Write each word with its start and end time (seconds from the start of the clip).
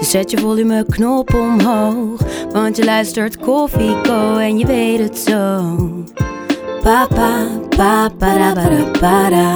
Dus 0.00 0.10
zet 0.10 0.30
je 0.30 0.38
volumeknop 0.38 1.34
omhoog. 1.34 2.20
Want 2.52 2.76
je 2.76 2.84
luistert 2.84 3.36
Koffieko 3.36 4.36
en 4.36 4.58
je 4.58 4.66
weet 4.66 4.98
het 4.98 5.18
zo. 5.18 5.76
Papa, 6.82 7.46
papa, 7.68 8.08
para, 8.18 8.52
para, 8.52 8.90
para. 8.90 9.54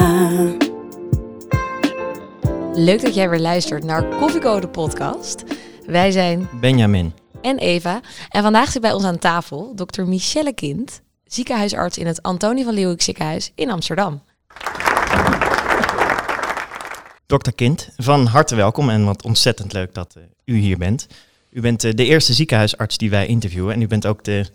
Leuk 2.75 3.03
dat 3.03 3.15
jij 3.15 3.29
weer 3.31 3.41
luistert 3.41 3.85
naar 3.85 4.05
Koffieko 4.05 4.61
de 4.61 4.69
podcast. 4.69 5.45
Wij 5.87 6.11
zijn 6.11 6.49
Benjamin. 6.61 7.13
en 7.43 7.59
Eva. 7.59 8.01
En 8.29 8.43
vandaag 8.43 8.71
zit 8.71 8.83
bij 8.83 8.93
ons 8.93 9.05
aan 9.05 9.19
tafel 9.19 9.73
dokter 9.75 10.07
Michelle 10.07 10.53
Kind, 10.53 11.03
ziekenhuisarts 11.25 11.99
in 11.99 12.07
het 12.07 12.23
Antonie 12.23 12.65
van 12.65 12.73
Leeuwenhoek 12.75 13.03
ziekenhuis 13.03 13.53
in 13.55 13.71
Amsterdam. 13.71 14.23
Dokter 17.27 17.55
Kind, 17.55 17.89
van 17.97 18.27
harte 18.27 18.55
welkom 18.55 18.91
en 18.91 19.05
wat 19.05 19.23
ontzettend 19.23 19.73
leuk 19.73 19.95
dat 19.95 20.17
eh, 20.17 20.23
u 20.45 20.57
hier 20.57 20.79
bent. 20.79 21.07
U 21.51 21.61
bent 21.61 21.85
eh, 21.85 21.93
de 21.95 22.05
eerste 22.05 22.33
ziekenhuisarts 22.33 22.97
die 22.97 23.11
wij 23.11 23.27
interviewen 23.27 23.75
en 23.75 23.83
u 23.83 23.87
bent 23.87 24.07
ook 24.07 24.25
de 24.25 24.47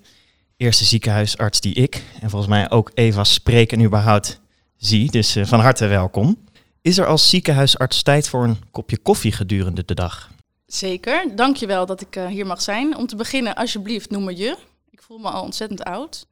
eerste 0.58 0.86
ziekenhuisarts 0.86 1.62
die 1.62 1.74
ik 1.74 2.04
en 2.22 2.30
volgens 2.30 2.52
mij 2.52 2.72
ook 2.72 2.92
Eva 2.94 3.24
spreken 3.24 3.78
en 3.78 3.86
überhaupt 3.86 4.40
zie. 4.78 5.12
Dus 5.12 5.36
eh, 5.36 5.46
van 5.46 5.60
harte 5.60 5.88
welkom. 5.88 6.38
Is 6.82 6.98
er 6.98 7.06
als 7.06 7.30
ziekenhuisarts 7.30 8.04
tijd 8.04 8.30
voor 8.30 8.44
een 8.44 8.58
kopje 8.72 8.98
koffie 8.98 9.32
gedurende 9.32 9.86
de 9.86 9.94
dag? 9.94 10.30
Zeker, 10.66 11.36
dankjewel 11.36 11.86
dat 11.86 12.02
ik 12.02 12.20
hier 12.30 12.46
mag 12.46 12.62
zijn. 12.62 12.98
Om 12.98 13.08
te 13.08 13.16
beginnen, 13.16 13.56
alsjeblieft, 13.56 14.10
noem 14.10 14.24
me 14.24 14.38
je. 14.38 14.58
Ik 14.90 15.02
voel 15.02 15.18
me 15.18 15.30
al 15.30 15.44
ontzettend 15.44 15.84
oud. 15.84 16.28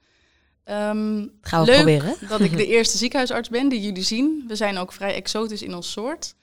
Ehm, 0.67 1.25
Gaan 1.41 1.59
we 1.59 1.65
leuk 1.65 1.75
proberen. 1.75 2.15
dat 2.29 2.39
ik 2.39 2.57
de 2.57 2.67
eerste 2.67 2.97
ziekenhuisarts 2.97 3.49
ben 3.49 3.69
die 3.69 3.81
jullie 3.81 4.03
zien. 4.03 4.43
We 4.47 4.55
zijn 4.55 4.77
ook 4.77 4.91
vrij 4.93 5.13
exotisch 5.13 5.61
in 5.61 5.75
ons 5.75 5.91
soort. 5.91 6.35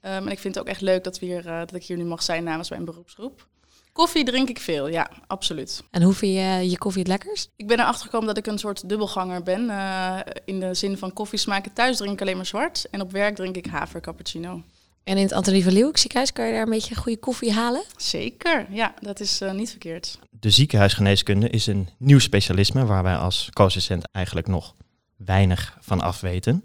Ehm, 0.00 0.26
en 0.26 0.30
ik 0.30 0.38
vind 0.38 0.54
het 0.54 0.62
ook 0.64 0.70
echt 0.70 0.80
leuk 0.80 1.04
dat, 1.04 1.18
we 1.18 1.26
hier, 1.26 1.46
eh, 1.46 1.58
dat 1.58 1.74
ik 1.74 1.82
hier 1.84 1.96
nu 1.96 2.04
mag 2.04 2.22
zijn 2.22 2.44
namens 2.44 2.70
mijn 2.70 2.84
beroepsgroep. 2.84 3.46
Koffie 3.92 4.24
drink 4.24 4.48
ik 4.48 4.58
veel, 4.60 4.88
ja, 4.88 5.10
absoluut. 5.26 5.82
En 5.90 6.02
hoe 6.02 6.12
vind 6.12 6.34
je 6.34 6.70
je 6.70 6.78
koffie 6.78 7.00
het 7.02 7.10
lekkerst? 7.10 7.50
Ik 7.56 7.66
ben 7.66 7.80
erachter 7.80 8.04
gekomen 8.04 8.26
dat 8.26 8.36
ik 8.36 8.46
een 8.46 8.58
soort 8.58 8.88
dubbelganger 8.88 9.42
ben. 9.42 9.70
eh, 9.70 10.18
in 10.44 10.60
de 10.60 10.74
zin 10.74 10.98
van 10.98 11.12
koffie 11.12 11.38
smaken. 11.38 11.72
Thuis 11.72 11.96
drink 11.96 12.12
ik 12.12 12.20
alleen 12.20 12.36
maar 12.36 12.46
zwart. 12.46 12.86
En 12.90 13.00
op 13.00 13.12
werk 13.12 13.34
drink 13.36 13.56
ik 13.56 13.66
haver 13.66 14.00
cappuccino. 14.00 14.62
En 15.04 15.16
in 15.16 15.22
het 15.22 15.32
Antonie 15.32 15.62
van 15.62 15.72
Leeuwenhoek 15.72 15.98
ziekenhuis 15.98 16.32
kan 16.32 16.46
je 16.46 16.52
daar 16.52 16.62
een 16.62 16.70
beetje 16.70 16.94
goede 16.94 17.18
koffie 17.18 17.52
halen? 17.52 17.82
Zeker, 17.96 18.66
ja, 18.70 18.94
dat 19.00 19.20
is 19.20 19.40
eh, 19.40 19.52
niet 19.52 19.70
verkeerd. 19.70 20.18
De 20.30 20.50
ziekenhuisgeneeskunde 20.50 21.48
is 21.48 21.66
een 21.66 21.88
nieuw 21.98 22.18
specialisme 22.18 22.84
waar 22.84 23.02
wij 23.02 23.16
als 23.16 23.48
co-assistent 23.52 24.08
eigenlijk 24.12 24.46
nog 24.46 24.74
weinig 25.16 25.78
van 25.80 26.00
afweten. 26.00 26.64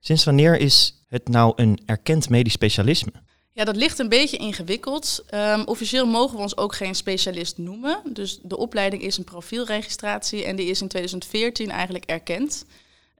Sinds 0.00 0.24
wanneer 0.24 0.58
is 0.58 1.02
het 1.08 1.28
nou 1.28 1.52
een 1.56 1.80
erkend 1.86 2.28
medisch 2.28 2.52
specialisme? 2.52 3.12
Ja, 3.52 3.64
dat 3.64 3.76
ligt 3.76 3.98
een 3.98 4.08
beetje 4.08 4.36
ingewikkeld. 4.36 5.24
Ehm, 5.26 5.62
officieel 5.64 6.06
mogen 6.06 6.36
we 6.36 6.42
ons 6.42 6.56
ook 6.56 6.74
geen 6.74 6.94
specialist 6.94 7.58
noemen. 7.58 8.00
Dus 8.12 8.38
de 8.42 8.56
opleiding 8.56 9.02
is 9.02 9.16
een 9.16 9.24
profielregistratie 9.24 10.44
en 10.44 10.56
die 10.56 10.66
is 10.66 10.80
in 10.80 10.88
2014 10.88 11.70
eigenlijk 11.70 12.04
erkend. 12.04 12.64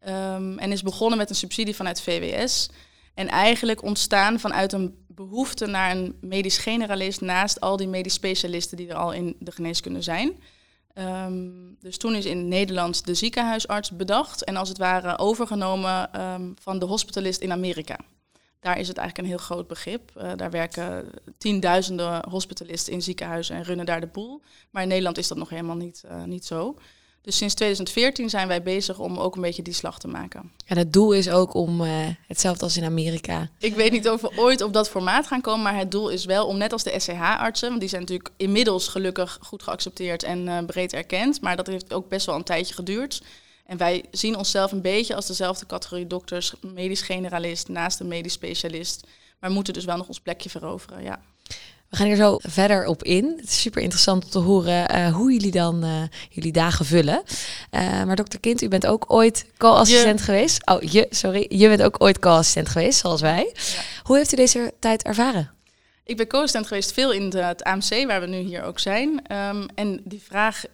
Ehm, 0.01 0.59
en 0.59 0.73
is 0.73 0.83
begonnen 0.83 1.19
met 1.19 1.31
een 1.31 1.37
subsidie 1.37 1.75
vanuit 1.75 2.01
VWS. 2.01 2.69
En 3.15 3.29
eigenlijk 3.29 3.83
ontstaan 3.83 4.41
vanuit 4.41 4.73
een 4.73 5.05
behoefte 5.07 5.67
naar 5.67 5.97
een 5.97 6.17
medisch 6.21 6.59
generalist 6.59 7.21
naast 7.21 7.61
al 7.61 7.77
die 7.77 7.89
medisch 7.89 8.15
specialisten 8.15 8.77
die 8.77 8.89
er 8.89 8.97
al 8.97 9.13
in 9.13 9.37
de 9.39 9.53
geneeskunde 9.53 10.03
zijn. 10.03 10.43
Ehm, 10.95 11.51
dus 11.81 11.97
toen 11.97 12.15
is 12.15 12.25
in 12.25 12.49
Nederland 12.49 13.07
de 13.07 13.15
ziekenhuisarts 13.15 13.91
bedacht 13.91 14.45
en 14.45 14.57
als 14.57 14.69
het 14.69 14.79
ware 14.79 15.19
overgenomen 15.19 16.13
ehm, 16.13 16.53
van 16.61 16.79
de 16.79 16.87
hospitalist 16.87 17.41
in 17.41 17.53
Amerika. 17.53 17.99
Daar 18.61 18.79
is 18.79 18.89
het 18.89 18.97
eigenlijk 18.97 19.29
een 19.29 19.35
heel 19.35 19.45
groot 19.45 19.67
begrip. 19.67 20.17
Eh, 20.17 20.33
daar 20.37 20.51
werken 20.51 21.11
tienduizenden 21.39 22.29
hospitalisten 22.29 22.93
in 22.93 23.03
ziekenhuizen 23.03 23.57
en 23.57 23.63
runnen 23.63 23.87
daar 23.87 24.01
de 24.01 24.07
boel. 24.07 24.43
Maar 24.71 24.83
in 24.83 24.89
Nederland 24.89 25.19
is 25.19 25.29
dat 25.29 25.39
nog 25.39 25.49
helemaal 25.49 25.77
niet, 25.77 26.05
eh, 26.09 26.23
niet 26.23 26.45
zo. 26.45 26.77
Dus 27.25 27.37
sinds 27.37 27.55
2014 27.55 28.31
zijn 28.31 28.49
wij 28.49 28.63
bezig 28.63 28.99
om 28.99 29.19
ook 29.19 29.37
een 29.37 29.43
beetje 29.43 29.63
die 29.63 29.73
slag 29.73 29.99
te 29.99 30.09
maken. 30.09 30.53
En 30.67 30.79
het 30.79 30.93
doel 30.93 31.13
is 31.13 31.31
ook 31.31 31.55
om 31.55 31.81
eh, 31.81 31.91
hetzelfde 32.27 32.65
als 32.65 32.77
in 32.77 32.85
Amerika. 32.85 33.49
Ik 33.59 33.75
weet 33.75 33.93
niet 33.93 34.09
of 34.09 34.21
we 34.21 34.37
ooit 34.37 34.63
op 34.63 34.73
dat 34.73 34.89
formaat 34.89 35.27
gaan 35.27 35.41
komen, 35.41 35.63
maar 35.63 35.77
het 35.77 35.91
doel 35.91 36.09
is 36.09 36.25
wel 36.25 36.47
om 36.47 36.57
net 36.57 36.73
als 36.73 36.83
de 36.83 36.95
SCH-artsen, 36.99 37.69
want 37.69 37.81
die 37.81 37.89
zijn 37.89 38.01
natuurlijk 38.01 38.31
inmiddels 38.37 38.89
gelukkig 38.89 39.39
goed 39.43 39.63
geaccepteerd 39.63 40.23
en 40.23 40.49
eh, 40.49 40.65
breed 40.65 40.93
erkend, 40.93 41.41
maar 41.41 41.57
dat 41.57 41.67
heeft 41.67 41.93
ook 41.93 42.09
best 42.09 42.27
wel 42.27 42.35
een 42.35 42.45
tijdje 42.45 42.75
geduurd. 42.75 43.23
En 43.67 43.77
wij 43.77 44.05
zien 44.11 44.37
onszelf 44.37 44.73
een 44.73 44.83
beetje 44.83 45.15
als 45.15 45.27
dezelfde 45.27 45.67
categorie 45.67 46.07
dokters, 46.07 46.55
medisch 46.61 47.03
generalist 47.03 47.69
naast 47.69 48.01
een 48.01 48.09
medisch 48.09 48.33
specialist, 48.33 49.07
maar 49.41 49.51
moeten 49.51 49.75
dus 49.75 49.85
wel 49.85 49.97
nog 49.97 50.09
ons 50.09 50.21
plekje 50.21 50.51
veroveren, 50.51 51.03
ja. 51.03 51.23
We 51.95 52.01
gaan 52.01 52.09
hier 52.09 52.17
zo 52.19 52.39
verder 52.41 52.87
op 52.87 53.03
in. 53.03 53.33
Het 53.37 53.49
is 53.49 53.61
super 53.61 53.83
interessant 53.83 54.25
om 54.25 54.31
te 54.31 54.39
horen 54.39 54.89
eh, 54.89 55.15
hoe 55.15 55.33
jullie 55.33 55.51
dan 55.51 55.83
eh, 55.85 56.03
jullie 56.31 56.53
dagen 56.53 56.85
vullen. 56.85 57.23
Eh, 57.71 58.05
maar 58.05 58.17
dokter 58.17 58.41
Kind, 58.41 58.63
u 58.63 58.69
bent 58.69 58.87
ook 58.87 59.05
ooit 59.09 59.47
co-assistent 59.57 60.21
geweest. 60.21 60.67
Oh, 60.67 60.83
je, 60.83 61.07
sorry. 61.11 61.47
Je 61.49 61.69
bent 61.69 61.83
ook 61.83 62.03
ooit 62.03 62.19
co-assistent 62.19 62.69
geweest, 62.69 62.99
zoals 62.99 63.21
wij. 63.21 63.55
Hoe 64.03 64.17
heeft 64.17 64.33
u 64.33 64.37
deze 64.37 64.73
tijd 64.79 65.03
ervaren? 65.03 65.51
Ik 66.05 66.17
ben 66.17 66.27
co-assistent 66.27 66.67
geweest 66.67 66.93
veel 66.93 67.13
in 67.13 67.31
de- 67.31 67.43
het 67.43 67.65
AMC, 67.65 68.07
waar 68.07 68.21
we 68.21 68.27
nu 68.27 68.39
hier 68.39 68.63
ook 68.63 68.79
zijn. 68.79 69.27
Ehm, 69.27 69.67
en 69.75 70.01
die 70.05 70.23
vraag 70.23 70.65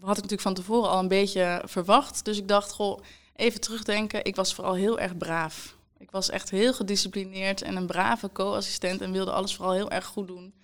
had 0.00 0.16
ik 0.16 0.22
natuurlijk 0.22 0.40
van 0.40 0.54
tevoren 0.54 0.90
al 0.90 0.98
een 0.98 1.08
beetje 1.08 1.62
verwacht. 1.64 2.24
Dus 2.24 2.38
ik 2.38 2.48
dacht, 2.48 2.72
goh, 2.72 3.00
even 3.36 3.60
terugdenken. 3.60 4.24
Ik 4.24 4.36
was 4.36 4.54
vooral 4.54 4.74
heel 4.74 4.98
erg 4.98 5.16
braaf. 5.16 5.76
Ik 5.98 6.10
was 6.10 6.30
echt 6.30 6.50
heel 6.50 6.72
gedisciplineerd 6.74 7.62
en 7.62 7.76
een 7.76 7.86
brave 7.86 8.30
co-assistent 8.32 9.00
en 9.00 9.12
wilde 9.12 9.30
alles 9.32 9.54
vooral 9.54 9.74
heel 9.74 9.90
erg 9.90 10.04
goed 10.06 10.26
doen. 10.26 10.54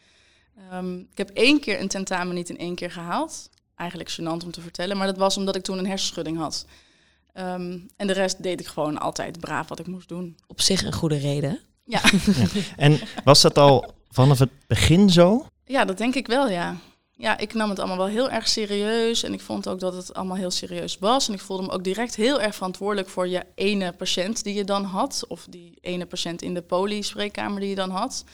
Ehm, 0.71 0.99
ik 0.99 1.19
heb 1.19 1.31
één 1.31 1.61
keer 1.61 1.81
een 1.81 1.89
tentamen 1.89 2.35
niet 2.35 2.49
in 2.49 2.59
één 2.59 2.75
keer 2.75 2.91
gehaald. 2.91 3.51
Eigenlijk 3.77 4.11
gênant 4.11 4.45
om 4.45 4.51
te 4.51 4.61
vertellen, 4.61 4.97
maar 4.97 5.07
dat 5.07 5.17
was 5.17 5.37
omdat 5.37 5.57
ik 5.57 5.63
toen 5.63 5.79
een 5.79 5.87
hersenschudding 5.87 6.37
had. 6.37 6.67
Ehm, 7.33 7.79
en 7.97 8.07
de 8.07 8.13
rest 8.13 8.43
deed 8.43 8.61
ik 8.61 8.67
gewoon 8.67 8.99
altijd 8.99 9.41
braaf 9.41 9.69
wat 9.69 9.79
ik 9.79 9.87
moest 9.87 10.09
doen. 10.09 10.37
Op 10.47 10.61
zich 10.61 10.85
een 10.85 10.93
goede 10.93 11.19
reden. 11.19 11.59
Ja, 11.87 12.01
En 12.77 13.01
was 13.25 13.41
dat 13.41 13.59
al 13.59 13.95
vanaf 14.09 14.39
het 14.39 14.51
begin 14.67 15.11
zo? 15.11 15.47
Ja, 15.65 15.85
dat 15.85 15.99
denk 15.99 16.15
ik 16.15 16.27
wel, 16.27 16.49
ja. 16.49 16.77
Ja, 17.17 17.39
ik 17.39 17.55
nam 17.55 17.69
het 17.69 17.79
allemaal 17.79 17.97
wel 17.97 18.07
heel 18.07 18.31
erg 18.31 18.49
serieus 18.49 19.23
en 19.23 19.33
ik 19.33 19.41
vond 19.41 19.69
ook 19.69 19.81
dat 19.81 19.95
het 19.95 20.15
allemaal 20.15 20.37
heel 20.37 20.51
serieus 20.51 20.99
was. 20.99 21.29
En 21.29 21.35
ik 21.35 21.41
voelde 21.41 21.63
me 21.63 21.71
ook 21.71 21.85
direct 21.85 22.17
heel 22.17 22.41
erg 22.41 22.55
verantwoordelijk 22.55 23.09
voor 23.09 23.29
je 23.29 23.45
ene 23.55 23.93
patiënt 23.93 24.45
die 24.45 24.55
je 24.55 24.65
dan 24.65 24.85
had. 24.85 25.25
Of 25.29 25.47
die 25.51 25.79
ene 25.81 26.07
patiënt 26.07 26.43
in 26.43 26.55
de 26.55 26.63
poli-spreekkamer 26.63 27.61
die 27.61 27.69
je 27.69 27.75
dan 27.75 27.91
had. 27.91 28.25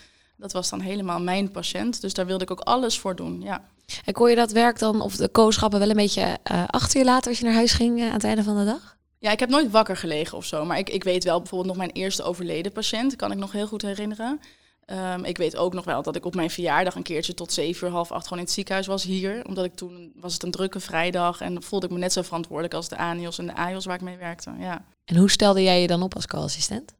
Dat 0.40 0.52
was 0.52 0.70
dan 0.70 0.80
helemaal 0.80 1.20
mijn 1.20 1.50
patiënt, 1.50 2.00
dus 2.00 2.14
daar 2.14 2.26
wilde 2.26 2.44
ik 2.44 2.50
ook 2.50 2.60
alles 2.60 2.98
voor 2.98 3.16
doen, 3.16 3.40
ja. 3.40 3.64
En 4.04 4.12
kon 4.12 4.30
je 4.30 4.36
dat 4.36 4.52
werk 4.52 4.78
dan, 4.78 5.00
of 5.00 5.16
de 5.16 5.30
co-schappen, 5.30 5.78
wel 5.78 5.90
een 5.90 5.96
beetje 5.96 6.38
eh, 6.42 6.64
achter 6.66 6.98
je 6.98 7.04
laten 7.04 7.28
als 7.30 7.38
je 7.38 7.44
naar 7.44 7.54
huis 7.54 7.72
ging 7.72 7.98
eh, 7.98 8.06
aan 8.06 8.12
het 8.12 8.24
einde 8.24 8.42
van 8.42 8.56
de 8.56 8.64
dag? 8.64 8.96
Ja, 9.18 9.30
ik 9.30 9.40
heb 9.40 9.48
nooit 9.48 9.70
wakker 9.70 9.96
gelegen 9.96 10.36
of 10.36 10.44
zo, 10.44 10.64
maar 10.64 10.78
ik, 10.78 10.90
ik 10.90 11.04
weet 11.04 11.24
wel 11.24 11.38
bijvoorbeeld 11.38 11.68
nog 11.68 11.86
mijn 11.86 11.90
eerste 11.90 12.22
overleden 12.22 12.72
patiënt, 12.72 13.16
kan 13.16 13.32
ik 13.32 13.38
nog 13.38 13.52
heel 13.52 13.66
goed 13.66 13.82
herinneren. 13.82 14.40
Ehm, 14.84 15.24
ik 15.24 15.36
weet 15.36 15.56
ook 15.56 15.74
nog 15.74 15.84
wel 15.84 16.02
dat 16.02 16.16
ik 16.16 16.24
op 16.24 16.34
mijn 16.34 16.50
verjaardag 16.50 16.94
een 16.94 17.02
keertje 17.02 17.34
tot 17.34 17.52
zeven 17.52 17.86
uur, 17.86 17.92
half 17.92 18.12
acht 18.12 18.22
gewoon 18.22 18.38
in 18.38 18.44
het 18.44 18.54
ziekenhuis 18.54 18.86
was 18.86 19.02
hier. 19.02 19.44
Omdat 19.46 19.64
ik 19.64 19.74
toen, 19.74 20.12
was 20.14 20.32
het 20.32 20.42
een 20.42 20.50
drukke 20.50 20.80
vrijdag 20.80 21.40
en 21.40 21.62
voelde 21.62 21.86
ik 21.86 21.92
me 21.92 21.98
net 21.98 22.12
zo 22.12 22.22
verantwoordelijk 22.22 22.74
als 22.74 22.88
de 22.88 22.96
ANIOS 22.96 23.38
en 23.38 23.46
de 23.46 23.54
AIOS 23.54 23.84
waar 23.84 23.94
ik 23.94 24.00
mee 24.00 24.16
werkte, 24.16 24.52
ja. 24.58 24.84
En 25.04 25.16
hoe 25.16 25.30
stelde 25.30 25.62
jij 25.62 25.80
je 25.80 25.86
dan 25.86 26.02
op 26.02 26.14
als 26.14 26.26
co-assistent? 26.26 26.94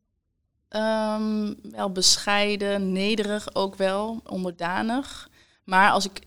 Ehm, 0.70 1.54
wel 1.62 1.90
bescheiden, 1.92 2.92
nederig 2.92 3.54
ook 3.54 3.74
wel, 3.74 4.20
onderdanig. 4.26 5.28
Maar 5.64 5.90
als 5.90 6.04
ik 6.04 6.20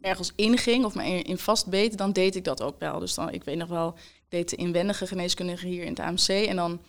ergens 0.00 0.32
inging 0.34 0.84
of 0.84 0.94
me 0.94 1.22
in 1.22 1.38
vastbeet, 1.38 1.98
dan 1.98 2.12
deed 2.12 2.36
ik 2.36 2.44
dat 2.44 2.62
ook 2.62 2.78
wel. 2.78 2.98
Dus 2.98 3.14
dan, 3.14 3.30
ik 3.30 3.44
weet 3.44 3.56
nog 3.56 3.68
wel, 3.68 3.94
ik 3.96 4.24
deed 4.28 4.50
de 4.50 4.56
inwendige 4.56 5.06
geneeskundige 5.06 5.66
hier 5.66 5.82
in 5.82 5.90
het 5.90 6.00
AMC. 6.00 6.28
En 6.28 6.56
dan 6.56 6.80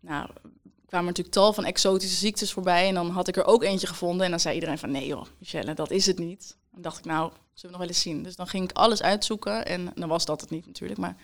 nou, 0.00 0.28
kwamen 0.86 1.08
er 1.08 1.14
natuurlijk 1.16 1.34
tal 1.34 1.52
van 1.52 1.64
exotische 1.64 2.16
ziektes 2.16 2.52
voorbij. 2.52 2.88
En 2.88 2.94
dan 2.94 3.10
had 3.10 3.28
ik 3.28 3.36
er 3.36 3.44
ook 3.44 3.62
eentje 3.62 3.86
gevonden. 3.86 4.24
En 4.24 4.30
dan 4.30 4.40
zei 4.40 4.54
iedereen 4.54 4.78
van, 4.78 4.90
nee 4.90 5.06
joh, 5.06 5.24
Michelle, 5.38 5.74
dat 5.74 5.90
is 5.90 6.06
het 6.06 6.18
niet. 6.18 6.56
Dan 6.72 6.82
dacht 6.82 6.98
ik, 6.98 7.04
nou, 7.04 7.30
zullen 7.30 7.40
we 7.60 7.68
nog 7.68 7.78
wel 7.78 7.88
eens 7.88 8.00
zien. 8.00 8.22
Dus 8.22 8.36
dan 8.36 8.46
ging 8.46 8.70
ik 8.70 8.76
alles 8.76 9.02
uitzoeken. 9.02 9.66
En 9.66 9.92
dan 9.94 10.08
was 10.08 10.24
dat 10.24 10.40
het 10.40 10.50
niet 10.50 10.66
natuurlijk, 10.66 11.00
maar 11.00 11.16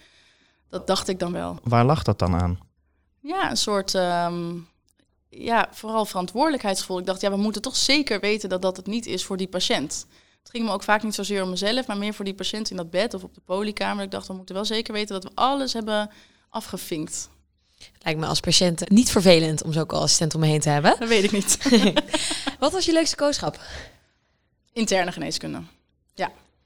dat 0.69 0.87
dacht 0.87 1.09
ik 1.09 1.19
dan 1.19 1.33
wel. 1.33 1.59
Waar 1.63 1.85
lag 1.85 2.03
dat 2.03 2.19
dan 2.19 2.35
aan? 2.35 2.59
Ja, 3.21 3.51
een 3.51 3.57
soort, 3.57 3.95
ehm, 3.95 4.59
ja, 5.31 5.69
vooral 5.73 6.05
verantwoordelijkheidsgevoel. 6.05 6.99
Ik 6.99 7.07
dacht, 7.07 7.21
ja, 7.21 7.31
we 7.31 7.37
moeten 7.37 7.63
toch 7.63 7.77
zeker 7.77 8.21
weten 8.21 8.49
dat 8.49 8.63
dat 8.63 8.77
het 8.77 8.87
niet 8.87 9.07
is 9.07 9.25
voor 9.25 9.37
die 9.37 9.49
patiënt. 9.49 10.07
Het 10.43 10.51
ging 10.51 10.65
me 10.65 10.73
ook 10.73 10.83
vaak 10.83 11.03
niet 11.03 11.15
zozeer 11.15 11.43
om 11.43 11.51
mezelf, 11.51 11.87
maar 11.87 11.97
meer 11.97 12.15
voor 12.15 12.25
die 12.25 12.35
patiënt 12.35 12.71
in 12.71 12.77
dat 12.77 12.91
bed 12.91 13.15
of 13.15 13.23
op 13.23 13.35
de 13.35 13.41
polykamer. 13.45 14.05
Ik 14.05 14.11
dacht, 14.11 14.27
we 14.27 14.35
moeten 14.35 14.55
wel 14.55 14.65
zeker 14.65 14.93
weten 14.95 15.21
dat 15.21 15.25
we 15.25 15.31
alles 15.35 15.73
hebben 15.73 16.11
afgevinkt. 16.49 17.29
Lijkt 17.99 18.21
me 18.21 18.27
als 18.27 18.41
patiënt 18.41 18.89
niet 18.89 19.11
vervelend 19.11 19.63
om 19.63 19.73
zo'n 19.73 19.89
assistent 19.89 20.35
om 20.35 20.41
me 20.41 20.47
heen 20.47 20.61
te 20.61 20.69
hebben. 20.69 20.97
Dat 20.99 21.09
weet 21.09 21.25
ik 21.25 21.33
niet. 21.33 21.59
Wat 22.59 22.73
was 22.73 22.85
je 22.85 22.93
leukste 22.93 23.17
kooschap? 23.17 23.61
Interne 24.73 25.13
geneeskunde. 25.13 25.63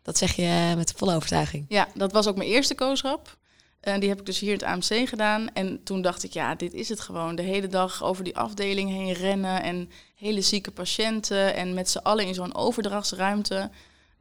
Dat 0.04 0.18
zeg 0.18 0.36
je 0.36 0.72
met 0.76 0.92
volle 0.96 1.14
overtuiging. 1.14 1.64
Ja, 1.68 1.88
dat 1.94 2.12
was 2.12 2.26
ook 2.26 2.36
mijn 2.36 2.48
eerste 2.48 2.74
kooschap. 2.74 3.36
En 3.84 4.00
die 4.00 4.08
heb 4.08 4.18
ik 4.18 4.26
dus 4.26 4.38
hier 4.38 4.52
in 4.52 4.58
het 4.58 4.66
AMC 4.66 5.08
gedaan. 5.08 5.48
En 5.52 5.82
toen 5.82 6.02
dacht 6.02 6.24
ik, 6.24 6.32
ja, 6.32 6.54
dit 6.54 6.74
is 6.74 6.88
het 6.88 7.00
gewoon. 7.00 7.34
De 7.34 7.42
hele 7.42 7.66
dag 7.66 8.02
over 8.02 8.24
die 8.24 8.36
afdeling 8.36 8.90
heen 8.90 9.12
rennen 9.12 9.62
en 9.62 9.90
hele 10.14 10.40
zieke 10.40 10.70
patiënten 10.70 11.54
en 11.54 11.74
met 11.74 11.90
z'n 11.90 11.98
allen 11.98 12.26
in 12.26 12.34
zo'n 12.34 12.54
overdrachtsruimte. 12.54 13.70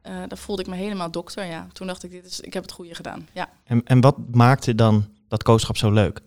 Uh, 0.06 0.12
daar 0.28 0.38
voelde 0.38 0.62
ik 0.62 0.68
me 0.68 0.76
helemaal 0.76 1.10
dokter. 1.10 1.44
Ja, 1.44 1.66
toen 1.72 1.86
dacht 1.86 2.02
ik, 2.02 2.10
dit 2.10 2.26
is, 2.26 2.40
ik 2.40 2.52
heb 2.52 2.62
het 2.62 2.72
goede 2.72 2.94
gedaan. 2.94 3.28
Ja. 3.32 3.50
En, 3.64 3.82
en 3.84 4.00
wat 4.00 4.16
maakte 4.30 4.74
dan 4.74 5.08
dat 5.28 5.42
kooschap 5.42 5.76
zo 5.76 5.92
leuk? 5.92 6.20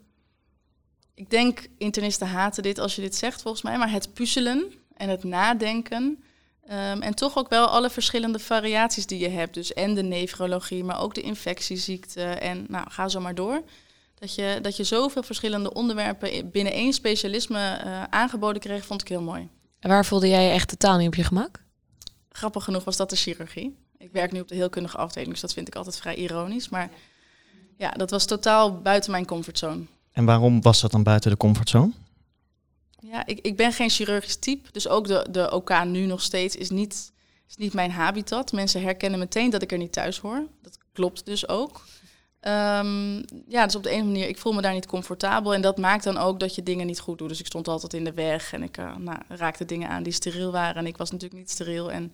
Ik 1.13 1.29
denk, 1.29 1.67
internisten 1.77 2.27
haten 2.27 2.63
dit 2.63 2.79
als 2.79 2.95
je 2.95 3.01
dit 3.01 3.15
zegt 3.15 3.41
volgens 3.41 3.63
mij, 3.63 3.77
maar 3.77 3.91
het 3.91 4.13
puzzelen 4.13 4.73
en 4.93 5.09
het 5.09 5.23
nadenken 5.23 6.23
Um, 6.71 7.01
en 7.01 7.15
toch 7.15 7.37
ook 7.37 7.49
wel 7.49 7.67
alle 7.67 7.89
verschillende 7.89 8.39
variaties 8.39 9.05
die 9.05 9.19
je 9.19 9.29
hebt. 9.29 9.53
Dus 9.53 9.73
en 9.73 9.93
de 9.93 10.03
nefrologie, 10.03 10.83
maar 10.83 11.01
ook 11.01 11.15
de 11.15 11.21
infectieziekte. 11.21 12.23
En 12.23 12.65
nou, 12.67 12.85
ga 12.89 13.07
zo 13.07 13.19
maar 13.19 13.35
door. 13.35 13.61
Dat 14.19 14.35
je, 14.35 14.59
dat 14.61 14.77
je 14.77 14.83
zoveel 14.83 15.23
verschillende 15.23 15.73
onderwerpen 15.73 16.51
binnen 16.51 16.73
één 16.73 16.93
specialisme 16.93 17.81
uh, 17.85 18.03
aangeboden 18.03 18.61
kreeg, 18.61 18.85
vond 18.85 19.01
ik 19.01 19.07
heel 19.07 19.21
mooi. 19.21 19.49
En 19.79 19.89
waar 19.89 20.05
voelde 20.05 20.27
jij 20.27 20.45
je 20.45 20.51
echt 20.51 20.67
totaal 20.67 20.97
niet 20.97 21.07
op 21.07 21.15
je 21.15 21.23
gemak? 21.23 21.63
Grappig 22.29 22.63
genoeg 22.63 22.83
was 22.83 22.97
dat 22.97 23.09
de 23.09 23.15
chirurgie. 23.15 23.77
Ik 23.97 24.11
werk 24.11 24.31
nu 24.31 24.39
op 24.39 24.47
de 24.47 24.55
heelkundige 24.55 24.97
afdeling, 24.97 25.31
dus 25.31 25.41
dat 25.41 25.53
vind 25.53 25.67
ik 25.67 25.75
altijd 25.75 25.97
vrij 25.97 26.15
ironisch. 26.15 26.69
Maar 26.69 26.89
ja, 27.77 27.91
dat 27.91 28.09
was 28.09 28.25
totaal 28.25 28.81
buiten 28.81 29.11
mijn 29.11 29.25
comfortzone. 29.25 29.83
En 30.11 30.25
waarom 30.25 30.61
was 30.61 30.81
dat 30.81 30.91
dan 30.91 31.03
buiten 31.03 31.31
de 31.31 31.37
comfortzone? 31.37 31.91
Ja, 32.99 33.25
ik, 33.25 33.39
ik 33.39 33.55
ben 33.55 33.71
geen 33.71 33.89
chirurgisch 33.89 34.35
type. 34.35 34.71
Dus 34.71 34.87
ook 34.87 35.07
de, 35.07 35.27
de 35.31 35.51
OK 35.51 35.83
nu 35.83 36.05
nog 36.05 36.21
steeds 36.21 36.55
is 36.55 36.69
niet, 36.69 37.11
is 37.49 37.55
niet 37.55 37.73
mijn 37.73 37.91
habitat. 37.91 38.51
Mensen 38.51 38.81
herkennen 38.81 39.19
meteen 39.19 39.49
dat 39.49 39.61
ik 39.61 39.71
er 39.71 39.77
niet 39.77 39.91
thuis 39.91 40.17
hoor. 40.19 40.47
Dat 40.61 40.77
klopt 40.93 41.25
dus 41.25 41.47
ook. 41.47 41.85
Um, 42.41 43.25
ja, 43.47 43.65
dus 43.65 43.75
op 43.75 43.83
de 43.83 43.89
ene 43.89 44.03
manier, 44.03 44.27
ik 44.27 44.37
voel 44.37 44.53
me 44.53 44.61
daar 44.61 44.73
niet 44.73 44.85
comfortabel. 44.85 45.53
En 45.53 45.61
dat 45.61 45.77
maakt 45.77 46.03
dan 46.03 46.17
ook 46.17 46.39
dat 46.39 46.55
je 46.55 46.63
dingen 46.63 46.85
niet 46.85 46.99
goed 46.99 47.17
doet. 47.17 47.29
Dus 47.29 47.39
ik 47.39 47.45
stond 47.45 47.67
altijd 47.67 47.93
in 47.93 48.03
de 48.03 48.13
weg 48.13 48.53
en 48.53 48.63
ik 48.63 48.77
uh, 48.77 48.95
nou, 48.95 49.17
raakte 49.27 49.65
dingen 49.65 49.89
aan 49.89 50.03
die 50.03 50.13
steriel 50.13 50.51
waren. 50.51 50.75
En 50.75 50.87
ik 50.87 50.97
was 50.97 51.11
natuurlijk 51.11 51.39
niet 51.39 51.51
steriel. 51.51 51.91
En 51.91 52.13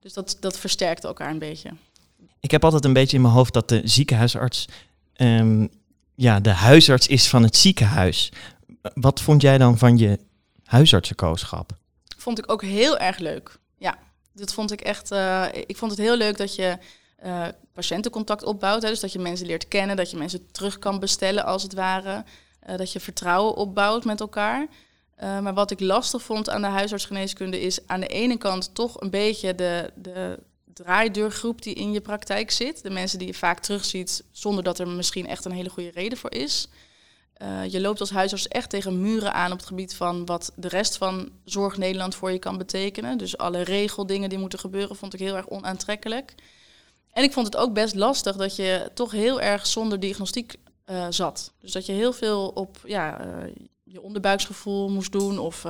dus 0.00 0.12
dat, 0.12 0.36
dat 0.40 0.58
versterkte 0.58 1.06
elkaar 1.06 1.30
een 1.30 1.38
beetje. 1.38 1.70
Ik 2.40 2.50
heb 2.50 2.64
altijd 2.64 2.84
een 2.84 2.92
beetje 2.92 3.16
in 3.16 3.22
mijn 3.22 3.34
hoofd 3.34 3.52
dat 3.52 3.68
de 3.68 3.80
ziekenhuisarts 3.84 4.68
um, 5.16 5.70
ja, 6.14 6.40
de 6.40 6.50
huisarts 6.50 7.06
is 7.06 7.28
van 7.28 7.42
het 7.42 7.56
ziekenhuis. 7.56 8.32
Wat 8.94 9.20
vond 9.20 9.42
jij 9.42 9.58
dan 9.58 9.78
van 9.78 9.98
je 9.98 10.18
huisartsenkooschap? 10.64 11.72
Vond 12.16 12.38
ik 12.38 12.52
ook 12.52 12.62
heel 12.62 12.98
erg 12.98 13.18
leuk. 13.18 13.58
Ja, 13.78 13.98
dat 14.32 14.52
vond 14.52 14.72
ik 14.72 14.80
echt. 14.80 15.12
Uh, 15.12 15.44
ik 15.52 15.76
vond 15.76 15.90
het 15.90 16.00
heel 16.00 16.16
leuk 16.16 16.36
dat 16.36 16.54
je 16.54 16.78
uh, 17.24 17.46
patiëntencontact 17.72 18.44
opbouwt. 18.44 18.82
Hè, 18.82 18.88
dus 18.88 19.00
dat 19.00 19.12
je 19.12 19.18
mensen 19.18 19.46
leert 19.46 19.68
kennen, 19.68 19.96
dat 19.96 20.10
je 20.10 20.16
mensen 20.16 20.50
terug 20.50 20.78
kan 20.78 20.98
bestellen 21.00 21.44
als 21.44 21.62
het 21.62 21.74
ware. 21.74 22.24
Uh, 22.68 22.76
dat 22.76 22.92
je 22.92 23.00
vertrouwen 23.00 23.54
opbouwt 23.54 24.04
met 24.04 24.20
elkaar. 24.20 24.66
maar 25.18 25.54
wat 25.54 25.70
ik 25.70 25.80
lastig 25.80 26.22
vond 26.22 26.50
aan 26.50 26.62
de 26.62 26.68
huisartsgeneeskunde 26.68 27.60
is 27.60 27.86
aan 27.86 28.00
de 28.00 28.06
ene 28.06 28.36
kant 28.36 28.74
toch 28.74 29.00
een 29.00 29.10
beetje 29.10 29.54
de, 29.54 29.92
de 29.94 30.38
draaideurgroep 30.74 31.62
die 31.62 31.74
in 31.74 31.92
je 31.92 32.00
praktijk 32.00 32.50
zit. 32.50 32.82
De 32.82 32.90
mensen 32.90 33.18
die 33.18 33.26
je 33.26 33.34
vaak 33.34 33.58
terugziet 33.58 34.24
zonder 34.30 34.64
dat 34.64 34.78
er 34.78 34.88
misschien 34.88 35.26
echt 35.26 35.44
een 35.44 35.52
hele 35.52 35.70
goede 35.70 35.90
reden 35.90 36.18
voor 36.18 36.32
is. 36.32 36.68
Uh, 37.42 37.68
je 37.68 37.80
loopt 37.80 38.00
als 38.00 38.10
huisarts 38.10 38.48
echt 38.48 38.70
tegen 38.70 39.00
muren 39.00 39.32
aan 39.34 39.52
op 39.52 39.58
het 39.58 39.66
gebied 39.66 39.94
van 39.94 40.26
wat 40.26 40.52
de 40.56 40.68
rest 40.68 40.96
van 40.96 41.30
Zorg 41.44 41.76
Nederland 41.76 42.14
voor 42.14 42.32
je 42.32 42.38
kan 42.38 42.58
betekenen. 42.58 43.18
Dus 43.18 43.38
alle 43.38 43.62
regeldingen 43.62 44.28
die 44.28 44.38
moeten 44.38 44.58
gebeuren, 44.58 44.96
vond 44.96 45.14
ik 45.14 45.20
heel 45.20 45.36
erg 45.36 45.48
onaantrekkelijk. 45.48 46.34
En 47.12 47.22
ik 47.22 47.32
vond 47.32 47.46
het 47.46 47.56
ook 47.56 47.72
best 47.72 47.94
lastig 47.94 48.36
dat 48.36 48.56
je 48.56 48.90
toch 48.94 49.12
heel 49.12 49.40
erg 49.40 49.66
zonder 49.66 50.00
diagnostiek 50.00 50.54
uh, 50.86 51.06
zat. 51.10 51.52
Dus 51.60 51.72
dat 51.72 51.86
je 51.86 51.92
heel 51.92 52.12
veel 52.12 52.48
op 52.48 52.78
ja, 52.84 53.26
uh, 53.26 53.52
je 53.82 54.02
onderbuiksgevoel 54.02 54.90
moest 54.90 55.12
doen 55.12 55.38
of 55.38 55.66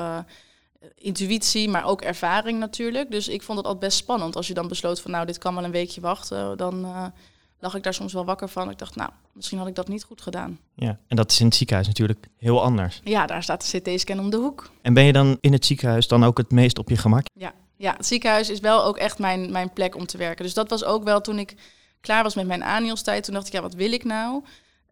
intuïtie, 0.94 1.68
maar 1.68 1.84
ook 1.84 2.02
ervaring 2.02 2.58
natuurlijk. 2.58 3.10
Dus 3.10 3.28
ik 3.28 3.42
vond 3.42 3.58
het 3.58 3.66
altijd 3.66 3.84
best 3.84 3.98
spannend 3.98 4.36
als 4.36 4.46
je 4.46 4.54
dan 4.54 4.68
besloot 4.68 5.00
van 5.00 5.10
nou, 5.10 5.26
dit 5.26 5.38
kan 5.38 5.54
wel 5.54 5.64
een 5.64 5.70
weekje 5.70 6.00
wachten. 6.00 6.56
Dan 6.56 7.12
lag 7.62 7.74
ik 7.74 7.82
daar 7.82 7.94
soms 7.94 8.12
wel 8.12 8.24
wakker 8.24 8.48
van. 8.48 8.70
Ik 8.70 8.78
dacht, 8.78 8.96
nou, 8.96 9.10
misschien 9.32 9.58
had 9.58 9.66
ik 9.66 9.74
dat 9.74 9.88
niet 9.88 10.04
goed 10.04 10.22
gedaan. 10.22 10.58
Ja, 10.74 10.98
en 11.08 11.16
dat 11.16 11.30
is 11.30 11.40
in 11.40 11.46
het 11.46 11.54
ziekenhuis 11.54 11.86
natuurlijk 11.86 12.28
heel 12.36 12.62
anders. 12.62 13.00
Ja, 13.04 13.26
daar 13.26 13.42
staat 13.42 13.70
de 13.70 13.80
CT-scan 13.80 14.18
om 14.18 14.30
de 14.30 14.36
hoek. 14.36 14.70
En 14.82 14.94
ben 14.94 15.04
je 15.04 15.12
dan 15.12 15.38
in 15.40 15.52
het 15.52 15.66
ziekenhuis 15.66 16.08
dan 16.08 16.24
ook 16.24 16.36
het 16.36 16.50
meest 16.50 16.78
op 16.78 16.88
je 16.88 16.96
gemak? 16.96 17.26
Ja, 17.34 17.52
ja 17.76 17.94
het 17.96 18.06
ziekenhuis 18.06 18.50
is 18.50 18.60
wel 18.60 18.84
ook 18.84 18.96
echt 18.96 19.18
mijn, 19.18 19.52
mijn 19.52 19.72
plek 19.72 19.96
om 19.96 20.06
te 20.06 20.16
werken. 20.18 20.44
Dus 20.44 20.54
dat 20.54 20.70
was 20.70 20.84
ook 20.84 21.04
wel 21.04 21.20
toen 21.20 21.38
ik 21.38 21.54
klaar 22.00 22.22
was 22.22 22.34
met 22.34 22.46
mijn 22.46 22.64
aanhielstijd. 22.64 23.24
Toen 23.24 23.34
dacht 23.34 23.46
ik, 23.46 23.52
ja, 23.52 23.62
wat 23.62 23.74
wil 23.74 23.92
ik 23.92 24.04
nou? 24.04 24.42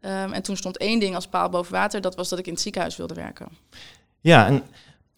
Um, 0.01 0.33
en 0.33 0.43
toen 0.43 0.57
stond 0.57 0.77
één 0.77 1.01
ding 1.01 1.15
als 1.15 1.27
paal 1.27 1.49
boven 1.49 1.73
water. 1.73 2.01
Dat 2.01 2.15
was 2.15 2.29
dat 2.29 2.39
ik 2.39 2.47
in 2.47 2.53
het 2.53 2.63
ziekenhuis 2.63 2.97
wilde 2.97 3.15
werken. 3.15 3.49
Ja, 4.21 4.47
en 4.47 4.63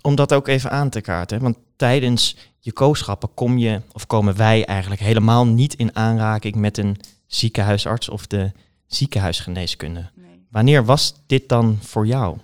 om 0.02 0.14
dat 0.14 0.32
ook 0.32 0.48
even 0.48 0.70
aan 0.70 0.90
te 0.90 1.00
kaarten. 1.00 1.40
Want 1.40 1.56
tijdens 1.76 2.36
je 2.58 2.72
kooschappen 2.72 3.34
kom 3.34 3.58
je, 3.58 3.80
of 3.92 4.06
komen 4.06 4.36
wij 4.36 4.64
eigenlijk 4.64 5.00
helemaal 5.00 5.46
niet 5.46 5.74
in 5.74 5.96
aanraking 5.96 6.54
met 6.54 6.78
een 6.78 6.96
ziekenhuisarts 7.34 8.08
of 8.08 8.26
de 8.26 8.52
ziekenhuisgeneeskunde. 8.86 10.10
Nee. 10.14 10.46
Wanneer 10.50 10.84
was 10.84 11.14
dit 11.26 11.48
dan 11.48 11.78
voor 11.80 12.06
jou? 12.06 12.38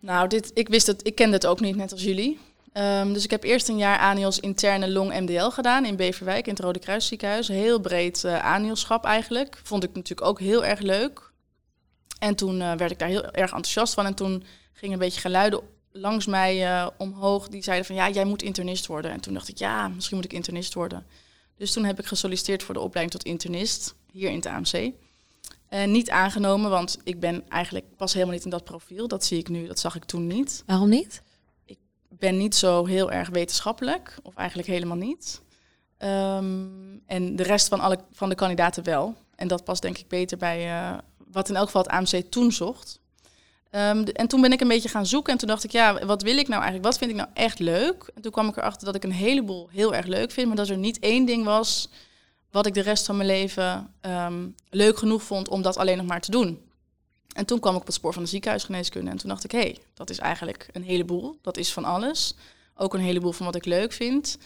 Nou, 0.00 0.28
dit, 0.28 0.50
ik 0.54 0.68
wist 0.68 0.86
het, 0.86 1.06
ik 1.06 1.14
kende 1.14 1.34
het 1.34 1.46
ook 1.46 1.60
niet, 1.60 1.76
net 1.76 1.92
als 1.92 2.02
jullie. 2.02 2.38
Um, 2.72 3.12
dus 3.12 3.24
ik 3.24 3.30
heb 3.30 3.42
eerst 3.42 3.68
een 3.68 3.76
jaar 3.76 3.98
ANIOS 3.98 4.40
interne 4.40 4.90
long 4.90 5.20
MDL 5.20 5.48
gedaan 5.48 5.84
in 5.84 5.96
Beverwijk, 5.96 6.46
in 6.46 6.52
het 6.52 6.62
Rode 6.62 6.78
Kruis 6.78 7.06
ziekenhuis. 7.06 7.48
Heel 7.48 7.80
breed 7.80 8.22
uh, 8.24 8.44
ANIOSchap 8.44 9.04
eigenlijk. 9.04 9.60
Vond 9.62 9.84
ik 9.84 9.94
natuurlijk 9.94 10.28
ook 10.28 10.40
heel 10.40 10.64
erg 10.64 10.80
leuk. 10.80 11.32
En 12.18 12.34
toen 12.34 12.60
uh, 12.60 12.72
werd 12.72 12.90
ik 12.90 12.98
daar 12.98 13.08
heel 13.08 13.24
erg 13.24 13.50
enthousiast 13.50 13.94
van. 13.94 14.06
En 14.06 14.14
toen 14.14 14.44
gingen 14.72 14.94
een 14.94 15.00
beetje 15.00 15.20
geluiden 15.20 15.60
langs 15.92 16.26
mij 16.26 16.62
uh, 16.62 16.86
omhoog. 16.98 17.48
Die 17.48 17.62
zeiden 17.62 17.86
van, 17.86 17.94
ja, 17.94 18.10
jij 18.10 18.24
moet 18.24 18.42
internist 18.42 18.86
worden. 18.86 19.10
En 19.10 19.20
toen 19.20 19.34
dacht 19.34 19.48
ik, 19.48 19.58
ja, 19.58 19.88
misschien 19.88 20.16
moet 20.16 20.24
ik 20.24 20.32
internist 20.32 20.74
worden. 20.74 21.06
Dus 21.56 21.72
toen 21.72 21.84
heb 21.84 21.98
ik 21.98 22.06
gesolliciteerd 22.06 22.62
voor 22.62 22.74
de 22.74 22.80
opleiding 22.80 23.20
tot 23.20 23.30
internist 23.30 23.94
hier 24.12 24.30
in 24.30 24.36
het 24.36 24.46
AMC. 24.46 24.92
En 25.68 25.90
niet 25.90 26.10
aangenomen, 26.10 26.70
want 26.70 26.98
ik 27.04 27.20
ben 27.20 27.48
eigenlijk 27.48 27.96
pas 27.96 28.12
helemaal 28.12 28.34
niet 28.34 28.44
in 28.44 28.50
dat 28.50 28.64
profiel. 28.64 29.08
Dat 29.08 29.24
zie 29.24 29.38
ik 29.38 29.48
nu, 29.48 29.66
dat 29.66 29.78
zag 29.78 29.94
ik 29.94 30.04
toen 30.04 30.26
niet. 30.26 30.62
Waarom 30.66 30.88
niet? 30.88 31.22
Ik 31.64 31.78
ben 32.08 32.36
niet 32.36 32.54
zo 32.54 32.84
heel 32.84 33.10
erg 33.12 33.28
wetenschappelijk, 33.28 34.18
of 34.22 34.34
eigenlijk 34.34 34.68
helemaal 34.68 34.96
niet. 34.96 35.40
Um, 35.98 37.02
en 37.06 37.36
de 37.36 37.42
rest 37.42 37.68
van, 37.68 37.80
alle, 37.80 37.98
van 38.12 38.28
de 38.28 38.34
kandidaten 38.34 38.84
wel. 38.84 39.14
En 39.34 39.48
dat 39.48 39.64
past 39.64 39.82
denk 39.82 39.98
ik 39.98 40.08
beter 40.08 40.38
bij 40.38 40.66
uh, 40.66 40.98
wat 41.30 41.48
in 41.48 41.56
elk 41.56 41.66
geval 41.66 41.82
het 41.82 41.90
AMC 41.90 42.30
toen 42.30 42.52
zocht. 42.52 43.00
Um, 43.76 44.04
en 44.04 44.26
toen 44.26 44.40
ben 44.40 44.52
ik 44.52 44.60
een 44.60 44.68
beetje 44.68 44.88
gaan 44.88 45.06
zoeken 45.06 45.32
en 45.32 45.38
toen 45.38 45.48
dacht 45.48 45.64
ik, 45.64 45.70
ja, 45.70 46.04
wat 46.06 46.22
wil 46.22 46.36
ik 46.36 46.48
nou 46.48 46.62
eigenlijk? 46.62 46.84
Wat 46.84 46.98
vind 46.98 47.10
ik 47.10 47.16
nou 47.16 47.28
echt 47.34 47.58
leuk? 47.58 48.10
En 48.14 48.22
toen 48.22 48.32
kwam 48.32 48.48
ik 48.48 48.56
erachter 48.56 48.86
dat 48.86 48.94
ik 48.94 49.04
een 49.04 49.12
heleboel 49.12 49.68
heel 49.72 49.94
erg 49.94 50.06
leuk 50.06 50.30
vind, 50.30 50.46
maar 50.46 50.56
dat 50.56 50.68
er 50.68 50.76
niet 50.76 50.98
één 50.98 51.24
ding 51.24 51.44
was 51.44 51.88
wat 52.50 52.66
ik 52.66 52.74
de 52.74 52.80
rest 52.80 53.06
van 53.06 53.16
mijn 53.16 53.28
leven 53.28 53.94
um, 54.00 54.54
leuk 54.70 54.98
genoeg 54.98 55.22
vond 55.22 55.48
om 55.48 55.62
dat 55.62 55.76
alleen 55.76 55.96
nog 55.96 56.06
maar 56.06 56.20
te 56.20 56.30
doen. 56.30 56.60
En 57.32 57.44
toen 57.44 57.60
kwam 57.60 57.74
ik 57.74 57.80
op 57.80 57.86
het 57.86 57.94
spoor 57.94 58.12
van 58.12 58.22
de 58.22 58.28
ziekenhuisgeneeskunde 58.28 59.10
en 59.10 59.16
toen 59.16 59.28
dacht 59.28 59.44
ik, 59.44 59.52
hé, 59.52 59.58
hey, 59.58 59.78
dat 59.94 60.10
is 60.10 60.18
eigenlijk 60.18 60.68
een 60.72 60.82
heleboel. 60.82 61.38
Dat 61.42 61.56
is 61.56 61.72
van 61.72 61.84
alles. 61.84 62.34
Ook 62.76 62.94
een 62.94 63.00
heleboel 63.00 63.32
van 63.32 63.46
wat 63.46 63.54
ik 63.54 63.64
leuk 63.64 63.92
vind. 63.92 64.38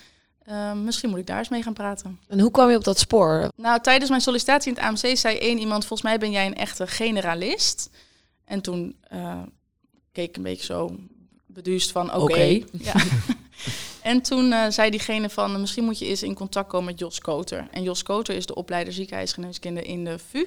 Um, 0.51 0.85
misschien 0.85 1.11
moet 1.11 1.19
ik 1.19 1.27
daar 1.27 1.39
eens 1.39 1.49
mee 1.49 1.63
gaan 1.63 1.73
praten. 1.73 2.21
En 2.29 2.41
hoe 2.41 2.51
kwam 2.51 2.71
je 2.71 2.77
op 2.77 2.85
dat 2.85 2.99
spoor? 2.99 3.49
Nou, 3.57 3.81
tijdens 3.81 4.11
mijn 4.11 4.23
sollicitatie 4.23 4.73
in 4.73 4.79
het 4.79 4.87
AMC 4.87 5.17
zei 5.17 5.39
één 5.39 5.59
iemand, 5.59 5.87
volgens 5.87 6.09
mij 6.09 6.19
ben 6.19 6.31
jij 6.31 6.47
een 6.47 6.55
echte 6.55 6.87
generalist. 6.87 7.91
En 8.51 8.61
toen 8.61 8.97
uh, 9.13 9.43
keek 10.13 10.29
ik 10.29 10.37
een 10.37 10.43
beetje 10.43 10.65
zo 10.65 10.97
beduust 11.47 11.91
van 11.91 12.15
oké. 12.15 12.23
Okay. 12.23 12.65
Ja. 12.83 12.95
en 14.03 14.23
toen 14.23 14.45
uh, 14.45 14.69
zei 14.69 14.91
diegene 14.91 15.31
van 15.31 15.61
misschien 15.61 15.85
moet 15.85 15.99
je 15.99 16.07
eens 16.07 16.23
in 16.23 16.35
contact 16.35 16.69
komen 16.69 16.87
met 16.87 16.99
Jos 16.99 17.19
Koter. 17.19 17.69
En 17.71 17.83
Jos 17.83 18.03
Koter 18.03 18.35
is 18.35 18.47
de 18.47 18.55
opleider 18.55 18.93
ziekenhuisgeneeskunde 18.93 19.83
in 19.83 20.05
de 20.05 20.19
VU. 20.19 20.47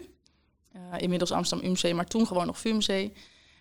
Uh, 0.76 0.82
inmiddels 0.98 1.32
Amsterdam 1.32 1.70
UMC, 1.70 1.94
maar 1.94 2.06
toen 2.06 2.28
gewoon 2.28 2.46
nog 2.46 2.60
VUMC. 2.60 2.88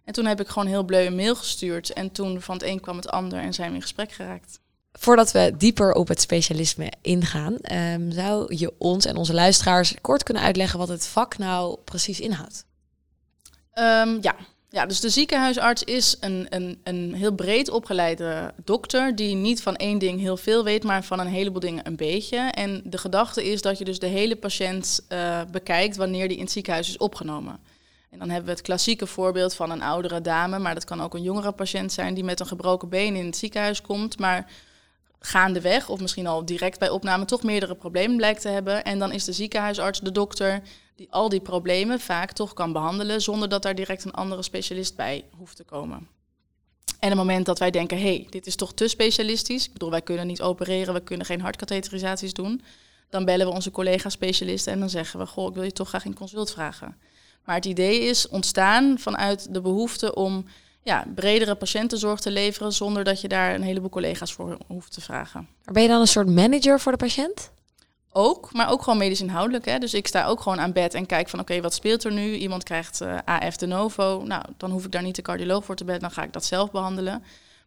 En 0.05 0.13
toen 0.13 0.27
heb 0.27 0.41
ik 0.41 0.49
gewoon 0.49 0.69
heel 0.69 0.85
bleu 0.85 1.07
een 1.07 1.17
mail 1.17 1.37
gestuurd. 1.37 1.93
En 1.93 2.13
toen 2.13 2.41
van 2.41 2.55
het 2.55 2.65
een 2.65 2.81
kwam 2.81 2.97
het 2.97 3.09
ander 3.09 3.39
en 3.39 3.55
zijn 3.55 3.69
we 3.69 3.75
in 3.75 3.83
gesprek 3.83 4.13
geraakt. 4.13 4.61
Voordat 4.93 5.33
we 5.33 5.55
dieper 5.57 5.93
op 5.93 6.09
het 6.09 6.21
specialisme 6.21 6.93
ingaan, 7.01 7.57
um, 7.73 8.13
zou 8.13 8.57
je 8.57 8.73
ons 8.79 9.05
en 9.05 9.17
onze 9.17 9.35
luisteraars 9.35 9.95
kort 10.01 10.23
kunnen 10.23 10.43
uitleggen 10.43 10.79
wat 10.79 10.89
het 10.89 11.07
vak 11.07 11.39
nou 11.39 11.79
precies 11.85 12.21
inhoudt? 12.21 12.65
Um, 13.75 14.19
ja, 14.21 14.37
Ja, 14.73 14.87
dus 14.87 15.01
de 15.01 15.09
ziekenhuisarts 15.09 15.85
is 15.85 16.17
een, 16.21 16.47
een, 16.49 16.81
een 16.85 17.15
heel 17.15 17.33
breed 17.33 17.71
opgeleide 17.71 18.55
dokter 18.65 19.17
die 19.17 19.35
niet 19.35 19.63
van 19.63 19.77
één 19.77 19.99
ding 19.99 20.21
heel 20.21 20.37
veel 20.37 20.65
weet, 20.65 20.85
maar 20.85 21.05
van 21.05 21.21
een 21.21 21.27
heleboel 21.27 21.61
dingen 21.61 21.87
een 21.87 21.97
beetje. 21.97 22.39
En 22.39 22.83
de 22.85 22.99
gedachte 22.99 23.51
is 23.51 23.63
dat 23.63 23.79
je 23.79 23.85
dus 23.85 23.99
de 23.99 24.07
hele 24.07 24.37
patiënt 24.37 25.07
uh, 25.09 25.41
bekijkt 25.51 25.97
wanneer 25.97 26.29
die 26.29 26.37
in 26.37 26.43
het 26.43 26.53
ziekenhuis 26.53 26.89
is 26.89 26.97
opgenomen. 26.97 27.59
En 28.11 28.19
dan 28.19 28.29
hebben 28.29 28.47
we 28.47 28.53
het 28.57 28.63
klassieke 28.63 29.07
voorbeeld 29.07 29.55
van 29.55 29.71
een 29.71 29.83
oudere 29.83 30.21
dame, 30.21 30.59
maar 30.59 30.75
dat 30.75 30.85
kan 30.85 31.03
ook 31.03 31.15
een 31.15 31.23
jongere 31.23 31.53
patiënt 31.53 31.93
zijn 31.93 32.15
die 32.15 32.25
met 32.25 32.41
een 32.41 32.47
gebroken 32.47 32.89
been 32.89 33.17
in 33.17 33.27
het 33.27 33.37
ziekenhuis 33.37 33.81
komt, 33.81 34.19
maar 34.19 34.51
gaandeweg 35.21 35.89
of 35.89 36.01
misschien 36.01 36.27
al 36.27 36.45
direct 36.45 36.79
bij 36.79 36.91
opname 36.91 37.25
toch 37.25 37.43
meerdere 37.43 37.75
problemen 37.75 38.17
blijkt 38.17 38.41
te 38.41 38.49
hebben. 38.49 38.85
En 38.85 38.99
dan 38.99 39.13
is 39.13 39.25
de 39.25 39.33
ziekenhuisarts 39.33 40.01
de 40.01 40.13
dokter 40.13 40.63
die 41.03 41.13
al 41.13 41.29
die 41.29 41.41
problemen 41.41 42.01
vaak 42.01 42.33
toch 42.33 42.55
kan 42.55 42.73
behandelen 42.73 43.21
zonder 43.21 43.49
dat 43.49 43.63
daar 43.63 43.75
direct 43.75 44.05
een 44.05 44.13
andere 44.13 44.43
specialist 44.43 44.97
bij 44.97 45.25
hoeft 45.37 45.57
te 45.57 45.65
komen. 45.65 46.09
En 46.99 47.09
het 47.09 47.17
moment 47.17 47.47
dat 47.47 47.59
wij 47.59 47.71
denken, 47.71 47.97
hé, 47.99 48.03
hey, 48.03 48.27
dit 48.31 48.47
is 48.47 48.57
toch 48.57 48.75
te 48.75 48.89
specialistisch, 48.89 49.67
ik 49.67 49.73
bedoel, 49.73 49.91
wij 49.91 50.03
kunnen 50.03 50.27
niet 50.27 50.43
opereren, 50.43 50.95
we 50.95 51.01
kunnen 51.01 51.27
geen 51.27 51.41
hartkatheterisaties 51.41 52.33
doen, 52.33 52.63
dan 53.11 53.25
bellen 53.25 53.47
we 53.47 53.53
onze 53.53 53.71
collega-specialisten 53.71 54.73
en 54.73 54.79
dan 54.79 54.91
zeggen 54.91 55.19
we, 55.19 55.27
goh, 55.27 55.49
ik 55.49 55.55
wil 55.55 55.63
je 55.63 55.73
toch 55.73 55.89
graag 55.89 56.05
een 56.05 56.15
consult 56.15 56.53
vragen. 56.53 56.97
Maar 57.45 57.55
het 57.55 57.65
idee 57.65 58.01
is 58.01 58.29
ontstaan 58.29 58.99
vanuit 58.99 59.55
de 59.55 59.61
behoefte 59.61 60.15
om 60.15 60.45
ja, 60.83 61.07
bredere 61.15 61.55
patiëntenzorg 61.55 62.21
te 62.21 62.31
leveren 62.31 62.73
zonder 62.73 63.05
dat 63.05 63.21
je 63.21 63.29
daar 63.29 63.55
een 63.55 63.63
heleboel 63.63 63.91
collega's 63.91 64.33
voor 64.33 64.59
hoeft 64.67 64.93
te 64.93 65.01
vragen. 65.01 65.49
Ben 65.73 65.83
je 65.83 65.89
dan 65.89 66.01
een 66.01 66.07
soort 66.07 66.29
manager 66.29 66.81
voor 66.81 66.93
de 66.93 66.99
patiënt? 66.99 67.51
Ook, 68.13 68.53
maar 68.53 68.71
ook 68.71 68.83
gewoon 68.83 68.99
medisch 68.99 69.21
inhoudelijk. 69.21 69.65
Hè. 69.65 69.79
Dus 69.79 69.95
ik 69.95 70.07
sta 70.07 70.27
ook 70.27 70.41
gewoon 70.41 70.61
aan 70.61 70.73
bed 70.73 70.95
en 70.95 71.07
kijk 71.07 71.29
van 71.29 71.41
oké, 71.41 71.61
wat 71.61 71.75
speelt 71.75 72.05
er 72.05 72.13
nu? 72.13 72.35
Iemand 72.35 72.63
krijgt 72.63 73.01
eh, 73.01 73.19
AF 73.25 73.57
de 73.57 73.67
novo. 73.67 74.23
Nou, 74.25 74.45
dan 74.57 74.71
hoef 74.71 74.85
ik 74.85 74.93
daar 74.93 75.03
niet 75.03 75.17
de 75.17 75.23
cardioloog 75.23 75.65
voor 75.65 75.77
te 75.77 75.85
bellen, 75.85 76.01
dan 76.01 76.11
ga 76.11 76.23
ik 76.23 76.33
dat 76.33 76.45
zelf 76.45 76.71
behandelen. 76.71 77.23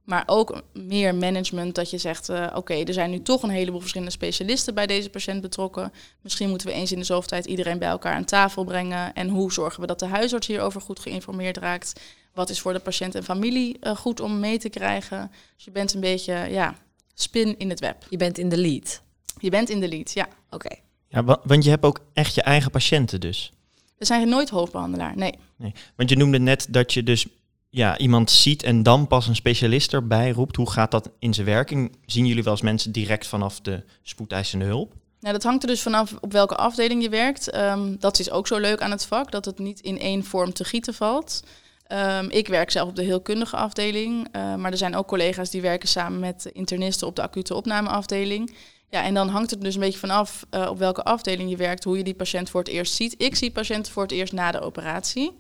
Maar 0.05 0.23
ook 0.25 0.61
meer 0.73 1.15
management 1.15 1.75
dat 1.75 1.89
je 1.89 1.97
zegt, 1.97 2.29
uh, 2.29 2.47
oké, 2.55 2.73
er 2.73 2.93
zijn 2.93 3.09
nu 3.09 3.21
toch 3.21 3.43
een 3.43 3.49
heleboel 3.49 3.79
verschillende 3.79 4.13
specialisten 4.13 4.73
bij 4.73 4.87
deze 4.87 5.09
patiënt 5.09 5.41
betrokken. 5.41 5.91
Misschien 6.21 6.49
moeten 6.49 6.67
we 6.67 6.73
eens 6.73 6.91
in 6.91 6.99
de 6.99 7.05
zoveel 7.05 7.29
tijd 7.29 7.45
iedereen 7.45 7.79
bij 7.79 7.87
elkaar 7.87 8.13
aan 8.13 8.25
tafel 8.25 8.63
brengen. 8.63 9.13
En 9.13 9.29
hoe 9.29 9.53
zorgen 9.53 9.81
we 9.81 9.87
dat 9.87 9.99
de 9.99 10.05
huisarts 10.05 10.47
hierover 10.47 10.81
goed 10.81 10.99
geïnformeerd 10.99 11.57
raakt? 11.57 12.01
Wat 12.33 12.49
is 12.49 12.59
voor 12.59 12.73
de 12.73 12.79
patiënt 12.79 13.15
en 13.15 13.23
familie 13.23 13.77
uh, 13.81 13.95
goed 13.95 14.19
om 14.19 14.39
mee 14.39 14.57
te 14.57 14.69
krijgen? 14.69 15.31
Dus 15.55 15.65
je 15.65 15.71
bent 15.71 15.93
een 15.93 16.01
beetje, 16.01 16.33
ja, 16.33 16.75
spin 17.13 17.57
in 17.57 17.69
het 17.69 17.79
web. 17.79 18.05
Je 18.09 18.17
bent 18.17 18.37
in 18.37 18.49
de 18.49 18.57
lead. 18.57 19.03
Je 19.37 19.49
bent 19.49 19.69
in 19.69 19.79
de 19.79 19.87
lead, 19.87 20.13
ja. 20.13 20.27
Oké. 20.49 20.75
Ja, 21.07 21.39
want 21.43 21.63
je 21.63 21.69
hebt 21.69 21.85
ook 21.85 21.99
echt 22.13 22.35
je 22.35 22.41
eigen 22.41 22.71
patiënten 22.71 23.19
dus. 23.19 23.51
We 23.97 24.05
zijn 24.05 24.29
nooit 24.29 24.49
hoofdbehandelaar, 24.49 25.17
nee. 25.17 25.33
nee. 25.55 25.73
Want 25.95 26.09
je 26.09 26.17
noemde 26.17 26.39
net 26.39 26.67
dat 26.69 26.93
je 26.93 27.03
dus 27.03 27.27
ja, 27.69 27.97
iemand 27.97 28.31
ziet 28.31 28.63
en 28.63 28.83
dan 28.83 29.07
pas 29.07 29.27
een 29.27 29.35
specialist 29.35 29.93
erbij 29.93 30.31
roept. 30.31 30.55
Hoe 30.55 30.71
gaat 30.71 30.91
dat 30.91 31.09
in 31.19 31.33
zijn 31.33 31.45
werking? 31.45 31.97
Zien 32.05 32.25
jullie 32.25 32.43
wel 32.43 32.53
eens 32.53 32.61
mensen 32.61 32.91
direct 32.91 33.27
vanaf 33.27 33.61
de 33.61 33.83
spoedeisende 34.01 34.65
hulp? 34.65 34.93
Nou, 35.19 35.33
dat 35.33 35.43
hangt 35.43 35.63
er 35.63 35.69
dus 35.69 35.81
vanaf 35.81 36.13
op 36.21 36.31
welke 36.31 36.55
afdeling 36.55 37.01
je 37.01 37.09
werkt. 37.09 37.49
Ehm, 37.49 37.95
dat 37.99 38.19
is 38.19 38.31
ook 38.31 38.47
zo 38.47 38.57
leuk 38.57 38.81
aan 38.81 38.91
het 38.91 39.05
vak, 39.05 39.31
dat 39.31 39.45
het 39.45 39.59
niet 39.59 39.79
in 39.79 39.99
één 39.99 40.23
vorm 40.23 40.53
te 40.53 40.63
gieten 40.63 40.93
valt. 40.93 41.43
Um, 41.91 42.29
ik 42.29 42.47
werk 42.47 42.71
zelf 42.71 42.89
op 42.89 42.95
de 42.95 43.03
heelkundige 43.03 43.55
afdeling, 43.55 44.27
uh, 44.35 44.55
maar 44.55 44.71
er 44.71 44.77
zijn 44.77 44.95
ook 44.95 45.07
collega's 45.07 45.49
die 45.49 45.61
werken 45.61 45.87
samen 45.87 46.19
met 46.19 46.49
internisten 46.53 47.07
op 47.07 47.15
de 47.15 47.21
acute 47.21 47.55
opnameafdeling. 47.55 48.55
Ja, 48.95 49.03
en 49.03 49.13
dan 49.13 49.29
hangt 49.29 49.49
het 49.51 49.61
dus 49.61 49.73
een 49.73 49.79
beetje 49.79 49.99
vanaf 49.99 50.45
uh, 50.51 50.67
op 50.69 50.77
welke 50.77 51.03
afdeling 51.03 51.49
je 51.49 51.55
werkt, 51.55 51.83
hoe 51.83 51.97
je 51.97 52.03
die 52.03 52.13
patiënt 52.13 52.49
voor 52.49 52.59
het 52.59 52.69
eerst 52.69 52.93
ziet. 52.93 53.15
Ik 53.17 53.35
zie 53.35 53.51
patiënten 53.51 53.91
voor 53.93 54.03
het 54.03 54.11
eerst 54.11 54.33
na 54.33 54.51
de 54.51 54.59
operatie, 54.59 55.37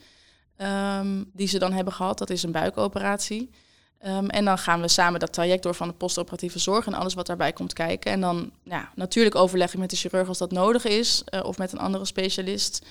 um, 0.57 1.29
die 1.33 1.47
ze 1.47 1.59
dan 1.59 1.73
hebben 1.73 1.93
gehad. 1.93 2.17
Dat 2.17 2.29
is 2.29 2.43
een 2.43 2.51
buikoperatie. 2.51 3.49
Um, 4.05 4.29
en 4.29 4.45
dan 4.45 4.57
gaan 4.57 4.81
we 4.81 4.87
samen 4.87 5.19
dat 5.19 5.33
traject 5.33 5.63
door 5.63 5.75
van 5.75 5.87
de 5.87 5.93
postoperatieve 5.93 6.59
zorg 6.59 6.85
en 6.85 6.93
alles 6.93 7.13
wat 7.13 7.27
daarbij 7.27 7.53
komt 7.53 7.73
kijken. 7.73 8.11
En 8.11 8.21
dan 8.21 8.51
ja, 8.63 8.91
natuurlijk 8.95 9.35
overleg 9.35 9.73
ik 9.73 9.79
met 9.79 9.89
de 9.89 9.95
chirurg 9.95 10.27
als 10.27 10.37
dat 10.37 10.51
nodig 10.51 10.85
is, 10.85 11.23
uh, 11.33 11.43
of 11.43 11.57
met 11.57 11.71
een 11.71 11.79
andere 11.79 12.05
specialist. 12.05 12.85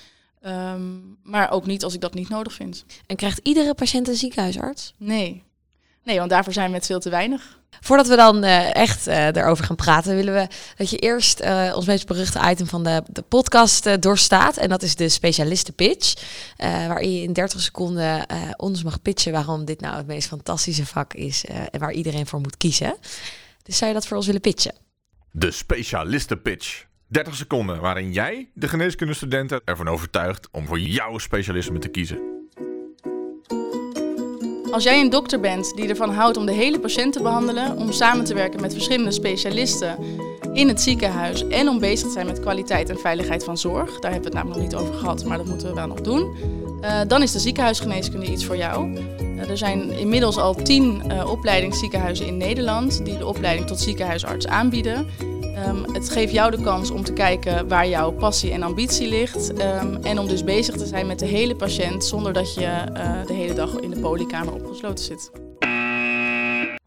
Um, 0.45 1.17
maar 1.23 1.51
ook 1.51 1.65
niet 1.65 1.83
als 1.83 1.93
ik 1.93 2.01
dat 2.01 2.13
niet 2.13 2.29
nodig 2.29 2.53
vind. 2.53 2.85
En 3.07 3.15
krijgt 3.15 3.39
iedere 3.43 3.73
patiënt 3.73 4.07
een 4.07 4.15
ziekenhuisarts? 4.15 4.93
Nee. 4.97 5.43
Nee, 6.05 6.17
want 6.17 6.29
daarvoor 6.29 6.53
zijn 6.53 6.65
we 6.65 6.71
met 6.71 6.85
veel 6.85 6.99
te 6.99 7.09
weinig. 7.09 7.59
Voordat 7.81 8.07
we 8.07 8.15
dan 8.15 8.43
uh, 8.43 8.75
echt 8.75 9.07
uh, 9.07 9.25
erover 9.25 9.65
gaan 9.65 9.75
praten, 9.75 10.15
willen 10.15 10.33
we 10.33 10.47
dat 10.75 10.89
je 10.89 10.97
eerst 10.97 11.41
uh, 11.41 11.73
ons 11.75 11.85
meest 11.85 12.07
beruchte 12.07 12.39
item 12.49 12.67
van 12.67 12.83
de, 12.83 13.03
de 13.07 13.21
podcast 13.21 14.01
doorstaat. 14.01 14.57
En 14.57 14.69
dat 14.69 14.81
is 14.81 14.95
de 14.95 15.09
specialisten 15.09 15.73
pitch. 15.73 16.13
waarin 16.57 17.11
je 17.11 17.21
in 17.21 17.33
30 17.33 17.61
seconden 17.61 18.25
ons 18.57 18.83
mag 18.83 19.01
pitchen 19.01 19.31
waarom 19.31 19.65
dit 19.65 19.81
nou 19.81 19.97
het 19.97 20.07
meest 20.07 20.27
fantastische 20.27 20.85
vak 20.85 21.13
is. 21.13 21.45
en 21.45 21.79
waar 21.79 21.91
iedereen 21.91 22.27
voor 22.27 22.39
moet 22.39 22.57
kiezen. 22.57 22.95
Dus 23.63 23.77
zou 23.77 23.89
je 23.89 23.95
dat 23.95 24.07
voor 24.07 24.17
ons 24.17 24.25
willen 24.25 24.41
pitchen? 24.41 24.73
De 25.31 25.51
specialisten 25.51 26.41
pitch. 26.41 26.85
30 27.07 27.35
seconden 27.35 27.81
waarin 27.81 28.11
jij 28.11 28.49
de 28.53 28.67
geneeskundestudenten 28.67 29.61
ervan 29.65 29.87
overtuigt 29.87 30.47
om 30.51 30.65
voor 30.67 30.79
jouw 30.79 31.17
specialisme 31.17 31.79
te 31.79 31.87
kiezen. 31.87 32.34
Als 34.75 34.83
jij 34.83 34.99
een 34.99 35.09
dokter 35.09 35.39
bent 35.39 35.75
die 35.75 35.89
ervan 35.89 36.13
houdt 36.13 36.37
om 36.37 36.45
de 36.45 36.51
hele 36.51 36.79
patiënt 36.79 37.13
te 37.13 37.21
behandelen, 37.21 37.77
om 37.77 37.91
samen 37.91 38.25
te 38.25 38.33
werken 38.33 38.61
met 38.61 38.73
verschillende 38.73 39.11
specialisten 39.11 39.97
in 40.53 40.67
het 40.67 40.81
ziekenhuis 40.81 41.47
en 41.47 41.67
om 41.67 41.79
bezig 41.79 42.07
te 42.07 42.13
zijn 42.13 42.25
met 42.25 42.39
kwaliteit 42.39 42.89
en 42.89 42.99
veiligheid 42.99 43.43
van 43.43 43.57
zorg, 43.57 43.99
daar 43.99 44.11
hebben 44.11 44.31
we 44.31 44.37
het 44.37 44.45
namelijk 44.45 44.59
nog 44.61 44.71
niet 44.71 44.75
over 44.75 44.99
gehad, 44.99 45.25
maar 45.25 45.37
dat 45.37 45.45
moeten 45.45 45.67
we 45.67 45.73
wel 45.73 45.87
nog 45.87 46.01
doen, 46.01 46.35
uh, 46.81 46.99
dan 47.07 47.21
is 47.21 47.31
de 47.31 47.39
ziekenhuisgeneeskunde 47.39 48.25
iets 48.25 48.45
voor 48.45 48.57
jou. 48.57 48.93
Uh, 48.93 49.49
er 49.49 49.57
zijn 49.57 49.91
inmiddels 49.91 50.37
al 50.37 50.55
tien 50.55 51.03
uh, 51.07 51.29
opleidingsziekenhuizen 51.29 52.27
in 52.27 52.37
Nederland 52.37 53.05
die 53.05 53.17
de 53.17 53.25
opleiding 53.25 53.67
tot 53.67 53.79
ziekenhuisarts 53.79 54.47
aanbieden. 54.47 55.07
Um, 55.57 55.93
het 55.93 56.09
geeft 56.09 56.33
jou 56.33 56.51
de 56.51 56.61
kans 56.61 56.91
om 56.91 57.03
te 57.03 57.13
kijken 57.13 57.67
waar 57.67 57.87
jouw 57.87 58.11
passie 58.11 58.51
en 58.51 58.63
ambitie 58.63 59.09
ligt. 59.09 59.49
Um, 59.49 59.95
en 60.03 60.19
om 60.19 60.27
dus 60.27 60.43
bezig 60.43 60.75
te 60.75 60.85
zijn 60.85 61.07
met 61.07 61.19
de 61.19 61.25
hele 61.25 61.55
patiënt 61.55 62.05
zonder 62.05 62.33
dat 62.33 62.53
je 62.53 62.83
uh, 62.93 63.25
de 63.25 63.33
hele 63.33 63.53
dag 63.53 63.75
in 63.75 63.89
de 63.89 63.99
polykamer 63.99 64.53
opgesloten 64.53 65.05
zit. 65.05 65.31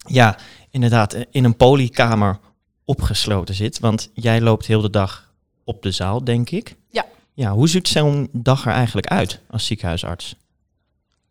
Ja, 0.06 0.38
inderdaad, 0.70 1.12
eh, 1.12 1.22
in 1.30 1.44
een 1.44 1.56
polykamer 1.56 2.38
opgesloten 2.84 3.54
zit. 3.54 3.78
Want 3.78 4.10
jij 4.14 4.40
loopt 4.40 4.66
heel 4.66 4.80
de 4.80 4.90
dag 4.90 5.32
op 5.64 5.82
de 5.82 5.90
zaal, 5.90 6.25
denk 6.25 6.50
ik. 6.50 6.76
Ja. 6.90 7.04
Ja, 7.34 7.52
hoe 7.52 7.68
ziet 7.68 7.88
zo'n 7.88 8.28
dag 8.32 8.66
er 8.66 8.72
eigenlijk 8.72 9.06
uit 9.06 9.40
als 9.50 9.66
ziekenhuisarts? 9.66 10.37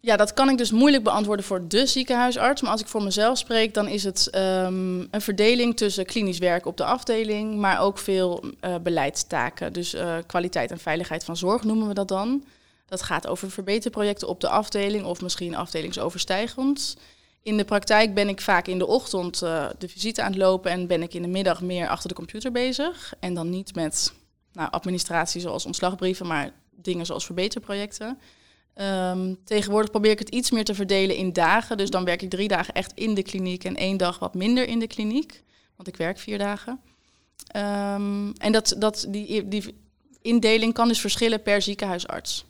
Ja, 0.07 0.15
dat 0.17 0.33
kan 0.33 0.49
ik 0.49 0.57
dus 0.57 0.71
moeilijk 0.71 1.03
beantwoorden 1.03 1.45
voor 1.45 1.67
de 1.67 1.85
ziekenhuisarts. 1.85 2.61
Maar 2.61 2.71
als 2.71 2.81
ik 2.81 2.87
voor 2.87 3.03
mezelf 3.03 3.37
spreek, 3.37 3.73
dan 3.73 3.87
is 3.87 4.03
het 4.03 4.35
um, 4.35 5.07
een 5.11 5.21
verdeling 5.21 5.77
tussen 5.77 6.05
klinisch 6.05 6.37
werk 6.37 6.65
op 6.65 6.77
de 6.77 6.83
afdeling, 6.83 7.55
maar 7.55 7.81
ook 7.81 7.97
veel 7.97 8.43
uh, 8.61 8.75
beleidstaken. 8.83 9.73
Dus 9.73 9.93
uh, 9.93 10.15
kwaliteit 10.25 10.71
en 10.71 10.79
veiligheid 10.79 11.23
van 11.23 11.37
zorg 11.37 11.63
noemen 11.63 11.87
we 11.87 11.93
dat 11.93 12.07
dan. 12.07 12.43
Dat 12.85 13.01
gaat 13.01 13.27
over 13.27 13.51
verbeterprojecten 13.51 14.27
op 14.27 14.41
de 14.41 14.49
afdeling 14.49 15.05
of 15.05 15.21
misschien 15.21 15.55
afdelingsoverstijgend. 15.55 16.97
In 17.43 17.57
de 17.57 17.65
praktijk 17.65 18.13
ben 18.13 18.29
ik 18.29 18.41
vaak 18.41 18.67
in 18.67 18.77
de 18.77 18.87
ochtend 18.87 19.41
uh, 19.41 19.69
de 19.77 19.87
visite 19.87 20.21
aan 20.21 20.31
het 20.31 20.41
lopen 20.41 20.71
en 20.71 20.87
ben 20.87 21.01
ik 21.01 21.13
in 21.13 21.21
de 21.21 21.27
middag 21.27 21.61
meer 21.61 21.87
achter 21.87 22.09
de 22.09 22.15
computer 22.15 22.51
bezig. 22.51 23.13
En 23.19 23.33
dan 23.33 23.49
niet 23.49 23.75
met 23.75 24.13
nou, 24.53 24.71
administratie 24.71 25.41
zoals 25.41 25.65
ontslagbrieven, 25.65 26.27
maar 26.27 26.51
dingen 26.75 27.05
zoals 27.05 27.25
verbeterprojecten. 27.25 28.17
Um, 28.81 29.37
tegenwoordig 29.43 29.91
probeer 29.91 30.11
ik 30.11 30.19
het 30.19 30.29
iets 30.29 30.51
meer 30.51 30.63
te 30.63 30.75
verdelen 30.75 31.15
in 31.15 31.33
dagen. 31.33 31.77
Dus 31.77 31.89
dan 31.89 32.05
werk 32.05 32.21
ik 32.21 32.29
drie 32.29 32.47
dagen 32.47 32.73
echt 32.73 32.91
in 32.95 33.13
de 33.13 33.23
kliniek 33.23 33.63
en 33.63 33.75
één 33.75 33.97
dag 33.97 34.19
wat 34.19 34.33
minder 34.33 34.67
in 34.67 34.79
de 34.79 34.87
kliniek. 34.87 35.43
Want 35.75 35.87
ik 35.87 35.97
werk 35.97 36.19
vier 36.19 36.37
dagen. 36.37 36.79
Um, 37.55 38.33
en 38.37 38.51
dat, 38.51 38.75
dat, 38.77 39.05
die, 39.09 39.47
die 39.47 39.75
indeling 40.21 40.73
kan 40.73 40.87
dus 40.87 40.99
verschillen 40.99 41.41
per 41.41 41.61
ziekenhuisarts. 41.61 42.45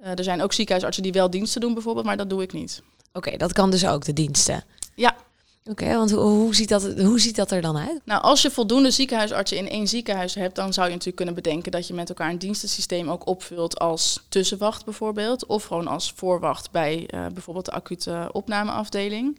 Uh, 0.00 0.18
er 0.18 0.24
zijn 0.24 0.42
ook 0.42 0.52
ziekenhuisartsen 0.52 1.02
die 1.02 1.12
wel 1.12 1.30
diensten 1.30 1.60
doen 1.60 1.74
bijvoorbeeld, 1.74 2.06
maar 2.06 2.16
dat 2.16 2.30
doe 2.30 2.42
ik 2.42 2.52
niet. 2.52 2.82
Oké, 3.08 3.18
okay, 3.18 3.36
dat 3.36 3.52
kan 3.52 3.70
dus 3.70 3.86
ook, 3.86 4.04
de 4.04 4.12
diensten? 4.12 4.64
Ja, 4.94 5.16
Oké, 5.64 5.96
want 5.96 6.10
hoe, 6.10 6.20
hoe, 6.20 6.54
ziet 6.54 6.68
dat, 6.68 7.00
hoe 7.00 7.20
ziet 7.20 7.36
dat 7.36 7.50
er 7.50 7.60
dan 7.60 7.76
uit? 7.76 8.00
Nou, 8.04 8.22
als 8.22 8.42
je 8.42 8.50
voldoende 8.50 8.90
ziekenhuisartsen 8.90 9.56
in 9.56 9.68
één 9.68 9.88
ziekenhuis 9.88 10.34
hebt, 10.34 10.56
dan 10.56 10.72
zou 10.72 10.86
je 10.86 10.92
natuurlijk 10.92 11.16
kunnen 11.16 11.34
bedenken 11.34 11.72
dat 11.72 11.86
je 11.86 11.94
met 11.94 12.08
elkaar 12.08 12.30
een 12.30 12.38
dienstensysteem 12.38 13.10
ook 13.10 13.26
opvult 13.26 13.78
als 13.78 14.24
tussenwacht 14.28 14.84
bijvoorbeeld, 14.84 15.46
of 15.46 15.64
gewoon 15.64 15.86
als 15.86 16.12
voorwacht 16.16 16.70
bij 16.70 17.08
uh, 17.14 17.26
bijvoorbeeld 17.26 17.64
de 17.64 17.72
acute 17.72 18.28
opnameafdeling. 18.32 19.38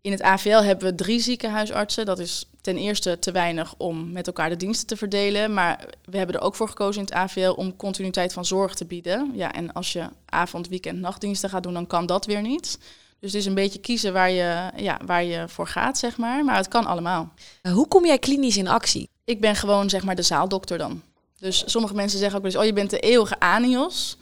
In 0.00 0.10
het 0.12 0.22
AVL 0.22 0.62
hebben 0.62 0.88
we 0.88 0.94
drie 0.94 1.20
ziekenhuisartsen. 1.20 2.06
Dat 2.06 2.18
is 2.18 2.48
ten 2.60 2.76
eerste 2.76 3.18
te 3.18 3.32
weinig 3.32 3.74
om 3.76 4.12
met 4.12 4.26
elkaar 4.26 4.48
de 4.48 4.56
diensten 4.56 4.86
te 4.86 4.96
verdelen. 4.96 5.54
Maar 5.54 5.94
we 6.04 6.16
hebben 6.16 6.36
er 6.36 6.42
ook 6.42 6.54
voor 6.54 6.68
gekozen 6.68 7.00
in 7.00 7.06
het 7.06 7.14
AVL 7.14 7.50
om 7.50 7.76
continuïteit 7.76 8.32
van 8.32 8.44
zorg 8.44 8.74
te 8.74 8.84
bieden. 8.84 9.30
Ja, 9.34 9.52
en 9.52 9.72
als 9.72 9.92
je 9.92 10.08
avond, 10.24 10.68
weekend, 10.68 10.98
nachtdiensten 10.98 11.50
gaat 11.50 11.62
doen, 11.62 11.72
dan 11.72 11.86
kan 11.86 12.06
dat 12.06 12.26
weer 12.26 12.42
niet. 12.42 12.78
Dus 13.20 13.32
het 13.32 13.40
is 13.40 13.46
een 13.46 13.54
beetje 13.54 13.78
kiezen 13.78 14.12
waar 14.12 14.30
je, 14.30 14.70
ja, 14.76 15.00
waar 15.06 15.24
je 15.24 15.48
voor 15.48 15.66
gaat, 15.66 15.98
zeg 15.98 16.16
maar. 16.16 16.44
Maar 16.44 16.56
het 16.56 16.68
kan 16.68 16.86
allemaal. 16.86 17.32
Hoe 17.72 17.88
kom 17.88 18.06
jij 18.06 18.18
klinisch 18.18 18.56
in 18.56 18.68
actie? 18.68 19.08
Ik 19.24 19.40
ben 19.40 19.56
gewoon, 19.56 19.90
zeg 19.90 20.04
maar, 20.04 20.14
de 20.14 20.22
zaaldokter 20.22 20.78
dan. 20.78 21.02
Dus 21.38 21.62
sommige 21.66 21.94
mensen 21.94 22.18
zeggen 22.18 22.36
ook 22.36 22.42
wel 22.42 22.52
eens, 22.52 22.60
oh, 22.60 22.66
je 22.66 22.72
bent 22.72 22.90
de 22.90 22.98
eeuwige 22.98 23.40
anios. 23.40 24.16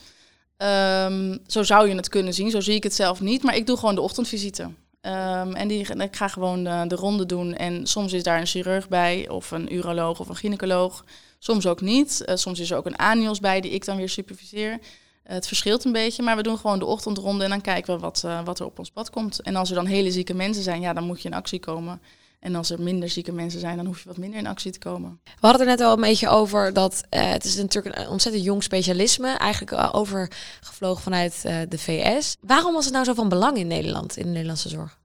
Ehm, 0.57 1.37
zo 1.47 1.63
zou 1.63 1.89
je 1.89 1.95
het 1.95 2.09
kunnen 2.09 2.35
zien, 2.35 2.51
zo 2.51 2.61
zie 2.61 2.75
ik 2.75 2.83
het 2.83 2.95
zelf 2.95 3.21
niet. 3.21 3.43
Maar 3.43 3.57
ik 3.57 3.67
doe 3.67 3.77
gewoon 3.77 3.95
de 3.95 4.01
ochtendvisite. 4.01 4.71
Ehm, 5.01 5.53
en 5.53 5.69
die, 5.69 5.95
ik 6.03 6.17
ga 6.17 6.29
gewoon 6.29 6.65
de, 6.65 6.85
de, 6.87 6.95
ronde 6.95 7.27
doen. 7.27 7.55
En 7.55 7.87
soms 7.87 8.13
is 8.13 8.23
daar 8.23 8.41
een 8.41 8.47
chirurg 8.47 8.89
bij, 8.89 9.29
of 9.29 9.51
een 9.51 9.75
uroloog 9.75 10.21
of 10.21 10.29
een 10.29 10.37
gynaecoloog. 10.37 11.05
Soms 11.39 11.67
ook 11.67 11.81
niet. 11.81 12.25
Eh, 12.25 12.37
soms 12.37 12.61
is 12.61 12.71
er 12.71 12.77
ook 12.77 12.87
een 12.87 12.99
anios 12.99 13.41
bij 13.41 13.61
die 13.61 13.71
ik 13.71 13.85
dan 13.85 13.97
weer 13.97 14.09
superviseer. 14.09 14.79
Het 15.27 15.47
verschilt 15.47 15.85
een 15.85 15.93
beetje, 15.93 16.23
maar 16.23 16.37
we 16.37 16.43
doen 16.43 16.59
gewoon 16.59 16.79
de 16.79 16.85
ochtendronde 16.85 17.45
en 17.45 17.51
dan 17.51 17.61
kijken 17.61 17.95
we 17.95 18.01
wat, 18.01 18.23
uh, 18.27 18.45
wat 18.45 18.59
er 18.59 18.67
op 18.67 18.79
ons 18.79 18.91
pad 18.91 19.11
komt. 19.11 19.43
En 19.43 19.57
als 19.57 19.69
er 19.69 19.75
dan 19.75 19.87
hele 19.87 20.11
zieke 20.11 20.35
mensen 20.35 20.63
zijn, 20.63 20.81
ja, 20.81 20.93
dan 20.93 21.05
moet 21.05 21.23
je 21.23 21.29
in 21.29 21.35
actie 21.35 21.61
komen. 21.61 22.01
En 22.41 22.55
als 22.55 22.71
er 22.71 22.83
minder 22.83 23.09
zieke 23.09 23.33
mensen 23.33 23.61
zijn, 23.61 23.77
dan 23.77 23.87
hoef 23.87 24.03
je 24.03 24.09
wat 24.09 24.17
minder 24.17 24.39
in 24.39 24.47
actie 24.47 24.73
te 24.73 24.79
komen. 24.79 25.21
We 25.25 25.47
hadden 25.47 25.61
er 25.61 25.67
net 25.67 25.81
al 25.81 25.93
een 25.93 26.01
beetje 26.01 26.29
over 26.29 26.73
dat 26.73 27.03
uh, 27.11 27.31
het 27.31 27.45
is 27.45 27.57
natuurlijk 27.57 27.99
een 27.99 28.09
ontzettend 28.09 28.45
jong 28.45 28.63
specialisme, 28.63 29.29
eigenlijk 29.29 29.95
overgevlogen 29.95 31.03
vanuit 31.03 31.43
de 31.43 31.79
VS. 31.79 32.37
Waarom 32.41 32.73
was 32.73 32.85
het 32.85 32.95
nou 32.95 33.05
zo 33.05 33.15
van 33.15 33.29
belang 33.29 33.57
in 33.57 33.67
Nederland, 33.67 34.17
in 34.17 34.25
de 34.25 34.31
Nederlandse 34.31 34.69
zorg? 34.69 34.99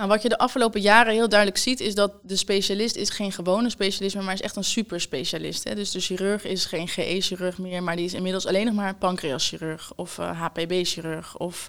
Nou, 0.00 0.12
wat 0.12 0.22
je 0.22 0.28
de 0.28 0.38
afgelopen 0.38 0.80
jaren 0.80 1.12
heel 1.12 1.28
duidelijk 1.28 1.58
ziet, 1.58 1.80
is 1.80 1.94
dat 1.94 2.12
de 2.22 2.36
specialist 2.36 2.96
is 2.96 3.10
geen 3.10 3.32
gewone 3.32 3.70
specialist, 3.70 4.14
maar 4.16 4.32
is 4.32 4.40
echt 4.40 4.56
een 4.56 4.64
superspecialist. 4.64 5.64
Hè. 5.64 5.74
Dus 5.74 5.90
de 5.90 6.00
chirurg 6.00 6.44
is 6.44 6.64
geen 6.64 6.88
GE-chirurg 6.88 7.58
meer, 7.58 7.82
maar 7.82 7.96
die 7.96 8.04
is 8.04 8.14
inmiddels 8.14 8.46
alleen 8.46 8.64
nog 8.64 8.74
maar 8.74 8.94
pancreaschirurg 8.94 9.92
of 9.96 10.18
uh, 10.18 10.28
eh, 10.28 10.40
HPB-chirurg 10.40 11.36
of 11.36 11.66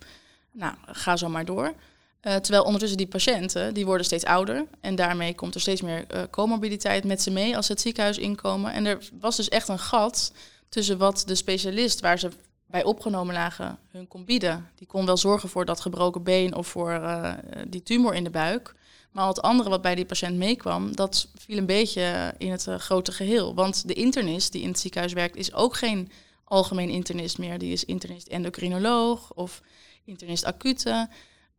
nou, 0.52 0.74
ga 0.86 1.18
zo 1.18 1.30
maar 1.30 1.46
door. 1.46 1.74
Uh, 2.22 2.36
terwijl 2.36 2.64
ondertussen 2.64 2.98
die 2.98 3.08
patiënten, 3.08 3.74
die 3.74 3.86
worden 3.86 4.06
steeds 4.06 4.26
ouder 4.26 4.66
en 4.82 4.96
daarmee 4.96 5.36
komt 5.36 5.56
er 5.56 5.62
steeds 5.62 5.82
meer 5.82 6.06
uh, 6.14 6.22
comorbiditeit 6.30 7.04
met 7.04 7.22
ze 7.22 7.32
mee 7.32 7.56
als 7.56 7.66
ze 7.66 7.72
het 7.72 7.82
ziekenhuis 7.82 8.18
inkomen. 8.18 8.74
En 8.74 8.86
er 8.86 8.98
was 9.20 9.36
dus 9.36 9.50
echt 9.50 9.68
een 9.68 9.80
gat 9.80 10.32
tussen 10.70 10.98
wat 10.98 11.24
de 11.26 11.36
specialist, 11.36 12.00
waar 12.00 12.20
ze 12.20 12.30
bij 12.72 12.84
opgenomen 12.84 13.34
lagen 13.34 13.80
hun 13.92 14.08
kon. 14.08 14.26
Die 14.26 14.88
kon 14.88 15.06
wel 15.06 15.18
zorgen 15.18 15.50
voor 15.50 15.66
dat 15.66 15.80
gebroken 15.80 16.24
been 16.24 16.56
of 16.56 16.68
voor 16.68 16.92
uh, 16.92 17.34
die 17.68 17.84
tumor 17.84 18.14
in 18.14 18.24
de 18.24 18.30
buik. 18.30 18.76
Maar 19.12 19.24
al 19.24 19.30
het 19.30 19.42
andere 19.42 19.70
wat 19.70 19.82
bij 19.82 19.96
die 19.96 20.06
patiënt 20.06 20.38
meekwam, 20.38 20.96
dat 20.96 21.28
viel 21.36 21.58
een 21.58 21.66
beetje 21.66 22.34
in 22.38 22.52
het 22.52 22.66
uh, 22.66 22.76
grote 22.76 23.12
geheel. 23.12 23.56
Want 23.56 23.88
de 23.88 23.94
internist 23.94 24.52
die 24.52 24.62
in 24.62 24.68
het 24.68 24.80
ziekenhuis 24.80 25.14
werkt, 25.14 25.36
is 25.36 25.54
ook 25.54 25.76
geen 25.76 26.12
algemeen 26.44 26.90
internist 26.90 27.38
meer. 27.38 27.58
Die 27.58 27.72
is 27.72 27.86
internist 27.86 28.28
endocrinoloog 28.28 29.34
of 29.34 29.62
internist 30.06 30.46
acute. 30.46 31.10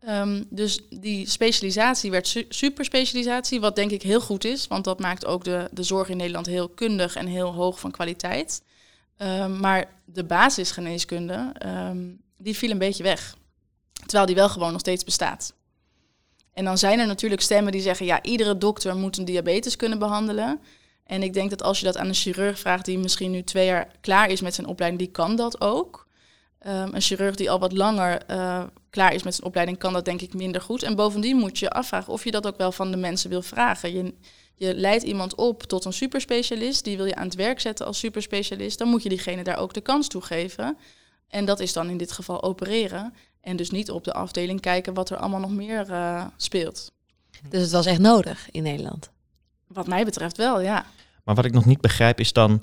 Um, 0.09 0.47
dus 0.51 0.81
die 0.91 1.29
specialisatie 1.29 2.11
werd 2.11 2.29
su 2.29 2.45
superspecialisatie, 2.49 3.61
wat 3.61 3.77
denk 3.77 3.91
ik 3.91 4.03
heel 4.03 4.21
goed 4.21 4.45
is. 4.45 4.67
Want 4.67 4.85
dat 4.85 5.01
maakt 5.01 5.27
ook 5.27 5.45
de, 5.45 5.69
de 5.73 5.83
zorg 5.83 6.09
in 6.09 6.17
Nederland 6.17 6.47
heel 6.47 6.69
kundig 6.69 7.17
en 7.17 7.27
heel 7.27 7.53
hoog 7.53 7.81
van 7.81 7.91
kwaliteit. 7.91 8.63
Um, 9.23 9.61
maar 9.61 9.89
de 10.05 10.25
basisgeneeskunde, 10.25 11.53
um, 11.67 12.21
die 12.37 12.57
viel 12.57 12.71
een 12.71 12.79
beetje 12.79 13.03
weg. 13.03 13.37
Terwijl 13.93 14.27
die 14.27 14.35
wel 14.35 14.49
gewoon 14.49 14.71
nog 14.73 14.81
steeds 14.81 15.05
bestaat. 15.05 15.55
En 16.53 16.65
dan 16.65 16.79
zijn 16.79 16.99
er 16.99 17.07
natuurlijk 17.07 17.43
stemmen 17.43 17.73
die 17.73 17.81
zeggen, 17.81 18.07
ja, 18.07 18.23
iedere 18.23 18.59
dokter 18.59 18.97
moet 18.97 19.17
een 19.17 19.25
diabetes 19.25 19.77
kunnen 19.77 19.99
behandelen. 19.99 20.61
En 21.05 21.23
ik 21.23 21.33
denk 21.33 21.51
dat 21.51 21.63
als 21.63 21.79
je 21.79 21.85
dat 21.85 21.97
aan 21.97 22.07
een 22.07 22.15
chirurg 22.15 22.59
vraagt 22.59 22.85
die 22.85 22.99
misschien 22.99 23.31
nu 23.31 23.43
twee 23.43 23.67
jaar 23.67 23.89
klaar 24.01 24.29
is 24.29 24.41
met 24.41 24.55
zijn 24.55 24.67
opleiding, 24.67 25.03
die 25.03 25.13
kan 25.13 25.37
dat 25.37 25.61
ook. 25.61 26.07
Um, 26.67 26.95
een 26.95 27.01
chirurg 27.01 27.35
die 27.35 27.51
al 27.51 27.59
wat 27.59 27.73
langer 27.73 28.23
uh, 28.31 28.65
klaar 28.91 29.15
is 29.15 29.23
met 29.23 29.35
zijn 29.35 29.47
opleiding, 29.47 29.79
kan 29.79 29.93
dat 29.93 30.05
denk 30.05 30.21
ik 30.21 30.35
minder 30.35 30.61
goed. 30.61 30.83
En 30.83 30.95
bovendien 30.95 31.37
moet 31.37 31.59
je 31.59 31.71
afvragen 31.71 32.13
of 32.13 32.25
je 32.25 32.31
dat 32.31 32.47
ook 32.47 32.57
wel 32.57 32.73
van 32.73 32.91
de 32.91 32.97
mensen 32.97 33.31
wil 33.31 33.43
vragen. 33.43 33.93
Je, 33.93 34.15
je 34.55 34.75
leidt 34.75 35.03
iemand 35.03 35.35
op 35.35 35.63
tot 35.63 35.85
een 35.85 35.93
superspecialist, 35.93 36.85
die 36.85 36.97
wil 36.97 37.07
je 37.07 37.15
aan 37.15 37.27
het 37.27 37.35
werk 37.35 37.61
zetten 37.61 37.87
als 37.87 37.99
superspecialist, 37.99 38.79
dan 38.79 38.89
moet 38.89 39.03
je 39.03 39.09
diegene 39.09 39.45
daar 39.45 39.59
ook 39.59 39.75
de 39.75 39.81
kans 39.81 40.09
toe 40.09 40.23
geven. 40.23 40.77
En 41.29 41.45
dat 41.45 41.61
is 41.61 41.73
dan 41.73 41.89
in 41.89 41.97
dit 41.97 42.13
geval 42.13 42.43
opereren. 42.43 43.15
En 43.41 43.57
dus 43.57 43.71
niet 43.71 43.91
op 43.91 44.05
de 44.05 44.13
afdeling 44.13 44.61
kijken 44.61 44.95
wat 44.95 45.11
er 45.11 45.17
allemaal 45.17 45.41
nog 45.41 45.51
meer 45.51 45.91
uh, 45.91 46.27
speelt. 46.37 46.93
Dus 47.49 47.63
het 47.63 47.71
was 47.71 47.87
echt 47.87 48.01
nodig 48.01 48.49
in 48.51 48.63
Nederland? 48.63 49.11
Wat 49.67 49.87
mij 49.87 50.05
betreft 50.05 50.37
wel, 50.37 50.61
ja. 50.61 50.87
Maar 51.25 51.35
wat 51.35 51.45
ik 51.45 51.53
nog 51.53 51.65
niet 51.65 51.81
begrijp 51.81 52.21
is 52.21 52.33
dan 52.33 52.63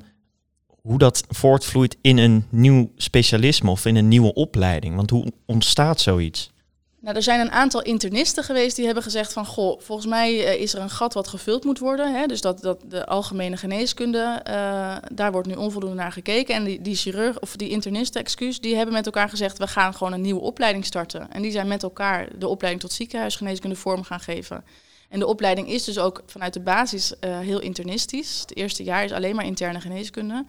hoe 0.81 0.98
dat 0.98 1.24
voortvloeit 1.29 1.98
in 2.01 2.17
een 2.17 2.46
nieuw 2.50 2.91
specialisme 2.96 3.69
of 3.69 3.86
in 3.86 3.96
een 3.96 4.08
nieuwe 4.08 4.34
opleiding. 4.34 4.96
Want 4.96 5.10
hoe 5.10 5.32
ontstaat 5.45 6.02
zoiets? 6.02 6.52
Nou, 7.01 7.15
er 7.15 7.23
zijn 7.23 7.39
een 7.39 7.51
aantal 7.51 7.81
internisten 7.81 8.43
geweest 8.43 8.75
die 8.75 8.85
hebben 8.85 9.03
gezegd 9.03 9.33
van... 9.33 9.45
goh, 9.45 9.79
volgens 9.81 10.07
mij 10.07 10.45
eh, 10.45 10.62
is 10.62 10.73
er 10.73 10.81
een 10.81 10.89
gat 10.89 11.13
wat 11.13 11.27
gevuld 11.27 11.63
moet 11.63 11.79
worden. 11.79 12.13
Hè? 12.13 12.25
Dus 12.25 12.41
dat, 12.41 12.62
dat 12.62 12.81
de 12.88 13.05
algemene 13.05 13.57
geneeskunde, 13.57 14.41
uh, 14.47 14.95
daar 15.12 15.31
wordt 15.31 15.47
nu 15.47 15.53
onvoldoende 15.53 15.95
naar 15.95 16.12
gekeken. 16.12 16.55
En 16.55 16.63
die, 16.63 16.81
die 16.81 16.95
chirurg, 16.95 17.39
of 17.39 17.55
die 17.55 17.69
internisten, 17.69 18.21
excuus, 18.21 18.59
die 18.59 18.75
hebben 18.75 18.93
met 18.93 19.05
elkaar 19.05 19.29
gezegd... 19.29 19.57
we 19.57 19.67
gaan 19.67 19.93
gewoon 19.93 20.13
een 20.13 20.21
nieuwe 20.21 20.41
opleiding 20.41 20.85
starten. 20.85 21.31
En 21.31 21.41
die 21.41 21.51
zijn 21.51 21.67
met 21.67 21.83
elkaar 21.83 22.27
de 22.38 22.47
opleiding 22.47 22.83
tot 22.83 22.93
ziekenhuisgeneeskunde 22.93 23.75
vorm 23.75 24.03
gaan 24.03 24.19
geven. 24.19 24.65
En 25.09 25.19
de 25.19 25.27
opleiding 25.27 25.69
is 25.69 25.83
dus 25.83 25.99
ook 25.99 26.23
vanuit 26.25 26.53
de 26.53 26.62
basis 26.62 27.13
uh, 27.21 27.39
heel 27.39 27.59
internistisch. 27.59 28.39
Het 28.39 28.55
eerste 28.55 28.83
jaar 28.83 29.03
is 29.03 29.12
alleen 29.12 29.35
maar 29.35 29.45
interne 29.45 29.81
geneeskunde. 29.81 30.45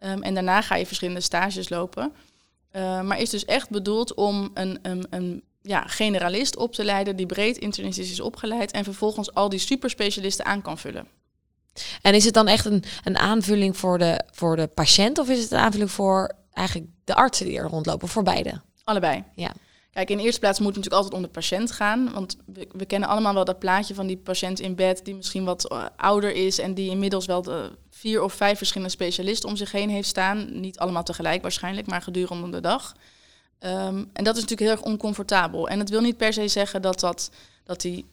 Um, 0.00 0.22
en 0.22 0.34
daarna 0.34 0.60
ga 0.60 0.76
je 0.76 0.86
verschillende 0.86 1.20
stages 1.20 1.68
lopen. 1.68 2.12
Maar 2.72 3.20
is 3.20 3.30
dus 3.30 3.44
echt 3.44 3.70
bedoeld 3.70 4.14
om 4.14 4.50
een, 4.54 4.78
een, 4.82 5.06
een 5.10 5.42
ja, 5.62 5.84
generalist 5.86 6.56
op 6.56 6.74
te 6.74 6.84
leiden 6.84 7.16
die 7.16 7.26
breed 7.26 7.58
internistisch 7.58 8.10
is 8.10 8.20
opgeleid 8.20 8.70
en 8.70 8.84
vervolgens 8.84 9.34
al 9.34 9.48
die 9.48 9.58
superspecialisten 9.58 10.44
aan 10.44 10.62
kan 10.62 10.78
vullen. 10.78 11.06
En 12.02 12.14
is 12.14 12.24
het 12.24 12.34
dan 12.34 12.48
echt 12.48 12.64
een, 12.64 12.84
een 13.04 13.18
aanvulling 13.18 13.76
voor 13.76 13.98
de, 13.98 14.20
voor 14.30 14.56
de 14.56 14.66
patiënt 14.66 15.18
of 15.18 15.28
is 15.28 15.42
het 15.42 15.50
een 15.50 15.58
aanvulling 15.58 15.90
voor 15.90 16.32
eigenlijk 16.52 16.90
de 17.04 17.14
artsen 17.14 17.46
die 17.46 17.58
er 17.58 17.68
rondlopen, 17.68 18.08
voor 18.08 18.22
beide? 18.22 18.60
Allebei. 18.84 19.24
Ja. 19.34 19.52
Kijk, 19.92 20.10
in 20.10 20.16
de 20.16 20.22
eerste 20.22 20.40
plaats 20.40 20.58
moet 20.58 20.74
het 20.74 20.76
natuurlijk 20.76 21.02
altijd 21.02 21.22
om 21.22 21.28
de 21.28 21.40
patiënt 21.40 21.72
gaan. 21.72 22.12
Want 22.12 22.36
we, 22.46 22.68
we, 22.72 22.84
kennen 22.84 23.08
allemaal 23.08 23.34
wel 23.34 23.44
dat 23.44 23.58
plaatje 23.58 23.94
van 23.94 24.06
die 24.06 24.16
patiënt 24.16 24.60
in 24.60 24.74
bed 24.74 25.04
die 25.04 25.14
misschien 25.14 25.44
wat 25.44 25.72
uh, 25.72 25.84
ouder 25.96 26.34
is 26.34 26.58
en 26.58 26.74
die 26.74 26.90
inmiddels 26.90 27.26
wel 27.26 27.42
de 27.42 27.70
vier 27.90 28.22
of 28.22 28.32
vijf 28.32 28.58
verschillende 28.58 28.92
specialisten 28.92 29.48
om 29.48 29.56
zich 29.56 29.72
heen 29.72 29.90
heeft 29.90 30.08
staan. 30.08 30.60
Niet 30.60 30.78
allemaal 30.78 31.02
tegelijk 31.02 31.42
waarschijnlijk, 31.42 31.86
maar 31.86 32.02
gedurende 32.02 32.50
de 32.50 32.60
dag. 32.60 32.94
Um, 33.64 34.10
en 34.12 34.24
dat 34.24 34.36
is 34.36 34.40
natuurlijk 34.40 34.60
heel 34.60 34.70
erg 34.70 34.82
oncomfortabel. 34.82 35.68
En 35.68 35.78
het 35.78 35.90
wil 35.90 36.00
niet 36.00 36.16
per 36.16 36.32
se 36.32 36.48
zeggen 36.48 36.82
dat, 36.82 37.00
dat, 37.00 37.30
dat 37.64 37.80
die 37.80 38.06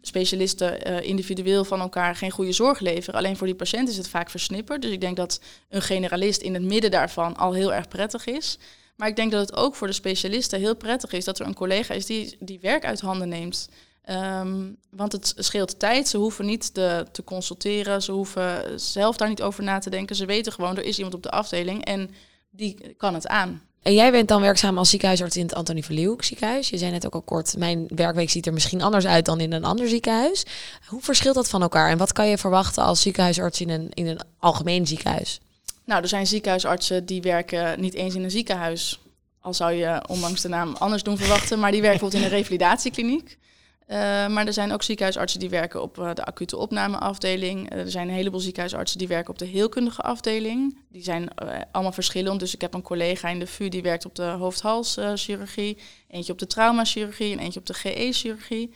specialisten 0.00 0.88
uh, 0.88 1.00
individueel 1.00 1.64
van 1.64 1.80
elkaar 1.80 2.16
geen 2.16 2.30
goede 2.30 2.52
zorg 2.52 2.80
leveren. 2.80 3.14
Alleen 3.14 3.36
voor 3.36 3.46
die 3.46 3.56
patiënt 3.56 3.88
is 3.88 3.96
het 3.96 4.08
vaak 4.08 4.30
versnipperd. 4.30 4.82
Dus 4.82 4.90
ik 4.90 5.00
denk 5.00 5.16
dat 5.16 5.40
een 5.68 5.82
generalist 5.82 6.42
in 6.42 6.54
het 6.54 6.62
midden 6.62 6.90
daarvan 6.90 7.36
al 7.36 7.52
heel 7.52 7.74
erg 7.74 7.88
prettig 7.88 8.26
is. 8.26 8.58
Maar 8.96 9.08
ik 9.08 9.16
denk 9.16 9.32
dat 9.32 9.48
het 9.48 9.56
ook 9.56 9.74
voor 9.74 9.86
de 9.86 9.92
specialisten 9.92 10.60
heel 10.60 10.76
prettig 10.76 11.12
is 11.12 11.24
dat 11.24 11.38
er 11.38 11.46
een 11.46 11.54
collega 11.54 11.94
is 11.94 12.06
die, 12.06 12.36
die 12.40 12.60
werk 12.60 12.84
uit 12.84 13.00
handen 13.00 13.28
neemt. 13.28 13.68
Um, 14.10 14.76
want 14.90 15.12
het 15.12 15.34
scheelt 15.36 15.78
tijd. 15.78 16.08
Ze 16.08 16.16
hoeven 16.16 16.46
niet 16.46 16.74
te 16.74 17.22
consulteren. 17.24 18.02
Ze 18.02 18.12
hoeven 18.12 18.80
zelf 18.80 19.16
daar 19.16 19.28
niet 19.28 19.42
over 19.42 19.62
na 19.62 19.78
te 19.78 19.90
denken. 19.90 20.16
Ze 20.16 20.26
weten 20.26 20.52
gewoon, 20.52 20.76
er 20.76 20.84
is 20.84 20.96
iemand 20.96 21.14
op 21.14 21.22
de 21.22 21.30
afdeling 21.30 21.84
en 21.84 22.10
die 22.50 22.94
kan 22.96 23.14
het 23.14 23.26
aan. 23.26 23.62
En 23.86 23.94
jij 23.94 24.10
bent 24.10 24.28
dan 24.28 24.40
werkzaam 24.40 24.78
als 24.78 24.90
ziekenhuisarts 24.90 25.36
in 25.36 25.42
het 25.42 25.54
Antonie 25.54 25.84
Verleeuw 25.84 26.16
ziekenhuis. 26.20 26.68
Je 26.68 26.78
zei 26.78 26.90
net 26.90 27.06
ook 27.06 27.14
al 27.14 27.22
kort, 27.22 27.56
mijn 27.58 27.86
werkweek 27.88 28.30
ziet 28.30 28.46
er 28.46 28.52
misschien 28.52 28.82
anders 28.82 29.06
uit 29.06 29.24
dan 29.24 29.40
in 29.40 29.52
een 29.52 29.64
ander 29.64 29.88
ziekenhuis. 29.88 30.44
Hoe 30.86 31.00
verschilt 31.00 31.34
dat 31.34 31.48
van 31.48 31.62
elkaar? 31.62 31.90
En 31.90 31.98
wat 31.98 32.12
kan 32.12 32.28
je 32.28 32.38
verwachten 32.38 32.82
als 32.82 33.02
ziekenhuisarts 33.02 33.60
in 33.60 33.70
een, 33.70 33.90
in 33.94 34.06
een 34.06 34.20
algemeen 34.38 34.86
ziekenhuis? 34.86 35.40
Nou, 35.84 36.02
er 36.02 36.08
zijn 36.08 36.26
ziekenhuisartsen 36.26 37.06
die 37.06 37.22
werken 37.22 37.80
niet 37.80 37.94
eens 37.94 38.14
in 38.14 38.24
een 38.24 38.30
ziekenhuis. 38.30 39.00
Al 39.40 39.54
zou 39.54 39.72
je 39.72 40.02
ondanks 40.08 40.40
de 40.40 40.48
naam 40.48 40.74
anders 40.78 41.02
doen 41.02 41.18
verwachten. 41.18 41.58
Maar 41.58 41.70
die 41.70 41.80
werken 41.80 42.00
bijvoorbeeld 42.00 42.32
in 42.32 42.32
een 42.32 42.38
revalidatiekliniek. 42.38 43.38
Uh, 43.86 43.96
maar 44.26 44.46
er 44.46 44.52
zijn 44.52 44.72
ook 44.72 44.82
ziekenhuisartsen 44.82 45.40
die 45.40 45.48
werken 45.48 45.82
op 45.82 45.98
uh, 45.98 46.14
de 46.14 46.24
acute 46.24 46.56
opnameafdeling. 46.56 47.72
Uh, 47.72 47.78
er 47.78 47.90
zijn 47.90 48.08
een 48.08 48.14
heleboel 48.14 48.40
ziekenhuisartsen 48.40 48.98
die 48.98 49.08
werken 49.08 49.30
op 49.30 49.38
de 49.38 49.44
heelkundige 49.44 50.02
afdeling. 50.02 50.78
Die 50.88 51.02
zijn 51.02 51.28
allemaal 51.70 51.92
verschillend. 51.92 52.40
Dus 52.40 52.54
ik 52.54 52.60
heb 52.60 52.74
een 52.74 52.82
collega 52.82 53.28
in 53.28 53.38
de 53.38 53.46
VU 53.46 53.68
die 53.68 53.82
werkt 53.82 54.04
op 54.04 54.14
de 54.14 54.22
hoofd-halschirurgie. 54.22 55.78
eentje 56.08 56.32
op 56.32 56.38
de 56.38 56.46
traumachirurgie 56.46 57.32
en 57.32 57.38
eentje 57.38 57.60
op 57.60 57.66
de 57.66 57.74
GE-chirurgie. 57.74 58.74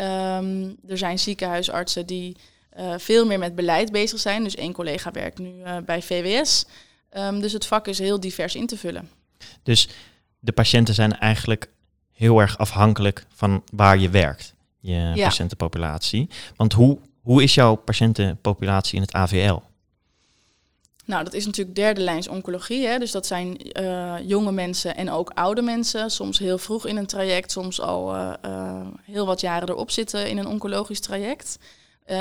Um, 0.00 0.76
er 0.88 0.98
zijn 0.98 1.18
ziekenhuisartsen 1.18 2.06
die 2.06 2.36
veel 2.96 3.26
meer 3.26 3.38
met 3.38 3.54
beleid 3.54 3.92
bezig 3.92 4.18
zijn. 4.18 4.44
Dus 4.44 4.54
één 4.54 4.72
collega 4.72 5.10
werkt 5.10 5.38
nu 5.38 5.52
bij 5.84 6.02
VWS. 6.02 6.64
Um, 7.16 7.40
dus 7.40 7.52
het 7.52 7.66
vak 7.66 7.86
is 7.86 7.98
heel 7.98 8.20
divers 8.20 8.54
in 8.54 8.66
te 8.66 8.76
vullen. 8.76 9.10
Dus 9.62 9.88
de 10.38 10.52
patiënten 10.52 10.94
zijn 10.94 11.18
eigenlijk 11.18 11.70
heel 12.22 12.40
erg 12.40 12.58
afhankelijk 12.58 13.26
van 13.34 13.62
waar 13.72 13.98
je 13.98 14.10
werkt, 14.10 14.54
je 14.80 14.92
ja. 15.14 15.24
patiëntenpopulatie. 15.24 16.28
Want 16.56 16.72
hoe, 16.72 16.98
hoe 17.22 17.42
is 17.42 17.54
jouw 17.54 17.74
patiëntenpopulatie 17.74 18.96
in 18.96 19.02
het 19.02 19.12
AVL? 19.12 19.58
Nou, 21.04 21.24
dat 21.24 21.34
is 21.34 21.46
natuurlijk 21.46 21.76
derde 21.76 22.00
lijns 22.00 22.28
oncologie. 22.28 22.86
Hè? 22.86 22.98
Dus 22.98 23.10
dat 23.10 23.26
zijn 23.26 23.80
uh, 23.80 24.14
jonge 24.24 24.52
mensen 24.52 24.96
en 24.96 25.10
ook 25.10 25.30
oude 25.34 25.62
mensen. 25.62 26.10
Soms 26.10 26.38
heel 26.38 26.58
vroeg 26.58 26.86
in 26.86 26.96
een 26.96 27.06
traject, 27.06 27.50
soms 27.50 27.80
al 27.80 28.14
uh, 28.14 28.32
uh, 28.46 28.86
heel 29.02 29.26
wat 29.26 29.40
jaren 29.40 29.68
erop 29.68 29.90
zitten 29.90 30.28
in 30.28 30.38
een 30.38 30.46
oncologisch 30.46 31.00
traject. 31.00 31.58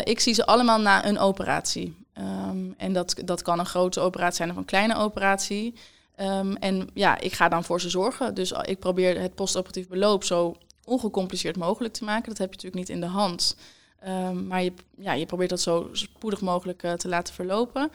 ik 0.04 0.20
zie 0.20 0.34
ze 0.34 0.46
allemaal 0.46 0.80
na 0.80 1.06
een 1.06 1.20
operatie. 1.20 1.96
Um, 2.18 2.74
en 2.78 2.94
dat, 2.94 3.16
dat 3.26 3.42
kan 3.42 3.60
een 3.60 3.66
grote 3.66 4.00
operatie 4.00 4.36
zijn 4.36 4.50
of 4.50 4.56
een 4.56 4.66
kleine 4.66 4.96
operatie. 4.96 5.74
Ehm, 6.16 6.54
en 6.54 6.90
ja, 6.94 7.20
ik 7.20 7.34
ga 7.34 7.50
dan 7.50 7.64
voor 7.64 7.82
ze 7.82 7.90
zorgen. 7.90 8.34
Dus 8.34 8.52
ik 8.52 8.80
probeer 8.80 9.22
het 9.22 9.36
postoperatief 9.36 9.88
beloop 9.88 10.24
zo 10.24 10.56
ongecompliceerd 10.84 11.58
mogelijk 11.58 11.94
te 11.94 12.04
maken. 12.04 12.30
Dat 12.30 12.38
heb 12.38 12.50
je 12.50 12.56
natuurlijk 12.56 12.90
niet 12.90 12.96
in 12.96 13.02
de 13.02 13.18
hand. 13.18 13.56
Ehm, 14.00 14.48
maar 14.48 14.64
je, 14.64 14.74
ja, 14.98 15.14
je 15.14 15.26
probeert 15.26 15.50
dat 15.50 15.62
zo 15.62 15.90
spoedig 15.92 16.42
mogelijk 16.42 16.84
uh, 16.84 16.94
te 16.94 17.08
laten 17.08 17.34
verlopen. 17.34 17.92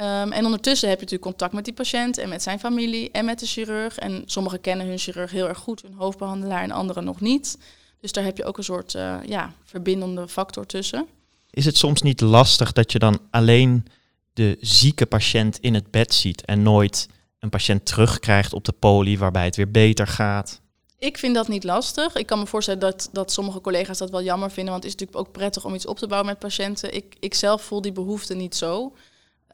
Um, 0.00 0.32
en 0.32 0.44
ondertussen 0.44 0.88
heb 0.88 0.98
je 0.98 1.04
natuurlijk 1.04 1.30
contact 1.30 1.52
met 1.52 1.64
die 1.64 1.74
patiënt 1.74 2.18
en 2.18 2.28
met 2.28 2.42
zijn 2.42 2.58
familie 2.58 3.10
en 3.10 3.24
met 3.24 3.38
de 3.38 3.46
chirurg. 3.46 3.98
En 3.98 4.22
sommigen 4.26 4.60
kennen 4.60 4.86
hun 4.86 4.98
chirurg 4.98 5.30
heel 5.30 5.48
erg 5.48 5.58
goed, 5.58 5.82
hun 5.82 5.94
hoofdbehandelaar, 5.94 6.62
en 6.62 6.70
anderen 6.70 7.04
nog 7.04 7.20
niet. 7.20 7.58
Dus 8.00 8.12
daar 8.12 8.24
heb 8.24 8.36
je 8.36 8.44
ook 8.44 8.58
een 8.58 8.64
soort 8.64 8.94
uh, 8.94 9.16
ja, 9.26 9.52
verbindende 9.64 10.28
factor 10.28 10.66
tussen. 10.66 11.06
Is 11.50 11.64
het 11.64 11.76
soms 11.76 12.02
niet 12.02 12.20
lastig 12.20 12.72
dat 12.72 12.92
je 12.92 12.98
dan 12.98 13.18
alleen 13.30 13.86
de 14.32 14.56
zieke 14.60 15.06
patiënt 15.06 15.58
in 15.58 15.74
het 15.74 15.90
bed 15.90 16.14
ziet 16.14 16.44
en 16.44 16.62
nooit 16.62 17.08
een 17.40 17.50
patiënt 17.50 17.86
terugkrijgt 17.86 18.52
op 18.52 18.64
de 18.64 18.72
poli 18.72 19.18
waarbij 19.18 19.44
het 19.44 19.56
weer 19.56 19.70
beter 19.70 20.06
gaat? 20.06 20.60
Ik 20.98 21.18
vind 21.18 21.34
dat 21.34 21.48
niet 21.48 21.64
lastig. 21.64 22.14
Ik 22.14 22.26
kan 22.26 22.38
me 22.38 22.46
voorstellen 22.46 22.80
dat, 22.80 23.08
dat 23.12 23.32
sommige 23.32 23.60
collega's 23.60 23.98
dat 23.98 24.10
wel 24.10 24.22
jammer 24.22 24.50
vinden, 24.50 24.72
want 24.72 24.84
het 24.84 24.94
is 24.94 24.98
natuurlijk 25.00 25.28
ook 25.28 25.32
prettig 25.32 25.64
om 25.64 25.74
iets 25.74 25.86
op 25.86 25.98
te 25.98 26.06
bouwen 26.06 26.30
met 26.30 26.38
patiënten. 26.38 26.94
Ik, 26.94 27.16
ik 27.20 27.34
zelf 27.34 27.62
voel 27.62 27.80
die 27.80 27.92
behoefte 27.92 28.34
niet 28.34 28.56
zo. 28.56 28.96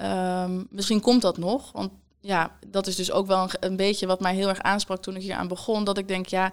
Um, 0.02 0.66
misschien 0.70 1.00
komt 1.00 1.22
dat 1.22 1.38
nog, 1.38 1.72
want 1.72 1.90
ja, 2.20 2.58
dat 2.66 2.86
is 2.86 2.96
dus 2.96 3.10
ook 3.10 3.26
wel 3.26 3.42
een, 3.42 3.50
een, 3.60 3.76
beetje 3.76 4.06
wat 4.06 4.20
mij 4.20 4.34
heel 4.34 4.48
erg 4.48 4.60
aansprak 4.60 5.02
toen 5.02 5.16
ik 5.16 5.22
hier 5.22 5.34
aan 5.34 5.48
begon. 5.48 5.84
Dat 5.84 5.98
ik 5.98 6.08
denk, 6.08 6.26
ja, 6.26 6.52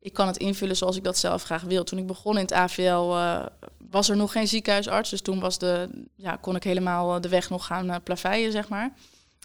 ik 0.00 0.12
kan 0.12 0.26
het 0.26 0.36
invullen 0.36 0.76
zoals 0.76 0.96
ik 0.96 1.04
dat 1.04 1.18
zelf 1.18 1.42
graag 1.42 1.62
wil. 1.62 1.84
Toen 1.84 1.98
ik 1.98 2.06
begon 2.06 2.34
in 2.34 2.42
het 2.42 2.52
AVL 2.52 3.10
uh, 3.10 3.46
was 3.90 4.08
er 4.08 4.16
nog 4.16 4.32
geen 4.32 4.48
ziekenhuisarts, 4.48 5.10
dus 5.10 5.20
toen 5.20 5.40
was 5.40 5.58
de, 5.58 5.88
ja, 6.16 6.36
kon 6.36 6.56
ik 6.56 6.64
helemaal 6.64 7.20
de 7.20 7.28
weg 7.28 7.50
nog 7.50 7.66
gaan 7.66 8.02
plaveien, 8.02 8.52
zeg 8.52 8.68
maar. 8.68 8.92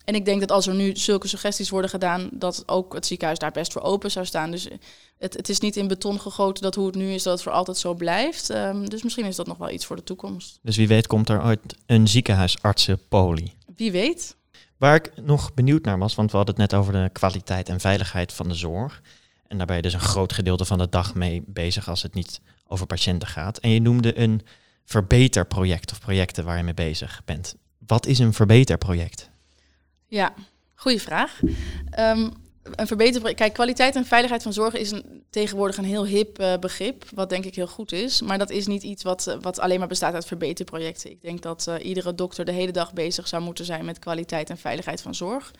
En 0.09 0.15
ik 0.15 0.25
denk 0.25 0.39
dat 0.39 0.51
als 0.51 0.67
er 0.67 0.75
nu 0.75 0.95
zulke 0.95 1.27
suggesties 1.27 1.69
worden 1.69 1.89
gedaan, 1.89 2.29
dat 2.33 2.63
ook 2.65 2.93
het 2.93 3.05
ziekenhuis 3.05 3.39
daar 3.39 3.51
best 3.51 3.71
voor 3.71 3.81
open 3.81 4.11
zou 4.11 4.25
staan. 4.25 4.51
Dus 4.51 4.67
het, 5.17 5.33
het 5.33 5.49
is 5.49 5.59
niet 5.59 5.75
in 5.75 5.87
beton 5.87 6.19
gegoten 6.19 6.63
dat 6.63 6.75
hoe 6.75 6.85
het 6.85 6.95
nu 6.95 7.11
is, 7.11 7.23
dat 7.23 7.33
het 7.33 7.41
voor 7.41 7.51
altijd 7.51 7.77
zo 7.77 7.93
blijft. 7.93 8.49
Um, 8.49 8.89
dus 8.89 9.03
misschien 9.03 9.25
is 9.25 9.35
dat 9.35 9.47
nog 9.47 9.57
wel 9.57 9.69
iets 9.69 9.85
voor 9.85 9.95
de 9.95 10.03
toekomst. 10.03 10.59
Dus 10.61 10.77
wie 10.77 10.87
weet 10.87 11.07
komt 11.07 11.29
er 11.29 11.43
ooit 11.43 11.59
een 11.85 12.07
ziekenhuisartsenpolie. 12.07 13.53
Wie 13.75 13.91
weet. 13.91 14.35
Waar 14.77 14.95
ik 14.95 15.11
nog 15.21 15.53
benieuwd 15.53 15.85
naar 15.85 15.97
was, 15.97 16.15
want 16.15 16.31
we 16.31 16.37
hadden 16.37 16.55
het 16.55 16.71
net 16.71 16.79
over 16.79 16.93
de 16.93 17.09
kwaliteit 17.11 17.69
en 17.69 17.79
veiligheid 17.79 18.33
van 18.33 18.47
de 18.47 18.55
zorg. 18.55 19.01
En 19.47 19.57
daar 19.57 19.67
ben 19.67 19.75
je 19.75 19.81
dus 19.81 19.93
een 19.93 19.99
groot 19.99 20.33
gedeelte 20.33 20.65
van 20.65 20.77
de 20.77 20.89
dag 20.89 21.15
mee 21.15 21.43
bezig 21.45 21.89
als 21.89 22.01
het 22.01 22.13
niet 22.13 22.41
over 22.67 22.85
patiënten 22.85 23.27
gaat. 23.27 23.57
En 23.57 23.69
je 23.69 23.81
noemde 23.81 24.19
een 24.19 24.41
verbeterproject 24.85 25.91
of 25.91 25.99
projecten 25.99 26.45
waar 26.45 26.57
je 26.57 26.63
mee 26.63 26.73
bezig 26.73 27.21
bent. 27.25 27.55
Wat 27.87 28.05
is 28.05 28.19
een 28.19 28.33
verbeterproject? 28.33 29.29
Ja, 30.09 30.33
goede 30.75 30.99
vraag. 30.99 31.39
Um, 31.99 32.33
een 32.75 32.87
verbeter. 32.87 33.35
Kijk, 33.35 33.53
kwaliteit 33.53 33.95
en 33.95 34.05
veiligheid 34.05 34.43
van 34.43 34.53
zorg 34.53 34.73
is 34.73 34.91
een, 34.91 35.23
tegenwoordig 35.29 35.77
een 35.77 35.83
heel 35.83 36.05
hip 36.05 36.39
uh, 36.39 36.57
begrip, 36.57 37.03
wat 37.13 37.29
denk 37.29 37.45
ik 37.45 37.55
heel 37.55 37.67
goed 37.67 37.91
is. 37.91 38.21
Maar 38.21 38.37
dat 38.37 38.49
is 38.49 38.67
niet 38.67 38.83
iets 38.83 39.03
wat, 39.03 39.27
uh, 39.27 39.35
wat 39.41 39.59
alleen 39.59 39.79
maar 39.79 39.87
bestaat 39.87 40.13
uit 40.13 40.25
verbeterprojecten. 40.25 41.11
Ik 41.11 41.21
denk 41.21 41.41
dat 41.41 41.65
uh, 41.69 41.85
iedere 41.85 42.15
dokter 42.15 42.45
de 42.45 42.51
hele 42.51 42.71
dag 42.71 42.93
bezig 42.93 43.27
zou 43.27 43.43
moeten 43.43 43.65
zijn 43.65 43.85
met 43.85 43.99
kwaliteit 43.99 44.49
en 44.49 44.57
veiligheid 44.57 45.01
van 45.01 45.15
zorg. 45.15 45.51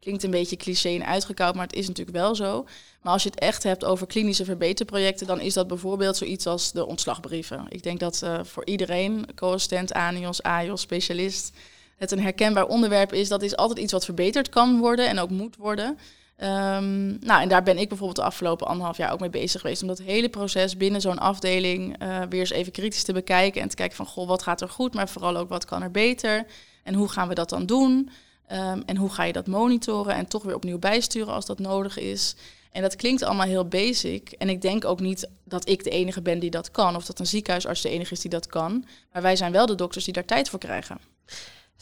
Klinkt 0.00 0.22
een 0.22 0.30
beetje 0.30 0.56
cliché 0.56 0.88
en 0.88 1.06
uitgekoud, 1.06 1.54
maar 1.54 1.66
het 1.66 1.76
is 1.76 1.88
natuurlijk 1.88 2.16
wel 2.16 2.34
zo. 2.34 2.66
Maar 3.02 3.12
als 3.12 3.22
je 3.22 3.28
het 3.28 3.38
echt 3.38 3.62
hebt 3.62 3.84
over 3.84 4.06
klinische 4.06 4.44
verbeterprojecten, 4.44 5.26
dan 5.26 5.40
is 5.40 5.54
dat 5.54 5.66
bijvoorbeeld 5.66 6.16
zoiets 6.16 6.46
als 6.46 6.72
de 6.72 6.86
ontslagbrieven. 6.86 7.64
Ik 7.68 7.82
denk 7.82 8.00
dat 8.00 8.22
voor 8.42 8.66
iedereen, 8.66 9.26
co-assistent, 9.34 9.92
ANIOS, 9.92 10.42
AIOS, 10.42 10.80
specialist, 10.80 11.56
het 11.96 12.10
een 12.10 12.22
herkenbaar 12.22 12.66
onderwerp 12.66 13.12
is. 13.12 13.28
Dat 13.28 13.42
is 13.42 13.56
altijd 13.56 13.78
iets 13.78 13.92
wat 13.92 14.04
verbeterd 14.04 14.48
kan 14.48 14.78
worden 14.78 15.08
en 15.08 15.18
ook 15.18 15.30
moet 15.30 15.56
worden. 15.56 15.98
Um, 16.38 17.18
nou, 17.20 17.42
en 17.42 17.48
daar 17.48 17.62
ben 17.62 17.78
ik 17.78 17.88
bijvoorbeeld 17.88 18.18
de 18.18 18.24
afgelopen 18.24 18.66
anderhalf 18.66 18.96
jaar 18.96 19.12
ook 19.12 19.20
mee 19.20 19.30
bezig 19.30 19.60
geweest. 19.60 19.82
Om 19.82 19.88
dat 19.88 19.98
hele 19.98 20.28
proces 20.28 20.76
binnen 20.76 21.00
zo'n 21.00 21.18
afdeling 21.18 22.02
uh, 22.02 22.18
weer 22.28 22.40
eens 22.40 22.50
even 22.50 22.72
kritisch 22.72 23.04
te 23.04 23.12
bekijken. 23.12 23.62
En 23.62 23.68
te 23.68 23.76
kijken 23.76 23.96
van, 23.96 24.06
goh, 24.06 24.28
wat 24.28 24.42
gaat 24.42 24.60
er 24.60 24.68
goed? 24.68 24.94
Maar 24.94 25.08
vooral 25.08 25.36
ook, 25.36 25.48
wat 25.48 25.64
kan 25.64 25.82
er 25.82 25.90
beter? 25.90 26.46
En 26.82 26.94
hoe 26.94 27.08
gaan 27.08 27.28
we 27.28 27.34
dat 27.34 27.48
dan 27.48 27.66
doen? 27.66 28.10
Um, 28.52 28.82
en 28.86 28.96
hoe 28.96 29.10
ga 29.10 29.22
je 29.24 29.32
dat 29.32 29.46
monitoren 29.46 30.14
en 30.14 30.26
toch 30.26 30.42
weer 30.42 30.54
opnieuw 30.54 30.78
bijsturen 30.78 31.34
als 31.34 31.46
dat 31.46 31.58
nodig 31.58 31.98
is? 31.98 32.34
En 32.72 32.82
dat 32.82 32.96
klinkt 32.96 33.22
allemaal 33.22 33.46
heel 33.46 33.68
basic. 33.68 34.30
En 34.30 34.48
ik 34.48 34.62
denk 34.62 34.84
ook 34.84 35.00
niet 35.00 35.28
dat 35.44 35.68
ik 35.68 35.84
de 35.84 35.90
enige 35.90 36.22
ben 36.22 36.38
die 36.38 36.50
dat 36.50 36.70
kan. 36.70 36.96
Of 36.96 37.04
dat 37.04 37.18
een 37.18 37.26
ziekenhuisarts 37.26 37.80
de 37.80 37.88
enige 37.88 38.12
is 38.12 38.20
die 38.20 38.30
dat 38.30 38.46
kan. 38.46 38.84
Maar 39.12 39.22
wij 39.22 39.36
zijn 39.36 39.52
wel 39.52 39.66
de 39.66 39.74
dokters 39.74 40.04
die 40.04 40.14
daar 40.14 40.24
tijd 40.24 40.48
voor 40.48 40.58
krijgen. 40.58 40.98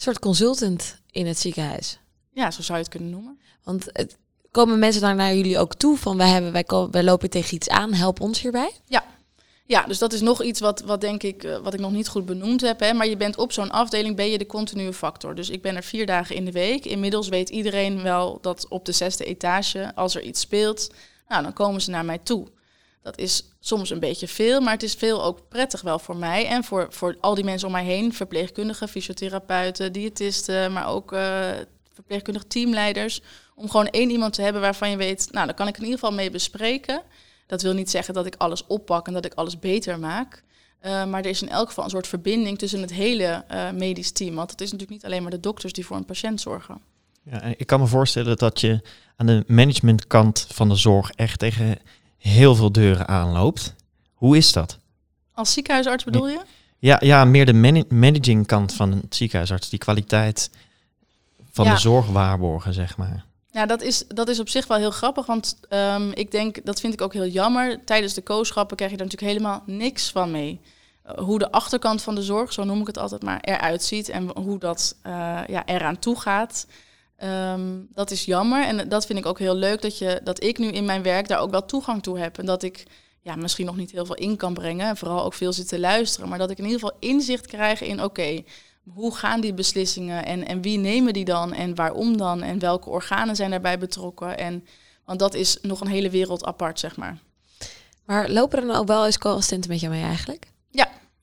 Soort 0.03 0.19
consultant 0.19 0.97
in 1.11 1.27
het 1.27 1.39
ziekenhuis. 1.39 1.99
Ja, 2.31 2.51
zo 2.51 2.61
zou 2.61 2.77
je 2.77 2.83
het 2.83 2.93
kunnen 2.93 3.09
noemen. 3.09 3.39
Want 3.63 3.85
het, 3.91 4.17
komen 4.51 4.79
mensen 4.79 5.01
dan 5.01 5.15
naar 5.15 5.35
jullie 5.35 5.59
ook 5.59 5.73
toe 5.73 5.97
van 5.97 6.17
wij, 6.17 6.29
hebben, 6.29 6.51
wij, 6.51 6.65
wij 6.91 7.03
lopen 7.03 7.29
tegen 7.29 7.55
iets 7.55 7.69
aan, 7.69 7.93
help 7.93 8.21
ons 8.21 8.41
hierbij? 8.41 8.71
Ja. 8.87 9.03
Ja, 9.65 9.83
dus 9.83 9.97
dat 9.97 10.13
is 10.13 10.21
nog 10.21 10.43
iets 10.43 10.59
wat, 10.59 10.81
wat 10.81 11.01
denk 11.01 11.23
ik, 11.23 11.43
uh, 11.43 11.57
wat 11.57 11.73
ik 11.73 11.79
nog 11.79 11.91
niet 11.91 12.07
goed 12.07 12.25
benoemd 12.25 12.61
heb. 12.61 12.79
Hè. 12.79 12.93
Maar 12.93 13.07
je 13.07 13.17
bent 13.17 13.37
op 13.37 13.51
zo'n 13.51 13.71
afdeling 13.71 14.15
ben 14.15 14.29
je 14.29 14.37
de 14.37 14.45
continue 14.45 14.93
factor. 14.93 15.35
Dus 15.35 15.49
ik 15.49 15.61
ben 15.61 15.75
er 15.75 15.83
vier 15.83 16.05
dagen 16.05 16.35
in 16.35 16.45
de 16.45 16.51
week. 16.51 16.85
Inmiddels 16.85 17.27
weet 17.27 17.49
iedereen 17.49 18.01
wel 18.01 18.37
dat 18.41 18.67
op 18.67 18.85
de 18.85 18.91
zesde 18.91 19.25
etage, 19.25 19.95
als 19.95 20.15
er 20.15 20.21
iets 20.21 20.39
speelt, 20.39 20.89
nou, 21.27 21.43
dan 21.43 21.53
komen 21.53 21.81
ze 21.81 21.89
naar 21.89 22.05
mij 22.05 22.19
toe. 22.23 22.47
Dat 23.03 23.17
is 23.17 23.43
soms 23.59 23.89
een 23.89 23.99
beetje 23.99 24.27
veel, 24.27 24.61
maar 24.61 24.73
het 24.73 24.83
is 24.83 24.93
veel 24.93 25.23
ook 25.23 25.39
prettig 25.49 25.81
wel 25.81 25.99
voor 25.99 26.15
mij 26.15 26.47
en 26.47 26.63
voor, 26.63 26.87
voor 26.89 27.17
al 27.19 27.35
die 27.35 27.43
mensen 27.43 27.67
om 27.67 27.73
mij 27.73 27.83
heen. 27.83 28.13
Verpleegkundigen, 28.13 28.87
fysiotherapeuten, 28.87 29.91
diëtisten, 29.91 30.73
maar 30.73 30.87
ook 30.87 31.13
uh, 31.13 31.49
verpleegkundige 31.93 32.47
teamleiders 32.47 33.21
om 33.55 33.69
gewoon 33.69 33.87
één 33.87 34.09
iemand 34.09 34.33
te 34.33 34.41
hebben 34.41 34.61
waarvan 34.61 34.89
je 34.89 34.97
weet, 34.97 35.27
nou, 35.31 35.45
daar 35.45 35.55
kan 35.55 35.67
ik 35.67 35.77
in 35.77 35.83
ieder 35.83 35.99
geval 35.99 36.15
mee 36.15 36.31
bespreken. 36.31 37.01
Dat 37.47 37.61
wil 37.61 37.73
niet 37.73 37.89
zeggen 37.89 38.13
dat 38.13 38.25
ik 38.25 38.35
alles 38.37 38.67
oppak 38.67 39.07
en 39.07 39.13
dat 39.13 39.25
ik 39.25 39.33
alles 39.33 39.59
beter 39.59 39.99
maak. 39.99 40.43
Uh, 40.85 41.05
maar 41.05 41.23
er 41.23 41.29
is 41.29 41.41
in 41.41 41.49
elk 41.49 41.67
geval 41.67 41.83
een 41.83 41.89
soort 41.89 42.07
verbinding 42.07 42.57
tussen 42.57 42.81
het 42.81 42.93
hele 42.93 43.45
uh, 43.51 43.71
medisch 43.71 44.11
team. 44.11 44.35
Want 44.35 44.51
het 44.51 44.61
is 44.61 44.71
natuurlijk 44.71 44.91
niet 44.91 45.05
alleen 45.05 45.21
maar 45.21 45.31
de 45.31 45.39
dokters 45.39 45.73
die 45.73 45.85
voor 45.85 45.97
een 45.97 46.05
patiënt 46.05 46.41
zorgen. 46.41 46.81
Ja, 47.23 47.41
ik 47.57 47.67
kan 47.67 47.79
me 47.79 47.87
voorstellen 47.87 48.37
dat 48.37 48.59
je 48.59 48.81
aan 49.15 49.25
de 49.25 49.43
managementkant 49.47 50.47
van 50.49 50.69
de 50.69 50.75
zorg 50.75 51.11
echt 51.11 51.39
tegen 51.39 51.77
heel 52.23 52.55
veel 52.55 52.71
deuren 52.71 53.07
aanloopt. 53.07 53.73
Hoe 54.13 54.37
is 54.37 54.51
dat? 54.51 54.77
Als 55.33 55.53
ziekenhuisarts 55.53 56.03
bedoel 56.03 56.27
je? 56.27 56.41
Ja, 56.79 56.97
ja 56.99 57.25
meer 57.25 57.45
de 57.45 57.53
man 57.53 57.85
managing 57.89 58.47
kant 58.47 58.73
van 58.73 58.91
een 58.91 59.05
ziekenhuisarts. 59.09 59.69
Die 59.69 59.79
kwaliteit 59.79 60.49
van 61.51 61.65
ja. 61.65 61.73
de 61.73 61.79
zorg 61.79 62.07
waarborgen, 62.07 62.73
zeg 62.73 62.97
maar. 62.97 63.25
Ja, 63.51 63.65
dat 63.65 63.81
is, 63.81 64.07
dat 64.07 64.27
is 64.27 64.39
op 64.39 64.49
zich 64.49 64.67
wel 64.67 64.77
heel 64.77 64.91
grappig, 64.91 65.25
want 65.25 65.59
um, 65.69 66.11
ik 66.11 66.31
denk, 66.31 66.65
dat 66.65 66.79
vind 66.79 66.93
ik 66.93 67.01
ook 67.01 67.13
heel 67.13 67.27
jammer. 67.27 67.83
Tijdens 67.85 68.13
de 68.13 68.21
kooschappen 68.21 68.75
krijg 68.75 68.91
je 68.91 68.97
daar 68.97 69.05
natuurlijk 69.05 69.33
helemaal 69.33 69.63
niks 69.65 70.11
van 70.11 70.31
mee. 70.31 70.59
Uh, 71.07 71.17
hoe 71.17 71.39
de 71.39 71.51
achterkant 71.51 72.01
van 72.01 72.15
de 72.15 72.23
zorg, 72.23 72.53
zo 72.53 72.63
noem 72.63 72.81
ik 72.81 72.87
het 72.87 72.97
altijd 72.97 73.23
maar, 73.23 73.39
eruit 73.41 73.83
ziet 73.83 74.09
en 74.09 74.37
hoe 74.37 74.59
dat 74.59 74.95
uh, 75.07 75.13
ja, 75.47 75.65
eraan 75.65 75.99
toe 75.99 76.19
gaat. 76.19 76.67
Um, 77.23 77.87
dat 77.93 78.11
is 78.11 78.25
jammer 78.25 78.65
en 78.65 78.89
dat 78.89 79.05
vind 79.05 79.19
ik 79.19 79.25
ook 79.25 79.39
heel 79.39 79.55
leuk 79.55 79.81
dat, 79.81 79.97
je, 79.97 80.21
dat 80.23 80.43
ik 80.43 80.57
nu 80.57 80.67
in 80.67 80.85
mijn 80.85 81.03
werk 81.03 81.27
daar 81.27 81.39
ook 81.39 81.51
wel 81.51 81.65
toegang 81.65 82.03
toe 82.03 82.19
heb. 82.19 82.37
En 82.37 82.45
dat 82.45 82.63
ik 82.63 82.83
ja, 83.21 83.35
misschien 83.35 83.65
nog 83.65 83.75
niet 83.75 83.91
heel 83.91 84.05
veel 84.05 84.15
in 84.15 84.35
kan 84.35 84.53
brengen 84.53 84.87
en 84.87 84.97
vooral 84.97 85.23
ook 85.23 85.33
veel 85.33 85.53
zit 85.53 85.67
te 85.67 85.79
luisteren. 85.79 86.29
Maar 86.29 86.37
dat 86.37 86.49
ik 86.49 86.57
in 86.57 86.63
ieder 86.63 86.79
geval 86.79 86.97
inzicht 86.99 87.47
krijg 87.47 87.81
in, 87.81 88.03
oké, 88.03 88.43
hoe 88.93 89.15
gaan 89.15 89.41
die 89.41 89.53
beslissingen 89.53 90.25
en, 90.25 90.47
en 90.47 90.61
wie 90.61 90.77
nemen 90.77 91.13
die 91.13 91.25
dan 91.25 91.53
en 91.53 91.75
waarom 91.75 92.17
dan 92.17 92.41
en 92.41 92.59
welke 92.59 92.89
organen 92.89 93.35
zijn 93.35 93.49
daarbij 93.49 93.79
betrokken. 93.79 94.37
En, 94.37 94.65
want 95.05 95.19
dat 95.19 95.33
is 95.33 95.57
nog 95.61 95.81
een 95.81 95.87
hele 95.87 96.09
wereld 96.09 96.45
apart, 96.45 96.79
zeg 96.79 96.97
maar. 96.97 97.17
Maar 98.05 98.29
lopen 98.29 98.59
er 98.59 98.67
dan 98.67 98.75
ook 98.75 98.87
wel 98.87 99.05
eens 99.05 99.17
co-assistenten 99.17 99.69
met 99.69 99.79
jou 99.79 99.93
mee 99.93 100.03
eigenlijk? 100.03 100.51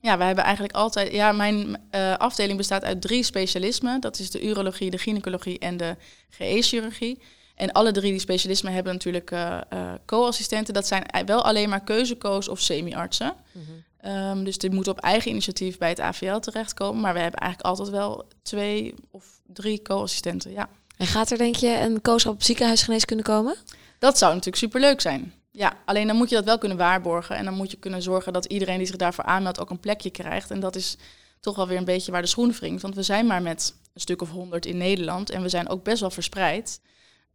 Ja, 0.01 0.17
wij 0.17 0.25
hebben 0.25 0.43
eigenlijk 0.43 0.75
altijd. 0.75 1.11
Ja, 1.11 1.31
mijn 1.31 1.81
uh, 1.95 2.17
afdeling 2.17 2.57
bestaat 2.57 2.83
uit 2.83 3.01
drie 3.01 3.23
specialismen. 3.23 4.01
Dat 4.01 4.19
is 4.19 4.31
de 4.31 4.45
urologie, 4.45 4.91
de 4.91 4.97
gynaecologie 4.97 5.59
en 5.59 5.77
de 5.77 5.95
GE-chirurgie. 6.29 7.21
En 7.55 7.71
alle 7.71 7.91
drie 7.91 8.11
die 8.11 8.19
specialismen 8.19 8.73
hebben 8.73 8.93
natuurlijk 8.93 9.31
uh, 9.31 9.57
uh, 9.73 9.93
co-assistenten. 10.05 10.73
Dat 10.73 10.87
zijn 10.87 11.05
wel 11.25 11.43
alleen 11.43 11.69
maar 11.69 11.83
keuzekoos 11.83 12.47
of 12.47 12.59
semi-artsen. 12.59 13.33
Mm 13.51 13.61
-hmm. 13.65 13.83
Um, 14.05 14.43
dus 14.43 14.57
dit 14.57 14.71
moet 14.71 14.87
op 14.87 14.99
eigen 14.99 15.31
initiatief 15.31 15.77
bij 15.77 15.89
het 15.89 15.99
AVL 15.99 16.37
terechtkomen. 16.37 17.01
Maar 17.01 17.13
we 17.13 17.19
hebben 17.19 17.39
eigenlijk 17.39 17.69
altijd 17.69 17.89
wel 17.89 18.27
twee 18.41 18.93
of 19.11 19.25
drie 19.45 19.81
co-assistenten, 19.81 20.51
ja. 20.51 20.69
En 20.97 21.07
gaat 21.07 21.31
er 21.31 21.37
denk 21.37 21.55
je 21.55 21.79
een 21.79 22.01
kooschap 22.01 22.33
op 22.33 22.43
ziekenhuisgeneeskunde 22.43 23.23
komen? 23.23 23.55
Dat 23.99 24.17
zou 24.17 24.31
natuurlijk 24.31 24.57
superleuk 24.57 25.01
zijn. 25.01 25.33
Ja, 25.51 25.73
alleen 25.85 26.07
dan 26.07 26.15
moet 26.15 26.29
je 26.29 26.35
dat 26.35 26.45
wel 26.45 26.57
kunnen 26.57 26.77
waarborgen. 26.77 27.35
En 27.35 27.45
dan 27.45 27.53
moet 27.53 27.71
je 27.71 27.77
kunnen 27.77 28.01
zorgen 28.01 28.33
dat 28.33 28.45
iedereen 28.45 28.77
die 28.77 28.87
zich 28.87 28.95
daarvoor 28.95 29.23
aanmeldt 29.23 29.59
ook 29.59 29.69
een 29.69 29.79
plekje 29.79 30.09
krijgt. 30.09 30.51
En 30.51 30.59
dat 30.59 30.75
is 30.75 30.97
toch 31.39 31.55
wel 31.55 31.67
weer 31.67 31.77
een 31.77 31.85
beetje 31.85 32.11
waar 32.11 32.21
de 32.21 32.27
schoen 32.27 32.51
wringt. 32.51 32.81
Want 32.81 32.95
we 32.95 33.03
zijn 33.03 33.25
maar 33.25 33.41
met 33.41 33.75
een 33.93 34.01
stuk 34.01 34.21
of 34.21 34.29
honderd 34.29 34.65
in 34.65 34.77
Nederland. 34.77 35.29
En 35.29 35.41
we 35.41 35.49
zijn 35.49 35.69
ook 35.69 35.83
best 35.83 35.99
wel 35.99 36.11
verspreid. 36.11 36.81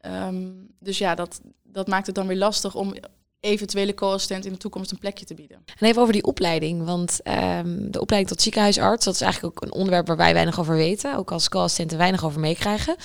Um, 0.06 0.66
dus 0.80 0.98
ja, 0.98 1.14
dat, 1.14 1.40
dat 1.62 1.86
maakt 1.86 2.06
het 2.06 2.14
dan 2.14 2.26
weer 2.26 2.36
lastig 2.36 2.74
om 2.74 2.94
eventuele 3.40 3.94
co-assistent 3.94 4.44
in 4.44 4.52
de 4.52 4.58
toekomst 4.58 4.90
een 4.90 4.98
plekje 4.98 5.24
te 5.24 5.34
bieden. 5.34 5.62
En 5.78 5.86
even 5.86 6.02
over 6.02 6.12
die 6.12 6.24
opleiding, 6.24 6.84
want 6.84 7.22
ehm, 7.22 7.90
de 7.90 8.00
opleiding 8.00 8.32
tot 8.32 8.42
ziekenhuisarts, 8.42 9.04
dat 9.04 9.14
is 9.14 9.20
eigenlijk 9.20 9.56
ook 9.56 9.68
een 9.68 9.78
onderwerp 9.78 10.06
waar 10.06 10.16
wij 10.16 10.32
weinig 10.32 10.60
over 10.60 10.76
weten, 10.76 11.16
ook 11.16 11.32
als 11.32 11.48
co-assistenten 11.48 11.98
weinig 11.98 12.24
over 12.24 12.40
meekrijgen. 12.40 12.96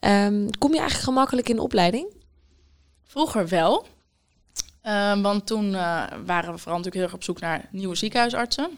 Ehm, 0.00 0.48
kom 0.58 0.72
je 0.72 0.78
eigenlijk 0.78 1.08
gemakkelijk 1.08 1.48
in 1.48 1.56
de 1.56 1.62
opleiding? 1.62 2.12
Vroeger 3.04 3.48
wel, 3.48 3.86
Ehm, 4.82 5.20
want 5.20 5.46
toen 5.46 5.74
eh, 5.74 6.04
waren 6.24 6.52
we 6.52 6.58
vooral 6.58 6.78
natuurlijk 6.78 6.94
heel 6.94 7.02
erg 7.02 7.14
op 7.14 7.22
zoek 7.22 7.40
naar 7.40 7.68
nieuwe 7.70 7.94
ziekenhuisartsen 7.94 8.70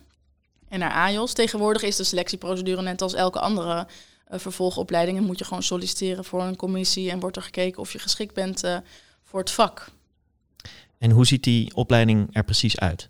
en 0.69 0.79
naar 0.79 0.93
AJOS. 0.93 1.33
Tegenwoordig 1.33 1.83
is 1.83 1.97
de 1.97 2.05
selectieprocedure 2.05 2.83
net 2.83 3.03
als 3.03 3.15
elke 3.15 3.41
andere 3.41 3.87
uh, 4.33 4.39
vervolgopleiding. 4.39 5.19
En 5.19 5.25
moet 5.25 5.39
je 5.39 5.45
gewoon 5.45 5.63
solliciteren 5.63 6.25
voor 6.25 6.43
een 6.43 6.57
commissie 6.57 7.11
en 7.11 7.21
wordt 7.21 7.37
er 7.37 7.43
gekeken 7.43 7.81
of 7.81 7.93
je 7.93 7.99
geschikt 7.99 8.35
bent 8.35 8.65
uh, 8.65 8.77
voor 9.25 9.41
het 9.41 9.51
vak. 9.51 9.89
En 10.99 11.11
hoe 11.11 11.27
ziet 11.27 11.45
die 11.45 11.75
opleiding 11.75 12.29
er 12.33 12.45
precies 12.45 12.79
uit? 12.79 13.09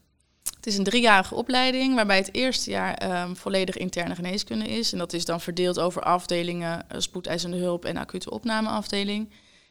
Het 0.57 0.67
is 0.67 0.79
een 0.79 0.85
driejarige 0.85 1.35
opleiding 1.35 1.95
waarbij 1.95 2.17
het 2.17 2.35
eerste 2.35 2.71
jaar 2.71 3.23
um, 3.23 3.37
volledig 3.37 3.77
interne 3.77 4.15
geneeskunde 4.15 4.69
is. 4.69 4.93
En 4.93 4.99
dat 4.99 5.13
is 5.13 5.25
dan 5.25 5.41
verdeeld 5.41 5.79
over 5.79 6.03
afdelingen, 6.03 6.87
spoedeisende 6.97 7.57
hulp 7.57 7.85
en 7.85 7.97
acute 7.97 8.31
opnameafdeling. 8.31 9.31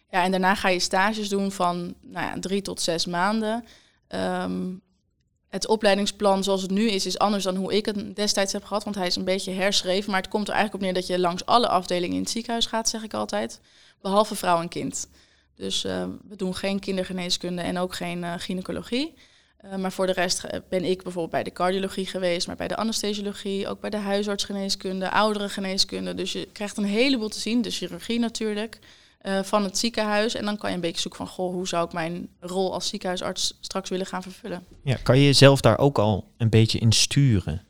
Ja, 0.10 0.24
en 0.24 0.32
daarna 0.32 0.56
ga 0.56 0.70
je 0.70 0.80
stages 0.80 1.30
doen 1.30 1.52
van 1.52 1.96
nou 2.02 2.26
ja, 2.26 2.40
drie 2.40 2.62
tot 2.62 2.82
zes 2.82 3.06
maanden. 3.06 3.66
Um, 4.10 4.82
het 5.50 5.68
opleidingsplan 5.68 6.44
zoals 6.44 6.62
het 6.62 6.72
nu 6.72 6.90
is, 6.90 7.06
is 7.06 7.20
anders 7.20 7.44
dan 7.44 7.56
hoe 7.56 7.74
ik 7.74 7.86
het 7.86 8.16
destijds 8.16 8.54
heb 8.54 8.64
gehad. 8.64 8.84
Want 8.84 8.96
hij 8.96 9.08
is 9.08 9.16
een 9.16 9.24
beetje 9.24 9.52
herschreven. 9.52 10.12
Maar 10.12 10.22
het 10.22 10.30
komt 10.30 10.48
er 10.48 10.54
eigenlijk 10.54 10.84
op 10.84 10.90
neer 10.90 11.02
dat 11.02 11.08
je 11.08 11.20
langs 11.20 11.46
alle 11.46 11.68
afdelingen 11.68 12.16
in 12.16 12.22
het 12.22 12.32
ziekenhuis 12.32 12.66
gaat, 12.66 12.90
zeg 12.90 13.04
ik 13.04 13.14
altijd. 13.14 13.60
Behalve 14.02 14.36
vrouw 14.36 14.62
en 14.62 14.68
kind. 14.68 15.10
Dus 15.56 15.86
uh, 15.86 16.06
we 16.28 16.36
doen 16.36 16.56
geen 16.56 16.80
kindergeneeskunde 16.80 17.62
en 17.62 17.78
ook 17.78 17.96
geen 17.96 18.24
uh, 18.24 18.34
gynaecologie. 18.38 19.14
Uh, 19.66 19.76
maar 19.76 19.92
voor 19.92 20.06
de 20.06 20.14
rest 20.14 20.48
ben 20.70 20.84
ik 20.84 21.04
bijvoorbeeld 21.04 21.34
bij 21.34 21.44
de 21.44 21.52
cardiologie 21.52 22.06
geweest, 22.06 22.48
maar 22.48 22.56
bij 22.56 22.68
de 22.68 22.76
anesthesiologie, 22.76 23.68
ook 23.68 23.80
bij 23.80 23.90
de 23.90 23.98
huisartsgeneeskunde, 23.98 25.12
ouderengeneeskunde. 25.12 26.16
Dus 26.16 26.32
je 26.32 26.48
krijgt 26.54 26.78
een 26.78 26.84
heleboel 26.84 27.30
te 27.30 27.40
zien, 27.40 27.62
de 27.62 27.72
chirurgie 27.72 28.20
natuurlijk 28.20 28.80
uh, 29.22 29.44
van 29.44 29.64
het 29.64 29.78
ziekenhuis. 29.78 30.36
En 30.36 30.46
dan 30.46 30.58
kan 30.58 30.70
je 30.70 30.76
een 30.76 30.82
beetje 30.82 31.02
zoeken 31.02 31.20
van, 31.20 31.28
goh, 31.28 31.54
hoe 31.54 31.68
zou 31.68 31.86
ik 31.86 31.94
mijn 31.94 32.30
rol 32.40 32.74
als 32.74 32.88
ziekenhuisarts 32.88 33.58
straks 33.60 33.90
willen 33.90 34.06
gaan 34.06 34.22
vervullen? 34.22 34.66
Ja, 34.84 34.98
kan 35.04 35.18
je 35.18 35.26
jezelf 35.26 35.62
daar 35.62 35.78
ook 35.78 35.98
al 35.98 36.32
een 36.38 36.50
beetje 36.50 36.80
in 36.80 36.92
sturen? 36.92 37.68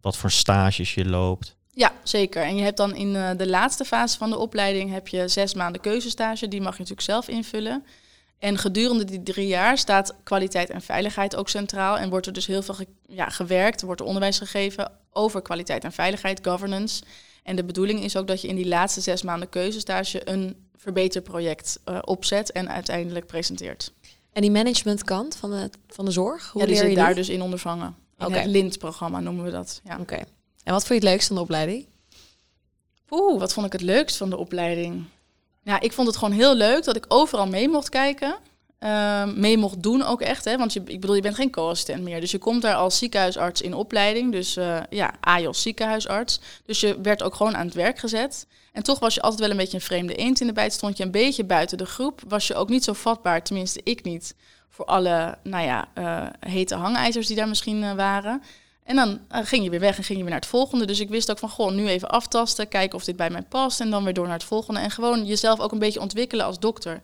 Wat 0.00 0.16
voor 0.16 0.30
stages 0.30 0.94
je 0.94 1.04
loopt? 1.04 1.56
Ja, 1.70 1.92
zeker. 2.02 2.42
En 2.42 2.56
je 2.56 2.62
hebt 2.62 2.76
dan 2.76 2.94
in 2.94 3.14
uh, 3.14 3.30
de 3.36 3.48
laatste 3.48 3.84
fase 3.84 4.18
van 4.18 4.30
de 4.30 4.38
opleiding 4.38 4.90
heb 4.90 5.08
je 5.08 5.28
zes 5.28 5.54
maanden 5.54 5.80
keuzestage. 5.80 6.48
Die 6.48 6.60
mag 6.60 6.72
je 6.72 6.78
natuurlijk 6.78 7.06
zelf 7.06 7.28
invullen. 7.28 7.84
En 8.38 8.58
gedurende 8.58 9.04
die 9.04 9.22
drie 9.22 9.46
jaar 9.46 9.78
staat 9.78 10.14
kwaliteit 10.22 10.70
en 10.70 10.82
veiligheid 10.82 11.36
ook 11.36 11.48
centraal. 11.48 11.98
En 11.98 12.10
wordt 12.10 12.26
er 12.26 12.32
dus 12.32 12.46
heel 12.46 12.62
veel 12.62 12.74
ge 12.74 12.86
ja, 13.06 13.28
gewerkt, 13.28 13.82
wordt 13.82 14.00
er 14.00 14.06
onderwijs 14.06 14.38
gegeven 14.38 14.92
over 15.12 15.42
kwaliteit 15.42 15.84
en 15.84 15.92
veiligheid, 15.92 16.40
governance. 16.42 17.02
En 17.42 17.56
de 17.56 17.64
bedoeling 17.64 18.02
is 18.02 18.16
ook 18.16 18.26
dat 18.26 18.40
je 18.40 18.48
in 18.48 18.56
die 18.56 18.68
laatste 18.68 19.00
zes 19.00 19.22
maanden 19.22 19.48
keuzestage 19.48 20.30
een 20.30 20.56
verbeterproject 20.76 21.80
uh, 21.88 21.98
opzet 22.04 22.52
en 22.52 22.68
uiteindelijk 22.68 23.26
presenteert. 23.26 23.92
En 24.32 24.42
die 24.42 24.50
managementkant 24.50 25.36
van 25.36 25.50
de, 25.50 25.70
van 25.88 26.04
de 26.04 26.10
zorg, 26.10 26.50
hoe 26.50 26.60
ja, 26.60 26.66
die 26.66 26.74
leer 26.74 26.84
je 26.84 26.90
zit 26.90 26.98
daar 26.98 27.14
die? 27.14 27.16
dus 27.16 27.28
in 27.28 27.42
ondervangen. 27.42 27.96
In 28.18 28.26
Oké. 28.26 28.36
het 28.36 28.46
LINT-programma 28.46 29.20
noemen 29.20 29.44
we 29.44 29.50
dat. 29.50 29.80
Ja. 29.84 29.98
Oké. 30.00 30.16
En 30.64 30.72
wat 30.72 30.86
vond 30.86 30.88
je 30.88 30.94
het 30.94 31.14
leukste 31.14 31.30
aan 31.30 31.36
de 31.36 31.42
opleiding? 31.42 31.86
Oeh, 33.10 33.38
wat 33.38 33.52
vond 33.52 33.66
ik 33.66 33.72
het 33.72 33.80
leukst 33.80 34.16
van 34.16 34.30
de 34.30 34.36
opleiding? 34.36 35.04
Ja, 35.62 35.80
ik 35.80 35.92
vond 35.92 36.06
het 36.06 36.16
gewoon 36.16 36.34
heel 36.34 36.54
leuk 36.54 36.84
dat 36.84 36.96
ik 36.96 37.04
overal 37.08 37.46
mee 37.46 37.68
mocht 37.68 37.88
kijken. 37.88 38.36
Uh, 38.82 39.24
mee 39.24 39.58
mocht 39.58 39.82
doen 39.82 40.02
ook 40.02 40.20
echt. 40.20 40.44
Hè? 40.44 40.56
Want 40.56 40.72
je, 40.72 40.82
ik 40.84 41.00
bedoel, 41.00 41.14
je 41.14 41.22
bent 41.22 41.34
geen 41.34 41.50
co-assistent 41.50 42.02
meer. 42.02 42.20
Dus 42.20 42.30
je 42.30 42.38
komt 42.38 42.62
daar 42.62 42.74
als 42.74 42.98
ziekenhuisarts 42.98 43.60
in 43.60 43.74
opleiding. 43.74 44.32
Dus 44.32 44.56
uh, 44.56 44.80
ja, 44.90 45.14
AJOS 45.20 45.62
ziekenhuisarts. 45.62 46.40
Dus 46.66 46.80
je 46.80 47.00
werd 47.00 47.22
ook 47.22 47.34
gewoon 47.34 47.56
aan 47.56 47.66
het 47.66 47.74
werk 47.74 47.98
gezet. 47.98 48.46
En 48.72 48.82
toch 48.82 48.98
was 48.98 49.14
je 49.14 49.20
altijd 49.20 49.40
wel 49.40 49.50
een 49.50 49.56
beetje 49.56 49.76
een 49.76 49.82
vreemde 49.82 50.14
eend 50.14 50.40
in 50.40 50.46
de 50.46 50.52
bijt. 50.52 50.72
Stond 50.72 50.96
je 50.96 51.04
een 51.04 51.10
beetje 51.10 51.44
buiten 51.44 51.78
de 51.78 51.86
groep. 51.86 52.20
Was 52.28 52.46
je 52.46 52.54
ook 52.54 52.68
niet 52.68 52.84
zo 52.84 52.92
vatbaar, 52.92 53.42
tenminste 53.42 53.80
ik 53.84 54.04
niet. 54.04 54.34
Voor 54.68 54.84
alle, 54.84 55.38
nou 55.42 55.64
ja, 55.64 55.88
uh, 55.98 56.26
hete 56.40 56.74
hangijzers 56.74 57.26
die 57.26 57.36
daar 57.36 57.48
misschien 57.48 57.82
uh, 57.82 57.92
waren. 57.92 58.42
En 58.84 58.96
dan 58.96 59.20
ging 59.30 59.64
je 59.64 59.70
weer 59.70 59.80
weg 59.80 59.96
en 59.96 60.04
ging 60.04 60.18
je 60.18 60.24
weer 60.24 60.32
naar 60.32 60.42
het 60.42 60.50
volgende. 60.50 60.84
Dus 60.84 61.00
ik 61.00 61.08
wist 61.08 61.30
ook 61.30 61.38
van, 61.38 61.48
goh, 61.48 61.72
nu 61.72 61.88
even 61.88 62.10
aftasten. 62.10 62.68
Kijken 62.68 62.98
of 62.98 63.04
dit 63.04 63.16
bij 63.16 63.30
mij 63.30 63.42
past. 63.42 63.80
En 63.80 63.90
dan 63.90 64.04
weer 64.04 64.14
door 64.14 64.26
naar 64.26 64.34
het 64.34 64.44
volgende. 64.44 64.80
En 64.80 64.90
gewoon 64.90 65.24
jezelf 65.26 65.60
ook 65.60 65.72
een 65.72 65.78
beetje 65.78 66.00
ontwikkelen 66.00 66.46
als 66.46 66.58
dokter. 66.58 67.02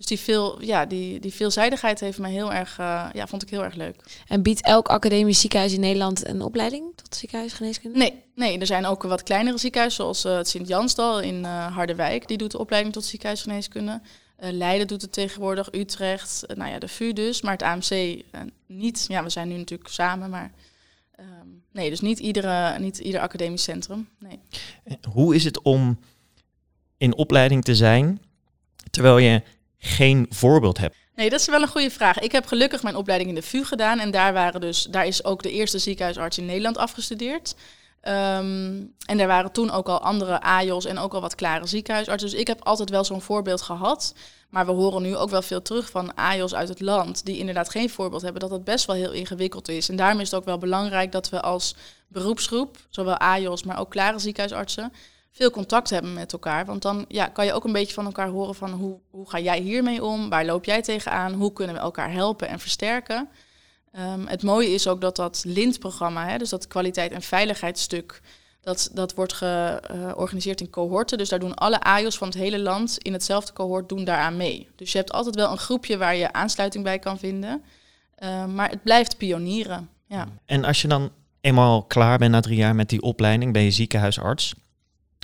Dus 0.00 0.08
die, 0.08 0.18
veel, 0.18 0.62
ja, 0.62 0.86
die, 0.86 1.20
die 1.20 1.32
veelzijdigheid 1.32 2.00
heeft 2.00 2.18
mij 2.18 2.30
heel 2.30 2.52
erg, 2.52 2.78
uh, 2.78 3.08
ja, 3.12 3.26
vond 3.26 3.42
ik 3.42 3.50
heel 3.50 3.64
erg 3.64 3.74
leuk. 3.74 4.22
En 4.26 4.42
biedt 4.42 4.62
elk 4.62 4.88
academisch 4.88 5.40
ziekenhuis 5.40 5.72
in 5.72 5.80
Nederland 5.80 6.26
een 6.26 6.42
opleiding 6.42 6.92
tot 6.94 7.14
ziekenhuisgeneeskunde? 7.14 7.98
Nee, 7.98 8.22
nee 8.34 8.58
er 8.58 8.66
zijn 8.66 8.86
ook 8.86 9.02
wat 9.02 9.22
kleinere 9.22 9.58
ziekenhuizen, 9.58 10.02
zoals 10.02 10.24
uh, 10.24 10.36
het 10.36 10.48
Sint-Jansdal 10.48 11.20
in 11.20 11.38
uh, 11.38 11.74
Harderwijk. 11.74 12.28
Die 12.28 12.36
doet 12.36 12.50
de 12.50 12.58
opleiding 12.58 12.94
tot 12.94 13.04
ziekenhuisgeneeskunde. 13.04 14.00
Leiden 14.36 14.86
doet 14.86 15.02
het 15.02 15.12
tegenwoordig, 15.12 15.68
Utrecht, 15.72 16.44
nou 16.54 16.70
ja, 16.70 16.78
de 16.78 16.88
VU 16.88 17.12
dus. 17.12 17.42
Maar 17.42 17.52
het 17.52 17.62
AMC 17.62 18.22
niet. 18.66 19.04
Ja, 19.08 19.22
we 19.22 19.30
zijn 19.30 19.48
nu 19.48 19.56
natuurlijk 19.56 19.90
samen, 19.90 20.30
maar... 20.30 20.52
Um, 21.20 21.62
nee, 21.72 21.90
dus 21.90 22.00
niet, 22.00 22.18
iedere, 22.18 22.78
niet 22.78 22.98
ieder 22.98 23.20
academisch 23.20 23.62
centrum. 23.62 24.08
Nee. 24.18 24.40
Hoe 25.12 25.34
is 25.34 25.44
het 25.44 25.62
om 25.62 25.98
in 26.98 27.14
opleiding 27.14 27.64
te 27.64 27.74
zijn 27.74 28.20
terwijl 28.90 29.18
je 29.18 29.42
geen 29.80 30.26
voorbeeld 30.28 30.78
hebt? 30.78 30.96
Nee, 31.14 31.30
dat 31.30 31.40
is 31.40 31.46
wel 31.46 31.62
een 31.62 31.68
goede 31.68 31.90
vraag. 31.90 32.18
Ik 32.18 32.32
heb 32.32 32.46
gelukkig 32.46 32.82
mijn 32.82 32.96
opleiding 32.96 33.30
in 33.30 33.36
de 33.36 33.42
VU 33.42 33.64
gedaan. 33.64 33.98
En 33.98 34.10
daar, 34.10 34.32
waren 34.32 34.60
dus, 34.60 34.82
daar 34.82 35.06
is 35.06 35.24
ook 35.24 35.42
de 35.42 35.50
eerste 35.50 35.78
ziekenhuisarts 35.78 36.38
in 36.38 36.46
Nederland 36.46 36.78
afgestudeerd. 36.78 37.54
Um, 38.02 38.94
en 39.06 39.20
er 39.20 39.26
waren 39.26 39.52
toen 39.52 39.70
ook 39.70 39.88
al 39.88 40.00
andere 40.00 40.40
AJOS 40.40 40.84
en 40.84 40.98
ook 40.98 41.14
al 41.14 41.20
wat 41.20 41.34
klare 41.34 41.66
ziekenhuisartsen. 41.66 42.30
Dus 42.30 42.40
ik 42.40 42.46
heb 42.46 42.64
altijd 42.64 42.90
wel 42.90 43.04
zo'n 43.04 43.20
voorbeeld 43.20 43.62
gehad. 43.62 44.14
Maar 44.50 44.66
we 44.66 44.72
horen 44.72 45.02
nu 45.02 45.16
ook 45.16 45.30
wel 45.30 45.42
veel 45.42 45.62
terug 45.62 45.90
van 45.90 46.14
AJOS 46.14 46.54
uit 46.54 46.68
het 46.68 46.80
land... 46.80 47.24
die 47.24 47.38
inderdaad 47.38 47.70
geen 47.70 47.90
voorbeeld 47.90 48.22
hebben, 48.22 48.40
dat 48.40 48.50
het 48.50 48.64
best 48.64 48.86
wel 48.86 48.96
heel 48.96 49.12
ingewikkeld 49.12 49.68
is. 49.68 49.88
En 49.88 49.96
daarom 49.96 50.20
is 50.20 50.30
het 50.30 50.40
ook 50.40 50.46
wel 50.46 50.58
belangrijk 50.58 51.12
dat 51.12 51.28
we 51.28 51.40
als 51.40 51.74
beroepsgroep... 52.08 52.76
zowel 52.88 53.16
AJOS, 53.16 53.62
maar 53.62 53.78
ook 53.78 53.90
klare 53.90 54.18
ziekenhuisartsen 54.18 54.92
veel 55.30 55.50
contact 55.50 55.90
hebben 55.90 56.12
met 56.12 56.32
elkaar. 56.32 56.66
Want 56.66 56.82
dan 56.82 57.04
ja, 57.08 57.26
kan 57.26 57.46
je 57.46 57.52
ook 57.52 57.64
een 57.64 57.72
beetje 57.72 57.94
van 57.94 58.04
elkaar 58.04 58.28
horen 58.28 58.54
van 58.54 58.70
hoe, 58.70 58.98
hoe 59.10 59.30
ga 59.30 59.38
jij 59.38 59.60
hiermee 59.60 60.04
om? 60.04 60.28
Waar 60.28 60.44
loop 60.44 60.64
jij 60.64 60.82
tegenaan? 60.82 61.32
Hoe 61.32 61.52
kunnen 61.52 61.74
we 61.74 61.80
elkaar 61.80 62.12
helpen 62.12 62.48
en 62.48 62.58
versterken? 62.58 63.28
Um, 63.98 64.26
het 64.26 64.42
mooie 64.42 64.68
is 64.68 64.88
ook 64.88 65.00
dat 65.00 65.16
dat 65.16 65.42
LINT-programma, 65.46 66.38
dus 66.38 66.48
dat 66.48 66.66
kwaliteit- 66.66 67.12
en 67.12 67.22
veiligheidsstuk, 67.22 68.20
dat, 68.60 68.90
dat 68.92 69.14
wordt 69.14 69.32
georganiseerd 69.32 70.60
in 70.60 70.70
cohorten. 70.70 71.18
Dus 71.18 71.28
daar 71.28 71.38
doen 71.38 71.54
alle 71.54 71.80
AJOS 71.80 72.18
van 72.18 72.28
het 72.28 72.36
hele 72.36 72.58
land 72.58 72.98
in 72.98 73.12
hetzelfde 73.12 73.52
cohort 73.52 73.88
doen 73.88 74.04
daaraan 74.04 74.36
mee. 74.36 74.68
Dus 74.76 74.92
je 74.92 74.98
hebt 74.98 75.12
altijd 75.12 75.34
wel 75.34 75.50
een 75.50 75.58
groepje 75.58 75.96
waar 75.96 76.16
je 76.16 76.32
aansluiting 76.32 76.84
bij 76.84 76.98
kan 76.98 77.18
vinden. 77.18 77.64
Uh, 78.18 78.46
maar 78.46 78.70
het 78.70 78.82
blijft 78.82 79.16
pionieren. 79.16 79.88
Ja. 80.06 80.28
En 80.46 80.64
als 80.64 80.82
je 80.82 80.88
dan 80.88 81.10
eenmaal 81.40 81.82
klaar 81.82 82.18
bent 82.18 82.32
na 82.32 82.40
drie 82.40 82.56
jaar 82.56 82.74
met 82.74 82.88
die 82.88 83.02
opleiding, 83.02 83.52
ben 83.52 83.62
je 83.62 83.70
ziekenhuisarts. 83.70 84.54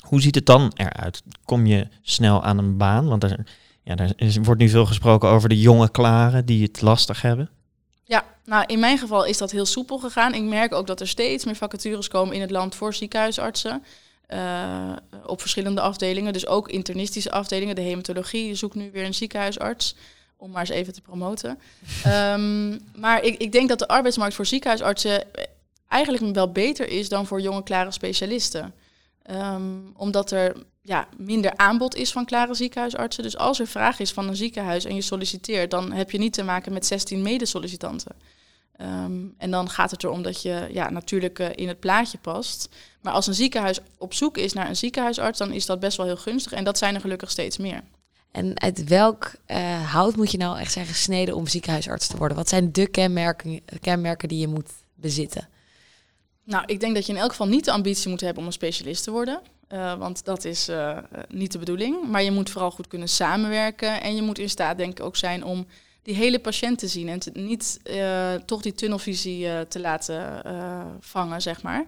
Hoe 0.06 0.20
ziet 0.20 0.34
het 0.34 0.46
dan 0.46 0.72
eruit? 0.74 1.22
Kom 1.44 1.66
je 1.66 1.88
snel 2.02 2.42
aan 2.42 2.58
een 2.58 2.76
baan? 2.76 3.08
Want 3.08 3.22
er, 3.22 3.46
ja, 3.82 3.96
er 3.96 4.12
is, 4.16 4.36
wordt 4.36 4.60
nu 4.60 4.68
veel 4.68 4.86
gesproken 4.86 5.28
over 5.28 5.48
de 5.48 5.60
jonge 5.60 5.90
klaren 5.90 6.46
die 6.46 6.62
het 6.62 6.82
lastig 6.82 7.22
hebben. 7.22 7.50
Ja, 8.04 8.24
nou 8.44 8.64
in 8.66 8.78
mijn 8.78 8.98
geval 8.98 9.24
is 9.24 9.38
dat 9.38 9.50
heel 9.50 9.66
soepel 9.66 9.98
gegaan. 9.98 10.34
Ik 10.34 10.42
merk 10.42 10.74
ook 10.74 10.86
dat 10.86 11.00
er 11.00 11.08
steeds 11.08 11.44
meer 11.44 11.56
vacatures 11.56 12.08
komen 12.08 12.34
in 12.34 12.40
het 12.40 12.50
land 12.50 12.74
voor 12.74 12.94
ziekenhuisartsen. 12.94 13.82
Uh, 14.28 14.92
op 15.26 15.40
verschillende 15.40 15.80
afdelingen, 15.80 16.32
dus 16.32 16.46
ook 16.46 16.68
internistische 16.68 17.30
afdelingen. 17.30 17.74
De 17.74 17.80
hematologie 17.80 18.54
zoekt 18.54 18.74
nu 18.74 18.90
weer 18.92 19.04
een 19.04 19.14
ziekenhuisarts, 19.14 19.96
om 20.36 20.50
maar 20.50 20.60
eens 20.60 20.70
even 20.70 20.92
te 20.92 21.00
promoten. 21.00 21.58
um, 22.06 22.80
maar 23.04 23.22
ik, 23.22 23.36
ik 23.38 23.52
denk 23.52 23.68
dat 23.68 23.78
de 23.78 23.88
arbeidsmarkt 23.88 24.34
voor 24.34 24.46
ziekenhuisartsen 24.46 25.24
eigenlijk 25.88 26.34
wel 26.34 26.52
beter 26.52 26.88
is 26.88 27.08
dan 27.08 27.26
voor 27.26 27.40
jonge 27.40 27.62
klare 27.62 27.90
specialisten. 27.90 28.74
Um, 29.30 29.92
omdat 29.96 30.30
er 30.30 30.56
ja, 30.82 31.08
minder 31.16 31.56
aanbod 31.56 31.94
is 31.94 32.12
van 32.12 32.24
klare 32.24 32.54
ziekenhuisartsen. 32.54 33.22
Dus 33.22 33.36
als 33.36 33.60
er 33.60 33.66
vraag 33.66 33.98
is 33.98 34.12
van 34.12 34.28
een 34.28 34.36
ziekenhuis 34.36 34.84
en 34.84 34.94
je 34.94 35.02
solliciteert, 35.02 35.70
dan 35.70 35.92
heb 35.92 36.10
je 36.10 36.18
niet 36.18 36.32
te 36.32 36.42
maken 36.42 36.72
met 36.72 36.86
16 36.86 37.22
medesollicitanten. 37.22 38.16
Um, 38.80 39.34
en 39.38 39.50
dan 39.50 39.70
gaat 39.70 39.90
het 39.90 40.04
erom 40.04 40.22
dat 40.22 40.42
je 40.42 40.68
ja, 40.70 40.90
natuurlijk 40.90 41.38
uh, 41.38 41.46
in 41.54 41.68
het 41.68 41.80
plaatje 41.80 42.18
past. 42.18 42.68
Maar 43.02 43.12
als 43.12 43.26
een 43.26 43.34
ziekenhuis 43.34 43.78
op 43.98 44.14
zoek 44.14 44.36
is 44.36 44.52
naar 44.52 44.68
een 44.68 44.76
ziekenhuisarts, 44.76 45.38
dan 45.38 45.52
is 45.52 45.66
dat 45.66 45.80
best 45.80 45.96
wel 45.96 46.06
heel 46.06 46.16
gunstig. 46.16 46.52
En 46.52 46.64
dat 46.64 46.78
zijn 46.78 46.94
er 46.94 47.00
gelukkig 47.00 47.30
steeds 47.30 47.56
meer. 47.56 47.82
En 48.30 48.60
uit 48.60 48.84
welk 48.84 49.32
uh, 49.46 49.92
hout 49.92 50.16
moet 50.16 50.30
je 50.30 50.38
nou 50.38 50.58
echt 50.58 50.72
zijn 50.72 50.86
gesneden 50.86 51.34
om 51.34 51.46
ziekenhuisarts 51.46 52.06
te 52.06 52.16
worden? 52.16 52.36
Wat 52.36 52.48
zijn 52.48 52.72
de 52.72 52.86
kenmerken, 52.86 53.60
kenmerken 53.80 54.28
die 54.28 54.38
je 54.38 54.48
moet 54.48 54.70
bezitten? 54.94 55.48
Nou, 56.46 56.64
ik 56.66 56.80
denk 56.80 56.94
dat 56.94 57.06
je 57.06 57.12
in 57.12 57.18
elk 57.18 57.30
geval 57.30 57.46
niet 57.46 57.64
de 57.64 57.70
ambitie 57.70 58.10
moet 58.10 58.20
hebben 58.20 58.40
om 58.40 58.46
een 58.46 58.52
specialist 58.52 59.04
te 59.04 59.10
worden. 59.10 59.40
Uh, 59.72 59.98
want 59.98 60.24
dat 60.24 60.44
is 60.44 60.68
uh, 60.68 60.98
niet 61.28 61.52
de 61.52 61.58
bedoeling. 61.58 62.08
Maar 62.08 62.22
je 62.22 62.30
moet 62.30 62.50
vooral 62.50 62.70
goed 62.70 62.88
kunnen 62.88 63.08
samenwerken. 63.08 64.00
En 64.00 64.14
je 64.16 64.22
moet 64.22 64.38
in 64.38 64.50
staat, 64.50 64.76
denk 64.76 64.98
ik, 64.98 65.04
ook 65.04 65.16
zijn 65.16 65.44
om 65.44 65.66
die 66.02 66.14
hele 66.14 66.38
patiënt 66.38 66.78
te 66.78 66.88
zien 66.88 67.08
en 67.08 67.20
niet 67.32 67.80
uh, 67.84 68.34
toch 68.34 68.62
die 68.62 68.74
tunnelvisie 68.74 69.68
te 69.68 69.80
laten 69.80 70.42
vangen, 71.00 71.42
zeg 71.42 71.62
maar. 71.62 71.86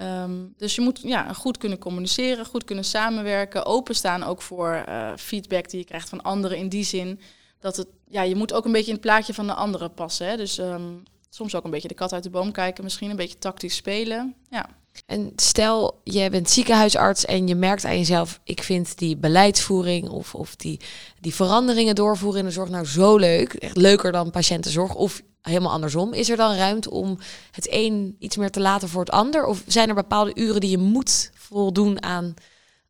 Um, 0.00 0.54
dus 0.56 0.74
je 0.74 0.80
moet 0.80 1.00
ja, 1.02 1.32
goed 1.32 1.58
kunnen 1.58 1.78
communiceren, 1.78 2.46
goed 2.46 2.64
kunnen 2.64 2.84
samenwerken, 2.84 3.64
openstaan 3.64 4.22
ook 4.22 4.42
voor 4.42 4.84
feedback 5.16 5.70
die 5.70 5.78
je 5.78 5.86
krijgt 5.86 6.08
van 6.08 6.22
anderen 6.22 6.58
in 6.58 6.68
die 6.68 6.84
zin 6.84 7.20
dat 7.60 7.76
het, 7.76 7.88
ja, 8.08 8.22
je 8.22 8.36
moet 8.36 8.52
ook 8.52 8.64
een 8.64 8.72
beetje 8.72 8.86
in 8.86 8.92
het 8.92 9.00
plaatje 9.02 9.34
van 9.34 9.46
de 9.46 9.54
anderen 9.54 9.94
passen. 9.94 10.26
Hè? 10.26 10.36
Dus 10.36 10.58
um, 10.58 11.02
soms 11.30 11.54
ook 11.54 11.64
een 11.64 11.70
beetje 11.70 11.88
de 11.88 11.94
kat 11.94 12.12
uit 12.12 12.22
de 12.22 12.30
boom 12.30 12.52
kijken, 12.52 12.84
misschien 12.84 13.10
een 13.10 13.16
beetje 13.16 13.38
tactisch 13.38 13.76
spelen. 13.76 14.34
Ja. 14.50 14.68
En 15.06 15.32
stel, 15.36 16.00
je 16.04 16.30
bent 16.30 16.50
ziekenhuisarts 16.50 17.24
en 17.24 17.48
je 17.48 17.54
merkt 17.54 17.84
aan 17.84 17.98
jezelf, 17.98 18.40
ik 18.44 18.62
vind 18.62 18.98
die 18.98 19.16
beleidsvoering 19.16 20.08
of, 20.08 20.34
of 20.34 20.56
die, 20.56 20.80
die 21.20 21.34
veranderingen 21.34 21.94
doorvoeren 21.94 22.40
in 22.40 22.46
de 22.46 22.52
zorg 22.52 22.68
nou 22.68 22.86
zo 22.86 23.16
leuk, 23.16 23.54
echt 23.54 23.76
leuker 23.76 24.12
dan 24.12 24.30
patiëntenzorg, 24.30 24.94
of 24.94 25.22
helemaal 25.42 25.72
andersom. 25.72 26.12
Is 26.12 26.30
er 26.30 26.36
dan 26.36 26.54
ruimte 26.54 26.90
om 26.90 27.18
het 27.50 27.66
een 27.70 28.16
iets 28.18 28.36
meer 28.36 28.50
te 28.50 28.60
laten 28.60 28.88
voor 28.88 29.00
het 29.00 29.10
ander? 29.10 29.44
Of 29.44 29.62
zijn 29.66 29.88
er 29.88 29.94
bepaalde 29.94 30.34
uren 30.34 30.60
die 30.60 30.70
je 30.70 30.78
moet 30.78 31.30
voldoen 31.34 32.02
aan 32.02 32.34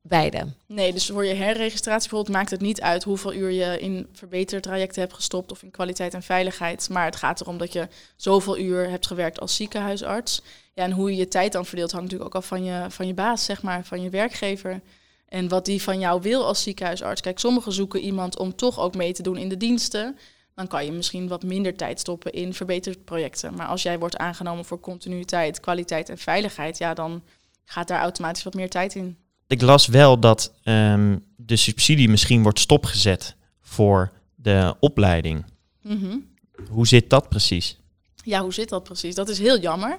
beide? 0.08 0.46
Nee, 0.66 0.92
dus 0.92 1.06
voor 1.06 1.24
je 1.24 1.34
herregistratie 1.34 2.08
bijvoorbeeld 2.08 2.36
maakt 2.36 2.50
het 2.50 2.60
niet 2.60 2.80
uit 2.80 3.04
hoeveel 3.04 3.34
uur 3.34 3.50
je 3.50 3.78
in 3.80 4.08
verbetertrajecten 4.12 5.00
hebt 5.00 5.14
gestopt 5.14 5.50
of 5.50 5.62
in 5.62 5.70
kwaliteit 5.70 6.14
en 6.14 6.22
veiligheid. 6.22 6.88
Maar 6.88 7.04
het 7.04 7.16
gaat 7.16 7.40
erom 7.40 7.58
dat 7.58 7.72
je 7.72 7.88
zoveel 8.16 8.58
uur 8.58 8.90
hebt 8.90 9.06
gewerkt 9.06 9.40
als 9.40 9.56
ziekenhuisarts. 9.56 10.42
Ja, 10.74 10.82
en 10.84 10.92
hoe 10.92 11.10
je 11.10 11.16
je 11.16 11.28
tijd 11.28 11.52
dan 11.52 11.66
verdeelt 11.66 11.92
hangt 11.92 12.06
natuurlijk 12.06 12.34
ook 12.34 12.42
af 12.42 12.48
van 12.48 12.64
je, 12.64 12.86
van 12.88 13.06
je 13.06 13.14
baas, 13.14 13.44
zeg 13.44 13.62
maar, 13.62 13.84
van 13.84 14.02
je 14.02 14.10
werkgever. 14.10 14.80
En 15.28 15.48
wat 15.48 15.64
die 15.64 15.82
van 15.82 15.98
jou 15.98 16.22
wil 16.22 16.44
als 16.44 16.62
ziekenhuisarts. 16.62 17.20
Kijk, 17.20 17.38
sommigen 17.38 17.72
zoeken 17.72 18.00
iemand 18.00 18.38
om 18.38 18.56
toch 18.56 18.78
ook 18.80 18.94
mee 18.94 19.12
te 19.12 19.22
doen 19.22 19.36
in 19.36 19.48
de 19.48 19.56
diensten. 19.56 20.18
Dan 20.54 20.66
kan 20.66 20.84
je 20.84 20.92
misschien 20.92 21.28
wat 21.28 21.42
minder 21.42 21.76
tijd 21.76 22.00
stoppen 22.00 22.32
in 22.32 22.54
verbeterprojecten. 22.54 23.54
Maar 23.54 23.66
als 23.66 23.82
jij 23.82 23.98
wordt 23.98 24.16
aangenomen 24.16 24.64
voor 24.64 24.80
continuïteit, 24.80 25.60
kwaliteit 25.60 26.08
en 26.08 26.18
veiligheid, 26.18 26.78
ja, 26.78 26.94
dan 26.94 27.22
gaat 27.64 27.88
daar 27.88 28.00
automatisch 28.00 28.42
wat 28.42 28.54
meer 28.54 28.70
tijd 28.70 28.94
in 28.94 29.16
ik 29.46 29.62
las 29.62 29.86
wel 29.86 30.20
dat 30.20 30.52
um, 30.64 31.24
de 31.36 31.56
subsidie 31.56 32.08
misschien 32.08 32.42
wordt 32.42 32.58
stopgezet 32.58 33.36
voor 33.60 34.12
de 34.34 34.74
opleiding. 34.80 35.44
Mm 35.82 36.34
Hoe 36.68 36.86
zit 36.86 37.10
dat 37.10 37.28
precies? 37.28 37.78
Ja, 38.24 38.40
hoe 38.42 38.54
zit 38.54 38.68
dat 38.68 38.82
precies? 38.82 39.14
Dat 39.14 39.28
is 39.28 39.38
heel 39.38 39.58
jammer. 39.58 39.98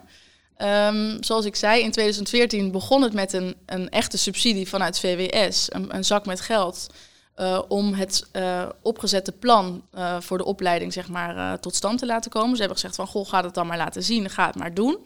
Um, 0.57 1.23
zoals 1.23 1.45
ik 1.45 1.55
zei, 1.55 1.83
in 1.83 1.91
2014 1.91 2.71
begon 2.71 3.01
het 3.01 3.13
met 3.13 3.33
een, 3.33 3.55
een 3.65 3.89
echte 3.89 4.17
subsidie 4.17 4.67
vanuit 4.67 4.99
VWS, 4.99 5.73
een, 5.73 5.95
een 5.95 6.05
zak 6.05 6.25
met 6.25 6.41
geld, 6.41 6.87
uh, 7.35 7.61
om 7.67 7.93
het 7.93 8.27
uh, 8.33 8.69
opgezette 8.81 9.31
plan 9.31 9.83
uh, 9.95 10.19
voor 10.19 10.37
de 10.37 10.45
opleiding 10.45 10.93
zeg 10.93 11.07
maar, 11.07 11.59
tot 11.59 11.75
stand 11.75 11.99
te 11.99 12.05
laten 12.05 12.31
komen. 12.31 12.51
Ze 12.51 12.57
hebben 12.57 12.77
gezegd 12.77 12.95
van, 12.95 13.07
goh, 13.07 13.27
ga 13.27 13.43
het 13.43 13.53
dan 13.53 13.67
maar 13.67 13.77
laten 13.77 14.03
zien, 14.03 14.29
ga 14.29 14.45
het 14.45 14.55
maar 14.55 14.73
doen. 14.73 14.97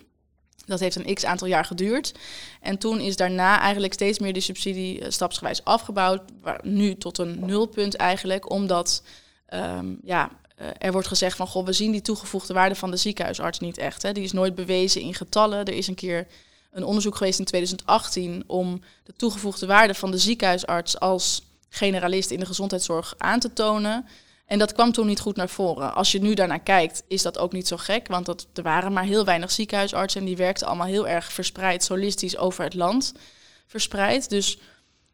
Dat 0.72 0.80
heeft 0.80 0.96
een 0.96 1.14
x 1.14 1.26
aantal 1.26 1.48
jaar 1.48 1.66
geduurd. 1.66 2.14
En 2.62 2.78
toen 2.78 3.00
is 3.00 3.16
daarna 3.16 3.60
eigenlijk 3.60 3.94
steeds 3.94 4.20
meer 4.20 4.34
die 4.34 4.42
subsidie 4.42 5.00
eh, 5.00 5.12
stapsgewijs 5.12 5.64
afgebouwd. 5.64 6.22
Waar, 6.42 6.60
nu 6.64 6.96
tot 6.96 7.18
een 7.18 7.46
nulpunt 7.46 7.96
eigenlijk, 7.96 8.50
omdat 8.52 9.04
um, 9.54 10.00
ja, 10.04 10.30
uh, 10.62 10.68
er 10.78 10.92
wordt 10.92 11.08
gezegd 11.08 11.36
van 11.36 11.48
goh, 11.48 11.66
we 11.66 11.74
zien 11.74 11.92
die 11.92 12.02
toegevoegde 12.02 12.54
waarde 12.54 12.76
van 12.76 12.92
de 12.92 12.98
ziekenhuisarts 12.98 13.60
niet 13.60 13.78
echt. 13.78 14.02
Hè. 14.02 14.12
Die 14.12 14.24
is 14.24 14.32
nooit 14.32 14.56
bewezen 14.56 15.02
in 15.02 15.14
getallen. 15.14 15.66
Er 15.66 15.74
is 15.74 15.88
een 15.88 15.96
keer 15.96 16.28
een 16.72 16.84
onderzoek 16.84 17.16
geweest 17.16 17.40
in 17.40 17.46
2018 17.46 18.44
om 18.48 18.82
de 19.04 19.14
toegevoegde 19.16 19.66
waarde 19.66 19.94
van 19.94 20.12
de 20.12 20.18
ziekenhuisarts 20.18 21.00
als 21.00 21.44
generalist 21.70 22.32
in 22.32 22.40
de 22.40 22.46
gezondheidszorg 22.46 23.14
aan 23.18 23.40
te 23.40 23.54
tonen. 23.54 24.06
En 24.52 24.60
dat 24.60 24.74
kwam 24.74 24.92
toen 24.92 25.08
niet 25.08 25.20
goed 25.20 25.36
naar 25.36 25.50
voren. 25.50 25.94
Als 25.94 26.12
je 26.12 26.22
nu 26.22 26.34
daarnaar 26.34 26.60
kijkt, 26.60 27.04
is 27.08 27.22
dat 27.22 27.38
ook 27.38 27.52
niet 27.52 27.68
zo 27.68 27.78
gek. 27.78 28.08
Want 28.08 28.26
dat, 28.26 28.48
er 28.54 28.64
waren 28.64 28.94
maar 28.94 29.04
heel 29.04 29.26
weinig 29.26 29.52
ziekenhuisartsen. 29.52 30.22
En 30.22 30.28
die 30.28 30.36
werkten 30.36 30.68
allemaal 30.68 30.88
heel 30.88 31.08
erg 31.08 31.32
verspreid, 31.32 31.84
solistisch 31.84 32.38
over 32.38 32.64
het 32.64 32.74
land 32.74 33.14
verspreid. 33.68 34.30
Dus 34.30 34.58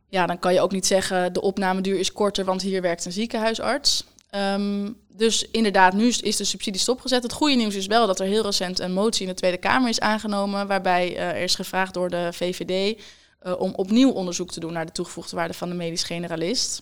ja, 0.10 0.26
dan 0.26 0.40
kan 0.40 0.54
je 0.54 0.62
ook 0.62 0.72
niet 0.72 0.86
zeggen 0.86 1.34
de 1.34 1.42
opnameduur 1.42 2.00
is 2.00 2.12
korter, 2.12 2.46
want 2.46 2.62
hier 2.62 2.82
werkt 2.82 3.06
een 3.06 3.12
ziekenhuisarts. 3.12 4.06
Um, 4.36 4.98
dus 5.08 5.48
inderdaad, 5.52 5.94
nu 5.94 6.08
is 6.08 6.36
de 6.36 6.44
subsidie 6.44 6.82
stopgezet. 6.82 7.24
Het 7.24 7.34
goede 7.34 7.56
nieuws 7.56 7.76
is 7.76 7.88
wel 7.88 8.08
dat 8.08 8.20
er 8.20 8.28
heel 8.28 8.44
recent 8.44 8.80
een 8.80 8.94
motie 8.94 9.22
in 9.22 9.32
de 9.32 9.38
Tweede 9.38 9.58
Kamer 9.58 9.90
is 9.90 10.00
aangenomen. 10.00 10.68
Waarbij 10.68 11.12
uh, 11.12 11.30
er 11.30 11.44
is 11.44 11.56
gevraagd 11.56 11.94
door 11.94 12.10
de 12.10 12.30
VVD 12.34 13.02
uh, 13.44 13.60
om 13.60 13.74
opnieuw 13.76 14.12
onderzoek 14.12 14.52
te 14.52 14.60
doen 14.60 14.74
naar 14.74 14.86
de 14.86 14.92
toegevoegde 14.92 15.36
waarde 15.36 15.54
van 15.54 15.70
de 15.70 15.76
medisch 15.76 16.04
generalist 16.04 16.82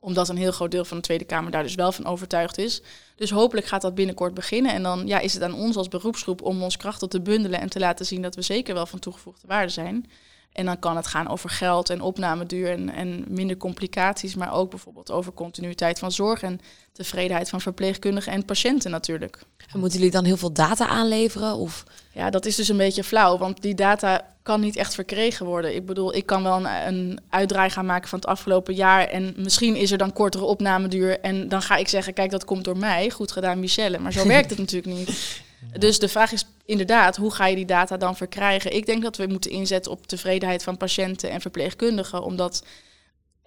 omdat 0.00 0.28
een 0.28 0.36
heel 0.36 0.52
groot 0.52 0.70
deel 0.70 0.84
van 0.84 0.96
de 0.96 1.02
Tweede 1.02 1.24
Kamer 1.24 1.50
daar 1.50 1.62
dus 1.62 1.74
wel 1.74 1.92
van 1.92 2.06
overtuigd 2.06 2.58
is. 2.58 2.82
Dus 3.16 3.30
hopelijk 3.30 3.66
gaat 3.66 3.82
dat 3.82 3.94
binnenkort 3.94 4.34
beginnen. 4.34 4.72
En 4.72 4.82
dan 4.82 5.06
ja, 5.06 5.18
is 5.18 5.34
het 5.34 5.42
aan 5.42 5.54
ons 5.54 5.76
als 5.76 5.88
beroepsgroep 5.88 6.42
om 6.42 6.62
ons 6.62 6.76
krachten 6.76 7.08
te 7.08 7.20
bundelen 7.20 7.60
en 7.60 7.70
te 7.70 7.78
laten 7.78 8.06
zien 8.06 8.22
dat 8.22 8.34
we 8.34 8.42
zeker 8.42 8.74
wel 8.74 8.86
van 8.86 8.98
toegevoegde 8.98 9.46
waarde 9.46 9.72
zijn. 9.72 10.10
En 10.52 10.64
dan 10.64 10.78
kan 10.78 10.96
het 10.96 11.06
gaan 11.06 11.28
over 11.28 11.50
geld 11.50 11.90
en 11.90 12.00
opnameduur 12.00 12.70
en, 12.70 12.90
en 12.90 13.24
minder 13.28 13.56
complicaties, 13.56 14.34
maar 14.34 14.52
ook 14.52 14.70
bijvoorbeeld 14.70 15.10
over 15.10 15.32
continuïteit 15.32 15.98
van 15.98 16.12
zorg 16.12 16.42
en 16.42 16.60
tevredenheid 16.92 17.48
van 17.48 17.60
verpleegkundigen 17.60 18.32
en 18.32 18.44
patiënten 18.44 18.90
natuurlijk. 18.90 19.38
En 19.72 19.78
moeten 19.78 19.98
jullie 19.98 20.12
dan 20.12 20.24
heel 20.24 20.36
veel 20.36 20.52
data 20.52 20.86
aanleveren? 20.86 21.54
Of? 21.54 21.84
Ja, 22.12 22.30
dat 22.30 22.46
is 22.46 22.56
dus 22.56 22.68
een 22.68 22.76
beetje 22.76 23.04
flauw, 23.04 23.38
want 23.38 23.62
die 23.62 23.74
data 23.74 24.34
kan 24.42 24.60
niet 24.60 24.76
echt 24.76 24.94
verkregen 24.94 25.46
worden. 25.46 25.74
Ik 25.74 25.86
bedoel, 25.86 26.14
ik 26.14 26.26
kan 26.26 26.42
wel 26.42 26.56
een, 26.56 26.86
een 26.86 27.20
uitdraai 27.28 27.70
gaan 27.70 27.86
maken 27.86 28.08
van 28.08 28.18
het 28.18 28.28
afgelopen 28.28 28.74
jaar 28.74 29.06
en 29.06 29.34
misschien 29.36 29.76
is 29.76 29.90
er 29.90 29.98
dan 29.98 30.12
kortere 30.12 30.44
opnameduur 30.44 31.20
en 31.20 31.48
dan 31.48 31.62
ga 31.62 31.76
ik 31.76 31.88
zeggen, 31.88 32.14
kijk, 32.14 32.30
dat 32.30 32.44
komt 32.44 32.64
door 32.64 32.78
mij. 32.78 33.10
Goed 33.10 33.32
gedaan, 33.32 33.60
Michelle. 33.60 33.98
Maar 33.98 34.12
zo 34.12 34.26
werkt 34.36 34.50
het 34.50 34.58
natuurlijk 34.58 34.96
niet. 34.96 35.42
Dus 35.78 35.98
de 35.98 36.08
vraag 36.08 36.32
is 36.32 36.46
inderdaad, 36.64 37.16
hoe 37.16 37.30
ga 37.30 37.46
je 37.46 37.56
die 37.56 37.66
data 37.66 37.96
dan 37.96 38.16
verkrijgen? 38.16 38.74
Ik 38.74 38.86
denk 38.86 39.02
dat 39.02 39.16
we 39.16 39.26
moeten 39.26 39.50
inzetten 39.50 39.92
op 39.92 40.06
tevredenheid 40.06 40.62
van 40.62 40.76
patiënten 40.76 41.30
en 41.30 41.40
verpleegkundigen, 41.40 42.22
omdat 42.22 42.62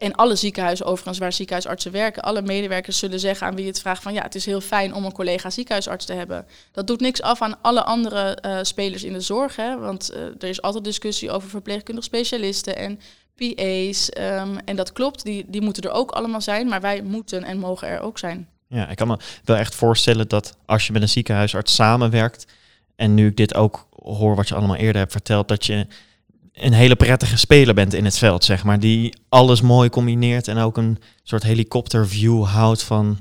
en 0.01 0.15
alle 0.15 0.35
ziekenhuizen 0.35 0.85
overigens 0.85 1.17
waar 1.17 1.33
ziekenhuisartsen 1.33 1.91
werken, 1.91 2.23
alle 2.23 2.41
medewerkers 2.41 2.99
zullen 2.99 3.19
zeggen 3.19 3.47
aan 3.47 3.55
wie 3.55 3.67
het 3.67 3.79
vraagt 3.79 4.03
van 4.03 4.13
ja, 4.13 4.21
het 4.21 4.35
is 4.35 4.45
heel 4.45 4.61
fijn 4.61 4.93
om 4.93 5.05
een 5.05 5.11
collega 5.11 5.49
ziekenhuisarts 5.49 6.05
te 6.05 6.13
hebben. 6.13 6.45
Dat 6.71 6.87
doet 6.87 6.99
niks 6.99 7.21
af 7.21 7.41
aan 7.41 7.61
alle 7.61 7.83
andere 7.83 8.37
uh, 8.45 8.59
spelers 8.61 9.03
in 9.03 9.13
de 9.13 9.21
zorg, 9.21 9.55
hè, 9.55 9.77
want 9.77 10.11
uh, 10.13 10.21
er 10.21 10.43
is 10.43 10.61
altijd 10.61 10.83
discussie 10.83 11.31
over 11.31 11.49
verpleegkundige 11.49 12.07
specialisten 12.07 12.75
en 12.75 12.99
PA's. 13.35 14.09
Ehm, 14.09 14.57
en 14.65 14.75
dat 14.75 14.91
klopt, 14.91 15.23
die, 15.23 15.45
die 15.47 15.61
moeten 15.61 15.83
er 15.83 15.91
ook 15.91 16.11
allemaal 16.11 16.41
zijn, 16.41 16.67
maar 16.67 16.81
wij 16.81 17.01
moeten 17.01 17.43
en 17.43 17.57
mogen 17.57 17.87
er 17.87 17.99
ook 17.99 18.17
zijn. 18.17 18.49
Ja, 18.71 18.89
ik 18.89 18.95
kan 18.95 19.07
me 19.07 19.17
wel 19.43 19.57
echt 19.57 19.75
voorstellen 19.75 20.27
dat 20.27 20.57
als 20.65 20.87
je 20.87 20.93
met 20.93 21.01
een 21.01 21.09
ziekenhuisarts 21.09 21.75
samenwerkt, 21.75 22.45
en 22.95 23.13
nu 23.13 23.27
ik 23.27 23.37
dit 23.37 23.55
ook 23.55 23.87
hoor 23.95 24.35
wat 24.35 24.47
je 24.47 24.55
allemaal 24.55 24.75
eerder 24.75 25.01
hebt 25.01 25.11
verteld, 25.11 25.47
dat 25.47 25.65
je 25.65 25.87
een 26.53 26.73
hele 26.73 26.95
prettige 26.95 27.37
speler 27.37 27.73
bent 27.73 27.93
in 27.93 28.05
het 28.05 28.17
veld, 28.17 28.43
zeg 28.43 28.63
maar. 28.63 28.79
Die 28.79 29.13
alles 29.29 29.61
mooi 29.61 29.89
combineert 29.89 30.47
en 30.47 30.57
ook 30.57 30.77
een 30.77 30.97
soort 31.23 31.43
helikopterview 31.43 32.43
houdt 32.43 32.83
van 32.83 33.17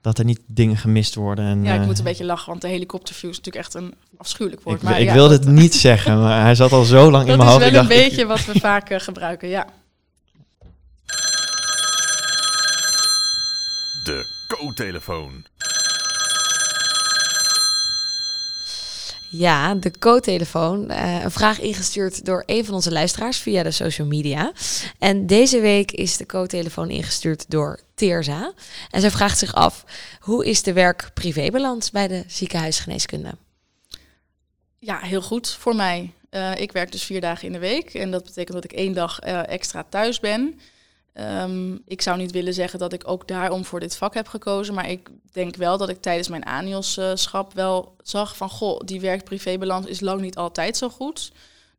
dat 0.00 0.18
er 0.18 0.24
niet 0.24 0.40
dingen 0.46 0.76
gemist 0.76 1.14
worden. 1.14 1.44
En, 1.44 1.64
ja, 1.64 1.74
ik 1.74 1.86
moet 1.86 1.98
een 1.98 2.04
beetje 2.04 2.24
lachen, 2.24 2.48
want 2.48 2.60
de 2.60 2.68
helikopterview 2.68 3.30
is 3.30 3.36
natuurlijk 3.36 3.64
echt 3.64 3.74
een 3.74 3.94
afschuwelijk 4.16 4.62
woord. 4.62 4.76
Ik, 4.76 4.82
maar 4.82 5.00
ik 5.00 5.06
ja, 5.06 5.12
wilde 5.12 5.34
het 5.34 5.46
niet 5.46 5.74
zeggen, 5.74 6.20
maar 6.20 6.42
hij 6.42 6.54
zat 6.54 6.72
al 6.72 6.84
zo 6.84 7.10
lang 7.10 7.28
in 7.28 7.36
mijn 7.36 7.48
hoofd. 7.48 7.60
Dat 7.60 7.68
is 7.68 7.72
wel 7.72 7.82
een 7.82 7.88
beetje 7.88 8.26
wat 8.26 8.44
we 8.44 8.60
vaak 8.70 8.90
uh, 8.90 8.98
gebruiken, 9.00 9.48
ja. 9.48 9.66
De 14.04 14.37
co-telefoon. 14.56 15.44
Ja, 19.30 19.74
de 19.74 19.90
co-telefoon. 19.98 20.90
Uh, 20.90 21.22
een 21.22 21.30
vraag 21.30 21.60
ingestuurd 21.60 22.24
door 22.24 22.42
een 22.46 22.64
van 22.64 22.74
onze 22.74 22.92
luisteraars 22.92 23.38
via 23.38 23.62
de 23.62 23.70
social 23.70 24.06
media. 24.06 24.52
En 24.98 25.26
deze 25.26 25.60
week 25.60 25.92
is 25.92 26.16
de 26.16 26.26
co-telefoon 26.26 26.90
ingestuurd 26.90 27.50
door 27.50 27.80
Teerza. 27.94 28.52
En 28.90 29.00
zij 29.00 29.10
vraagt 29.10 29.38
zich 29.38 29.54
af, 29.54 29.84
hoe 30.20 30.46
is 30.46 30.62
de 30.62 30.72
werk-privébalans 30.72 31.90
bij 31.90 32.08
de 32.08 32.24
ziekenhuisgeneeskunde? 32.26 33.34
Ja, 34.78 34.98
heel 34.98 35.22
goed 35.22 35.50
voor 35.50 35.76
mij. 35.76 36.12
Uh, 36.30 36.56
ik 36.56 36.72
werk 36.72 36.92
dus 36.92 37.04
vier 37.04 37.20
dagen 37.20 37.46
in 37.46 37.52
de 37.52 37.58
week. 37.58 37.94
En 37.94 38.10
dat 38.10 38.24
betekent 38.24 38.54
dat 38.54 38.64
ik 38.64 38.72
één 38.72 38.92
dag 38.92 39.24
uh, 39.26 39.48
extra 39.48 39.84
thuis 39.88 40.20
ben. 40.20 40.60
Um, 41.14 41.82
ik 41.86 42.02
zou 42.02 42.18
niet 42.18 42.32
willen 42.32 42.54
zeggen 42.54 42.78
dat 42.78 42.92
ik 42.92 43.08
ook 43.08 43.28
daarom 43.28 43.64
voor 43.64 43.80
dit 43.80 43.96
vak 43.96 44.14
heb 44.14 44.28
gekozen, 44.28 44.74
maar 44.74 44.90
ik 44.90 45.10
denk 45.32 45.56
wel 45.56 45.78
dat 45.78 45.88
ik 45.88 46.00
tijdens 46.00 46.28
mijn 46.28 46.44
anios-schap 46.44 47.54
wel 47.54 47.96
zag 48.02 48.36
van, 48.36 48.50
goh, 48.50 48.80
die 48.84 49.00
werk-privébalans 49.00 49.86
is 49.86 50.00
lang 50.00 50.20
niet 50.20 50.36
altijd 50.36 50.76
zo 50.76 50.88
goed. 50.88 51.32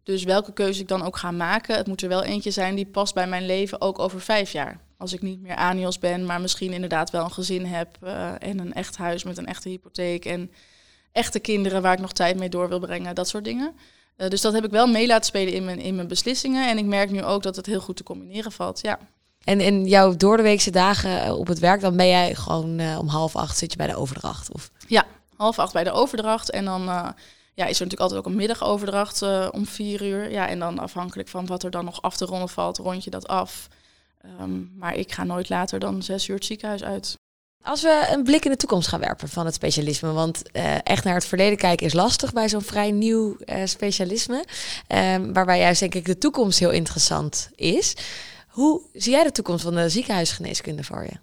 Dus 0.04 0.24
welke 0.24 0.54
keuze 0.54 0.82
ik 0.82 0.88
dan 0.88 1.04
ook 1.04 1.18
ga 1.18 1.32
maken, 1.32 1.76
het 1.76 1.88
moet 1.88 2.02
er 2.02 2.10
wel 2.10 2.24
eentje 2.24 2.52
zijn 2.52 2.76
die 2.76 2.86
past 2.86 3.14
bij 3.14 3.28
mijn 3.28 3.46
leven 3.46 3.82
ook 3.82 4.00
over 4.00 4.22
vijf 4.22 4.52
jaar. 4.52 4.80
Als 4.98 5.14
ik 5.14 5.22
niet 5.22 5.42
meer 5.42 5.56
anios 5.56 6.00
ben, 6.00 6.26
maar 6.26 6.42
misschien 6.42 6.74
inderdaad 6.74 7.10
wel 7.10 7.24
een 7.24 7.32
gezin 7.32 7.66
heb 7.66 7.98
uh, 8.04 8.32
en 8.40 8.60
een 8.60 8.74
echt 8.74 8.98
huis 8.98 9.24
met 9.24 9.38
een 9.38 9.46
echte 9.46 9.70
hypotheek 9.70 10.26
en 10.26 10.52
echte 11.12 11.40
kinderen 11.40 11.82
waar 11.82 11.94
ik 11.94 12.00
nog 12.00 12.14
tijd 12.14 12.38
mee 12.38 12.50
door 12.50 12.70
wil 12.70 12.80
brengen, 12.80 13.16
dat 13.16 13.28
soort 13.28 13.44
dingen. 13.44 13.76
Uh, 14.18 14.28
dus 14.28 14.42
dat 14.42 14.54
heb 14.54 14.66
ik 14.66 14.72
wel 14.72 14.88
mee 14.88 15.08
laten 15.08 15.26
spelen 15.26 15.54
in 15.54 15.66
mijn, 15.66 15.80
in 15.80 15.96
mijn 15.96 16.08
beslissingen. 16.08 16.70
En 16.70 16.78
ik 16.78 16.86
merk 16.86 17.12
nu 17.12 17.24
ook 17.24 17.44
dat 17.44 17.56
het 17.56 17.66
heel 17.66 17.82
goed 17.82 17.96
te 17.96 18.04
combineren 18.04 18.52
valt. 18.52 18.82
Ja. 18.82 19.00
En 19.44 19.62
in 19.62 19.86
jouw 19.86 20.16
doordeweekse 20.16 20.72
dagen 20.72 21.24
eh, 21.24 21.38
op 21.38 21.48
het 21.48 21.60
werk, 21.60 21.82
dan 21.82 21.96
ben 21.98 22.08
jij 22.08 22.36
gewoon 22.36 22.80
eh, 22.80 22.98
om 23.00 23.08
half 23.08 23.36
acht 23.36 23.58
zit 23.58 23.72
je 23.72 23.78
bij 23.78 23.88
de 23.88 23.96
overdracht? 23.96 24.52
Of? 24.52 24.72
half 25.38 25.60
acht 25.60 25.74
bij 25.74 25.84
de 25.84 25.92
overdracht. 25.92 26.50
En 26.50 26.66
dan 26.66 26.82
eh, 26.82 27.08
ja, 27.54 27.66
is 27.66 27.80
er 27.80 27.86
natuurlijk 27.86 28.00
altijd 28.00 28.20
ook 28.20 28.26
een 28.26 28.36
middagoverdracht 28.36 29.22
om 29.52 29.66
vier 29.66 30.04
uur. 30.06 30.32
Ja, 30.32 30.48
en 30.48 30.60
dan 30.60 30.80
afhankelijk 30.80 31.28
van 31.28 31.46
wat 31.46 31.64
er 31.64 31.72
dan 31.72 31.86
nog 31.86 32.02
af 32.02 32.18
te 32.18 32.26
ronden 32.26 32.50
valt, 32.50 32.78
rond 32.78 33.04
je 33.04 33.10
dat 33.10 33.28
af. 33.28 33.68
Ehm, 34.22 34.78
maar 34.78 34.96
ik 34.96 35.12
ga 35.12 35.24
nooit 35.24 35.50
later 35.50 35.80
dan 35.80 36.04
zes 36.04 36.28
uur 36.28 36.36
het 36.36 36.46
ziekenhuis 36.46 36.84
uit. 36.84 37.18
Als 37.64 37.82
we 37.82 38.10
een 38.12 38.24
blik 38.24 38.46
in 38.46 38.52
de 38.52 38.58
toekomst 38.58 38.88
gaan 38.88 39.00
werpen 39.00 39.30
van 39.30 39.46
het 39.46 39.54
specialisme, 39.54 40.12
want 40.12 40.52
echt 40.84 41.04
naar 41.04 41.14
het 41.14 41.26
verleden 41.26 41.58
kijken 41.58 41.86
is 41.86 41.94
lastig 41.94 42.34
bij 42.34 42.50
zo'n 42.50 42.62
vrij 42.62 42.92
nieuw 42.92 43.38
specialisme, 43.66 44.46
Ehm, 44.88 45.34
waarbij 45.34 45.60
juist 45.60 45.80
denk 45.80 45.96
ik 45.96 46.06
de 46.06 46.18
toekomst 46.18 46.60
heel 46.60 46.72
interessant 46.72 47.50
is. 47.56 47.96
Hoe 48.60 48.82
zie 48.94 49.12
jij 49.12 49.24
de 49.24 49.32
toekomst 49.32 49.64
van 49.64 49.76
de 49.76 49.90
ziekenhuisgeneeskunde 49.90 50.84
voor 50.84 51.04
je? 51.04 51.18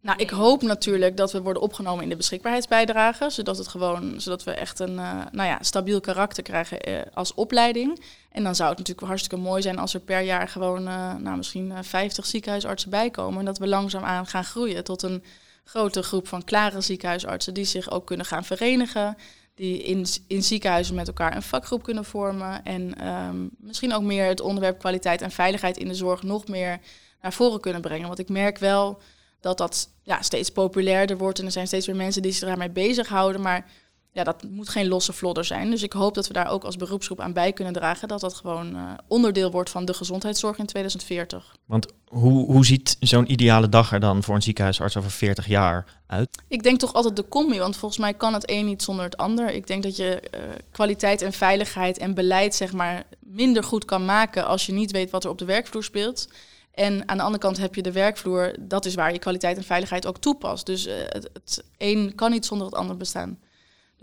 Nou, 0.00 0.18
ik 0.18 0.30
hoop 0.30 0.62
natuurlijk 0.62 1.16
dat 1.16 1.32
we 1.32 1.42
worden 1.42 1.62
opgenomen 1.62 2.02
in 2.02 2.08
de 2.08 2.16
beschikbaarheidsbijdrage, 2.16 3.30
zodat, 3.30 3.58
het 3.58 3.68
gewoon, 3.68 4.20
zodat 4.20 4.44
we 4.44 4.50
echt 4.50 4.78
een 4.78 4.98
eh, 4.98 5.20
nou 5.32 5.48
ja, 5.48 5.58
stabiel 5.60 6.00
karakter 6.00 6.42
krijgen 6.42 6.80
eh, 6.80 7.00
als 7.14 7.34
opleiding. 7.34 8.00
En 8.32 8.42
dan 8.42 8.54
zou 8.54 8.68
het 8.68 8.78
natuurlijk 8.78 9.06
hartstikke 9.06 9.44
mooi 9.44 9.62
zijn 9.62 9.78
als 9.78 9.94
er 9.94 10.00
per 10.00 10.20
jaar 10.20 10.48
gewoon 10.48 10.88
eh, 10.88 11.14
nou, 11.14 11.36
misschien 11.36 11.72
eh, 11.72 11.78
50 11.82 12.26
ziekenhuisartsen 12.26 12.90
bijkomen. 12.90 13.38
En 13.38 13.44
dat 13.44 13.58
we 13.58 13.66
langzaamaan 13.66 14.26
gaan 14.26 14.44
groeien 14.44 14.84
tot 14.84 15.02
een 15.02 15.24
grote 15.64 16.02
groep 16.02 16.28
van 16.28 16.44
klare 16.44 16.80
ziekenhuisartsen 16.80 17.54
die 17.54 17.64
zich 17.64 17.90
ook 17.90 18.06
kunnen 18.06 18.26
gaan 18.26 18.44
verenigen. 18.44 19.16
Die 19.54 19.82
in, 19.82 20.06
in 20.26 20.42
ziekenhuizen 20.42 20.94
met 20.94 21.06
elkaar 21.06 21.36
een 21.36 21.42
vakgroep 21.42 21.82
kunnen 21.82 22.04
vormen. 22.04 22.64
En 22.64 22.98
ehm, 22.98 23.46
misschien 23.56 23.94
ook 23.94 24.02
meer 24.02 24.26
het 24.26 24.40
onderwerp 24.40 24.78
kwaliteit 24.78 25.22
en 25.22 25.30
veiligheid 25.30 25.76
in 25.76 25.88
de 25.88 25.94
zorg 25.94 26.22
nog 26.22 26.48
meer 26.48 26.80
naar 27.22 27.32
voren 27.32 27.60
kunnen 27.60 27.80
brengen. 27.80 28.06
Want 28.06 28.18
ik 28.18 28.28
merk 28.28 28.58
wel 28.58 29.00
dat 29.40 29.58
dat 29.58 29.88
ja, 30.02 30.22
steeds 30.22 30.50
populairder 30.50 31.18
wordt. 31.18 31.38
En 31.38 31.44
er 31.44 31.50
zijn 31.50 31.66
steeds 31.66 31.86
meer 31.86 31.96
mensen 31.96 32.22
die 32.22 32.32
zich 32.32 32.48
daarmee 32.48 32.70
bezighouden. 32.70 33.40
Maar 33.40 33.70
ja, 34.14 34.24
dat 34.24 34.42
moet 34.50 34.68
geen 34.68 34.88
losse 34.88 35.12
vlodder 35.12 35.44
zijn. 35.44 35.70
Dus 35.70 35.82
ik 35.82 35.92
hoop 35.92 36.14
dat 36.14 36.26
we 36.26 36.32
daar 36.32 36.50
ook 36.50 36.64
als 36.64 36.76
beroepsgroep 36.76 37.20
aan 37.20 37.32
bij 37.32 37.52
kunnen 37.52 37.72
dragen. 37.72 38.08
Dat 38.08 38.20
dat 38.20 38.34
gewoon 38.34 38.76
eh, 38.76 38.82
onderdeel 39.08 39.50
wordt 39.50 39.70
van 39.70 39.84
de 39.84 39.94
gezondheidszorg 39.94 40.58
in 40.58 40.66
2040. 40.66 41.56
Want 41.64 41.86
hoe, 42.04 42.46
hoe 42.46 42.66
ziet 42.66 42.96
zo'n 43.00 43.32
ideale 43.32 43.68
dag 43.68 43.92
er 43.92 44.00
dan 44.00 44.22
voor 44.22 44.34
een 44.34 44.42
ziekenhuisarts 44.42 44.96
over 44.96 45.10
40 45.10 45.46
jaar 45.46 46.00
uit? 46.06 46.42
Ik 46.48 46.62
denk 46.62 46.78
toch 46.78 46.92
altijd 46.92 47.16
de 47.16 47.28
combi, 47.28 47.58
want 47.58 47.76
volgens 47.76 48.00
mij 48.00 48.14
kan 48.14 48.34
het 48.34 48.50
een 48.50 48.66
niet 48.66 48.82
zonder 48.82 49.04
het 49.04 49.16
ander. 49.16 49.50
Ik 49.50 49.66
denk 49.66 49.82
dat 49.82 49.96
je 49.96 50.20
eh, 50.20 50.40
kwaliteit 50.70 51.22
en 51.22 51.32
veiligheid 51.32 51.98
en 51.98 52.14
beleid 52.14 52.54
zeg 52.54 52.72
maar 52.72 53.04
minder 53.18 53.64
goed 53.64 53.84
kan 53.84 54.04
maken 54.04 54.46
als 54.46 54.66
je 54.66 54.72
niet 54.72 54.90
weet 54.90 55.10
wat 55.10 55.24
er 55.24 55.30
op 55.30 55.38
de 55.38 55.44
werkvloer 55.44 55.84
speelt. 55.84 56.28
En 56.74 57.08
aan 57.08 57.16
de 57.16 57.22
andere 57.22 57.42
kant 57.42 57.58
heb 57.58 57.74
je 57.74 57.82
de 57.82 57.92
werkvloer, 57.92 58.54
dat 58.60 58.84
is 58.84 58.94
waar 58.94 59.12
je 59.12 59.18
kwaliteit 59.18 59.56
en 59.56 59.64
veiligheid 59.64 60.06
ook 60.06 60.18
toepast. 60.18 60.66
Dus 60.66 60.86
eh, 60.86 60.94
het, 61.08 61.30
het 61.32 61.64
een 61.78 62.12
kan 62.14 62.30
niet 62.30 62.46
zonder 62.46 62.66
het 62.66 62.76
ander 62.76 62.96
bestaan. 62.96 63.38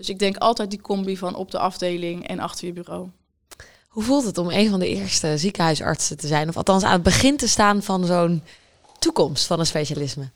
Dus 0.02 0.10
ik 0.10 0.20
denk 0.20 0.38
altijd 0.38 0.70
die 0.70 0.82
combi 0.82 1.18
van 1.18 1.36
op 1.36 1.52
de 1.52 1.60
afdeling 1.60 2.28
en 2.28 2.40
achter 2.40 2.66
je 2.66 2.74
bureau. 2.74 3.10
Hoe 3.88 4.04
voelt 4.04 4.24
het 4.24 4.38
om 4.38 4.50
een 4.50 4.70
van 4.70 4.80
de 4.80 4.88
eerste 4.88 5.38
ziekenhuisartsen 5.38 6.18
te 6.18 6.28
zijn? 6.28 6.50
Of 6.50 6.58
althans 6.58 6.84
aan 6.84 6.92
het 6.92 7.04
begin 7.04 7.38
te 7.38 7.48
staan 7.48 7.84
van 7.84 8.06
zo'n 8.06 8.44
toekomst 9.00 9.46
van 9.46 9.60
een 9.60 9.66
specialisme? 9.66 10.30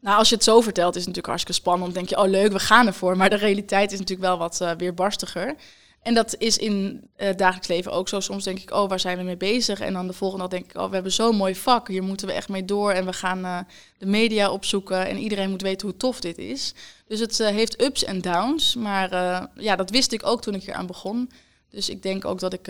Nou, 0.00 0.18
als 0.18 0.28
je 0.28 0.34
het 0.34 0.44
zo 0.44 0.60
vertelt, 0.60 0.96
is 0.96 1.04
het 1.04 1.14
natuurlijk 1.14 1.26
hartstikke 1.26 1.60
spannend. 1.60 1.94
Dan 1.94 2.04
denk 2.04 2.08
je, 2.08 2.24
oh 2.24 2.30
leuk, 2.30 2.52
we 2.52 2.58
gaan 2.58 2.86
ervoor. 2.86 3.16
Maar 3.16 3.30
de 3.30 3.36
realiteit 3.36 3.92
is 3.92 3.98
natuurlijk 3.98 4.28
wel 4.28 4.38
wat 4.38 4.60
eh, 4.60 4.70
weerbarstiger. 4.70 5.54
En 6.02 6.14
dat 6.14 6.34
is 6.38 6.58
in 6.58 7.08
het 7.16 7.38
dagelijks 7.38 7.68
leven 7.68 7.92
ook 7.92 8.08
zo. 8.08 8.20
Soms 8.20 8.44
denk 8.44 8.58
ik, 8.58 8.70
oh, 8.70 8.88
waar 8.88 9.00
zijn 9.00 9.18
we 9.18 9.22
mee 9.22 9.36
bezig? 9.36 9.80
En 9.80 9.92
dan 9.92 10.06
de 10.06 10.12
volgende 10.12 10.48
dag 10.48 10.58
denk 10.58 10.70
ik, 10.70 10.80
oh, 10.80 10.88
we 10.88 10.94
hebben 10.94 11.12
zo'n 11.12 11.36
mooi 11.36 11.54
vak. 11.54 11.88
Hier 11.88 12.02
moeten 12.02 12.26
we 12.26 12.32
echt 12.32 12.48
mee 12.48 12.64
door. 12.64 12.92
En 12.92 13.04
we 13.04 13.12
gaan 13.12 13.44
eh, 13.44 13.58
de 13.98 14.06
media 14.06 14.50
opzoeken. 14.50 15.06
En 15.06 15.18
iedereen 15.18 15.50
moet 15.50 15.62
weten 15.62 15.88
hoe 15.88 15.96
tof 15.96 16.20
dit 16.20 16.38
is. 16.38 16.74
Dus 17.06 17.20
het 17.20 17.40
eh, 17.40 17.48
heeft 17.48 17.82
ups 17.82 18.04
en 18.04 18.20
downs. 18.20 18.74
Maar 18.74 19.12
eh, 19.12 19.42
ja, 19.54 19.76
dat 19.76 19.90
wist 19.90 20.12
ik 20.12 20.26
ook 20.26 20.42
toen 20.42 20.54
ik 20.54 20.62
hier 20.62 20.74
aan 20.74 20.86
begon. 20.86 21.30
Dus 21.70 21.88
ik 21.88 22.02
denk 22.02 22.24
ook 22.24 22.40
dat 22.40 22.52
ik, 22.52 22.64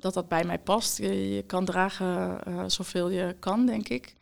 dat, 0.00 0.14
dat 0.14 0.28
bij 0.28 0.44
mij 0.44 0.58
past. 0.58 0.98
Je, 0.98 1.44
kan 1.46 1.64
dragen 1.64 2.40
eh, 2.44 2.64
zoveel 2.66 3.08
je 3.08 3.36
kan, 3.38 3.66
denk 3.66 3.88
ik. 3.88 4.14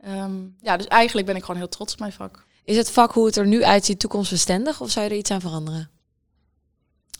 Ehm, 0.00 0.32
ja, 0.60 0.76
dus 0.76 0.86
eigenlijk 0.86 1.26
ben 1.26 1.36
ik 1.36 1.42
gewoon 1.42 1.56
heel 1.56 1.68
trots 1.68 1.92
op 1.92 1.98
mijn 1.98 2.12
vak. 2.12 2.44
Is 2.64 2.76
het 2.76 2.90
vak 2.90 3.12
hoe 3.12 3.26
het 3.26 3.36
er 3.36 3.46
nu 3.46 3.64
uitziet 3.64 4.00
toekomstbestendig 4.00 4.80
of 4.80 4.90
zou 4.90 5.04
je 5.04 5.10
er 5.10 5.16
iets 5.16 5.30
aan 5.30 5.40
veranderen? 5.40 5.90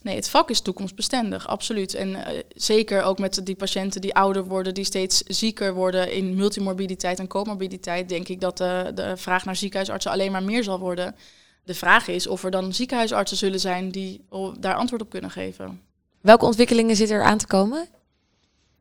Nee, 0.06 0.16
het 0.16 0.28
vak 0.28 0.50
is 0.50 0.60
toekomstbestendig, 0.60 1.48
absoluut. 1.48 1.94
En 1.94 2.14
eh, 2.14 2.42
zeker 2.54 3.02
ook 3.02 3.18
met 3.18 3.40
die 3.44 3.54
patiënten 3.54 4.00
die 4.00 4.14
ouder 4.14 4.44
worden, 4.44 4.74
die 4.74 4.84
steeds 4.84 5.22
zieker 5.22 5.74
worden 5.74 6.12
in 6.12 6.34
multimorbiditeit 6.34 7.18
en 7.18 7.26
comorbiditeit, 7.26 8.08
denk 8.08 8.28
ik 8.28 8.40
dat 8.40 8.58
de, 8.58 8.90
de 8.94 9.16
vraag 9.16 9.44
naar 9.44 9.56
ziekenhuisartsen 9.56 10.10
alleen 10.10 10.32
maar 10.32 10.42
meer 10.42 10.64
zal 10.64 10.78
worden. 10.78 11.14
De 11.64 11.74
vraag 11.74 12.08
is 12.08 12.26
of 12.26 12.44
er 12.44 12.50
dan 12.50 12.74
ziekenhuisartsen 12.74 13.36
zullen 13.36 13.60
zijn 13.60 13.90
die 13.90 14.24
oh, 14.28 14.54
daar 14.58 14.74
antwoord 14.74 15.02
op 15.02 15.10
kunnen 15.10 15.30
geven. 15.30 15.80
Welke 16.20 16.44
ontwikkelingen 16.44 16.96
zitten 16.96 17.16
er 17.16 17.24
aan 17.24 17.38
te 17.38 17.46
komen? 17.46 17.88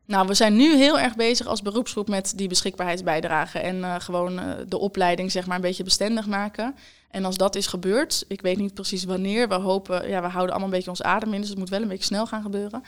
Nou, 0.04 0.26
we 0.26 0.34
zijn 0.34 0.56
nu 0.56 0.76
heel 0.76 0.98
erg 0.98 1.16
bezig 1.16 1.46
als 1.46 1.62
beroepsgroep 1.62 2.08
met 2.08 2.32
die 2.36 2.48
beschikbaarheidsbijdrage 2.48 3.58
en 3.58 3.84
eh, 3.84 3.94
gewoon 3.98 4.38
eh, 4.38 4.54
de 4.68 4.78
opleiding 4.78 5.32
zeg 5.32 5.46
maar 5.46 5.56
een 5.56 5.62
beetje 5.62 5.84
bestendig 5.84 6.26
maken. 6.26 6.74
En 7.10 7.24
als 7.24 7.36
dat 7.36 7.54
is 7.56 7.66
gebeurd, 7.66 8.24
ik 8.28 8.40
weet 8.40 8.58
niet 8.58 8.74
precies 8.74 9.04
wanneer, 9.04 9.48
we 9.48 9.54
hopen, 9.54 10.08
ja, 10.08 10.20
we 10.20 10.28
houden 10.28 10.50
allemaal 10.50 10.68
een 10.68 10.76
beetje 10.76 10.90
ons 10.90 11.02
adem 11.02 11.34
in, 11.34 11.40
dus 11.40 11.48
het 11.48 11.58
moet 11.58 11.68
wel 11.68 11.82
een 11.82 11.88
beetje 11.88 12.04
snel 12.04 12.26
gaan 12.26 12.42
gebeuren. 12.42 12.82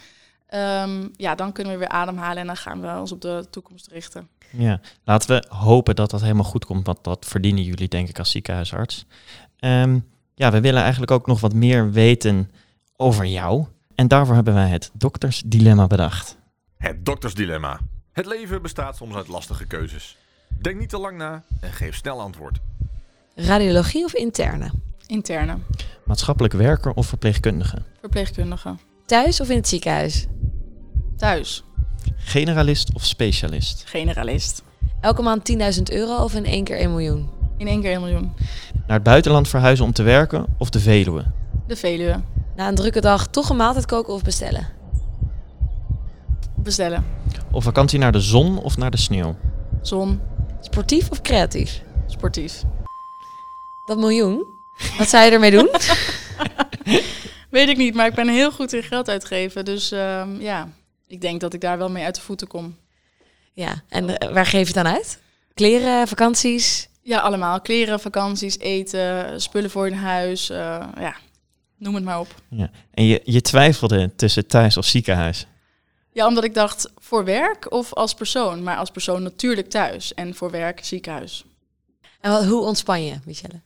Ehm, 0.46 1.08
ja, 1.16 1.34
dan 1.34 1.52
kunnen 1.52 1.72
we 1.72 1.78
weer 1.78 1.88
ademhalen 1.88 2.36
en 2.36 2.46
dan 2.46 2.56
gaan 2.56 2.80
we 2.80 3.00
ons 3.00 3.12
op 3.12 3.20
de 3.20 3.46
toekomst 3.50 3.86
richten. 3.86 4.28
Ja, 4.50 4.80
laten 5.04 5.28
we 5.28 5.54
hopen 5.54 5.96
dat 5.96 6.10
dat 6.10 6.20
helemaal 6.20 6.44
goed 6.44 6.64
komt, 6.64 6.86
want 6.86 7.04
dat 7.04 7.26
verdienen 7.26 7.62
jullie 7.62 7.88
denk 7.88 8.08
ik 8.08 8.18
als 8.18 8.30
ziekenhuisarts. 8.30 9.06
Ehm, 9.58 9.98
ja, 10.34 10.50
we 10.50 10.60
willen 10.60 10.82
eigenlijk 10.82 11.12
ook 11.12 11.26
nog 11.26 11.40
wat 11.40 11.54
meer 11.54 11.90
weten 11.90 12.50
over 12.96 13.26
jou. 13.26 13.66
En 13.94 14.08
daarvoor 14.08 14.34
hebben 14.34 14.54
wij 14.54 14.68
het 14.68 14.90
doktersdilemma 14.92 15.86
bedacht. 15.86 16.36
Het 16.76 17.04
doktersdilemma. 17.04 17.80
Het 18.12 18.26
leven 18.26 18.62
bestaat 18.62 18.96
soms 18.96 19.14
uit 19.14 19.28
lastige 19.28 19.66
keuzes. 19.66 20.16
Denk 20.48 20.78
niet 20.78 20.88
te 20.88 20.98
lang 20.98 21.16
na 21.16 21.42
en 21.60 21.72
geef 21.72 21.96
snel 21.96 22.20
antwoord. 22.20 22.58
Radiologie 23.46 24.04
of 24.04 24.14
interne? 24.14 24.70
Interne, 25.06 25.56
Maatschappelijk 26.04 26.54
werker 26.54 26.92
of 26.92 27.06
verpleegkundige? 27.06 27.76
verpleegkundige, 28.00 28.74
Thuis 29.06 29.40
of 29.40 29.48
in 29.50 29.56
het 29.56 29.68
ziekenhuis? 29.68 30.26
thuis, 31.16 31.62
Generalist 32.16 32.94
of 32.94 33.04
specialist? 33.04 33.82
generalist. 33.86 34.62
Elke 35.00 35.22
maand 35.22 35.52
10.000 35.76 35.82
euro 35.92 36.24
of 36.24 36.34
in 36.34 36.44
één 36.44 36.64
keer 36.64 36.76
1 36.78 36.90
miljoen? 36.90 37.28
In 37.56 37.66
één 37.66 37.80
keer 37.80 37.90
1 37.90 38.00
miljoen. 38.00 38.32
Naar 38.86 38.96
het 38.96 39.02
buitenland 39.02 39.48
verhuizen 39.48 39.84
om 39.84 39.92
te 39.92 40.02
werken 40.02 40.46
of 40.58 40.70
de 40.70 40.80
Veluwe? 40.80 41.24
De 41.66 41.76
Veluwe. 41.76 42.20
Na 42.56 42.68
een 42.68 42.74
drukke 42.74 43.00
dag 43.00 43.26
toch 43.26 43.48
een 43.50 43.56
maaltijd 43.56 43.86
koken 43.86 44.14
of 44.14 44.22
bestellen? 44.22 44.66
Bestellen. 46.56 47.04
Op 47.50 47.62
vakantie 47.62 47.98
naar 47.98 48.12
de 48.12 48.20
zon 48.20 48.58
of 48.58 48.76
naar 48.76 48.90
de 48.90 48.96
sneeuw? 48.96 49.36
Zon. 49.82 50.20
Sportief 50.60 51.10
of 51.10 51.20
creatief? 51.22 51.82
Sportief. 52.06 52.62
Dat 53.88 53.98
miljoen? 53.98 54.44
Wat 54.98 55.08
zou 55.08 55.24
je 55.24 55.30
ermee 55.30 55.50
doen? 55.50 55.68
Weet 57.50 57.68
ik 57.68 57.76
niet, 57.76 57.94
maar 57.94 58.06
ik 58.06 58.14
ben 58.14 58.28
heel 58.28 58.50
goed 58.50 58.72
in 58.72 58.82
geld 58.82 59.08
uitgeven. 59.08 59.64
Dus 59.64 59.90
ehm, 59.92 60.40
ja, 60.40 60.68
ik 61.06 61.20
denk 61.20 61.40
dat 61.40 61.54
ik 61.54 61.60
daar 61.60 61.78
wel 61.78 61.90
mee 61.90 62.04
uit 62.04 62.14
de 62.14 62.20
voeten 62.20 62.46
kom. 62.46 62.76
ja, 63.52 63.82
en 63.88 64.18
eh, 64.18 64.32
waar 64.32 64.46
geef 64.46 64.68
je 64.68 64.74
het 64.74 64.84
dan 64.84 64.94
uit? 64.94 65.20
Kleren, 65.54 66.08
vakanties? 66.08 66.88
Ja, 67.02 67.18
allemaal. 67.18 67.60
Kleren, 67.60 68.00
vakanties, 68.00 68.58
eten, 68.58 69.40
spullen 69.40 69.70
voor 69.70 69.86
in 69.86 69.92
huis. 69.92 70.50
eh, 70.50 70.88
ja, 70.98 71.16
noem 71.78 71.94
het 71.94 72.04
maar 72.04 72.20
op. 72.20 72.34
Ja. 72.50 72.70
En 72.94 73.04
je, 73.04 73.20
je 73.24 73.40
twijfelde 73.40 74.14
tussen 74.16 74.46
thuis 74.46 74.76
of 74.76 74.84
ziekenhuis. 74.84 75.46
Ja, 76.12 76.26
omdat 76.26 76.44
ik 76.44 76.54
dacht 76.54 76.90
voor 76.96 77.24
werk 77.24 77.72
of 77.72 77.94
als 77.94 78.14
persoon. 78.14 78.62
Maar 78.62 78.76
als 78.76 78.90
persoon 78.90 79.22
natuurlijk 79.22 79.70
thuis. 79.70 80.14
En 80.14 80.34
voor 80.34 80.50
werk 80.50 80.84
ziekenhuis. 80.84 81.44
En 82.20 82.30
wat, 82.30 82.44
hoe 82.44 82.62
ontspan 82.64 83.04
je, 83.04 83.14
Michelle? 83.24 83.60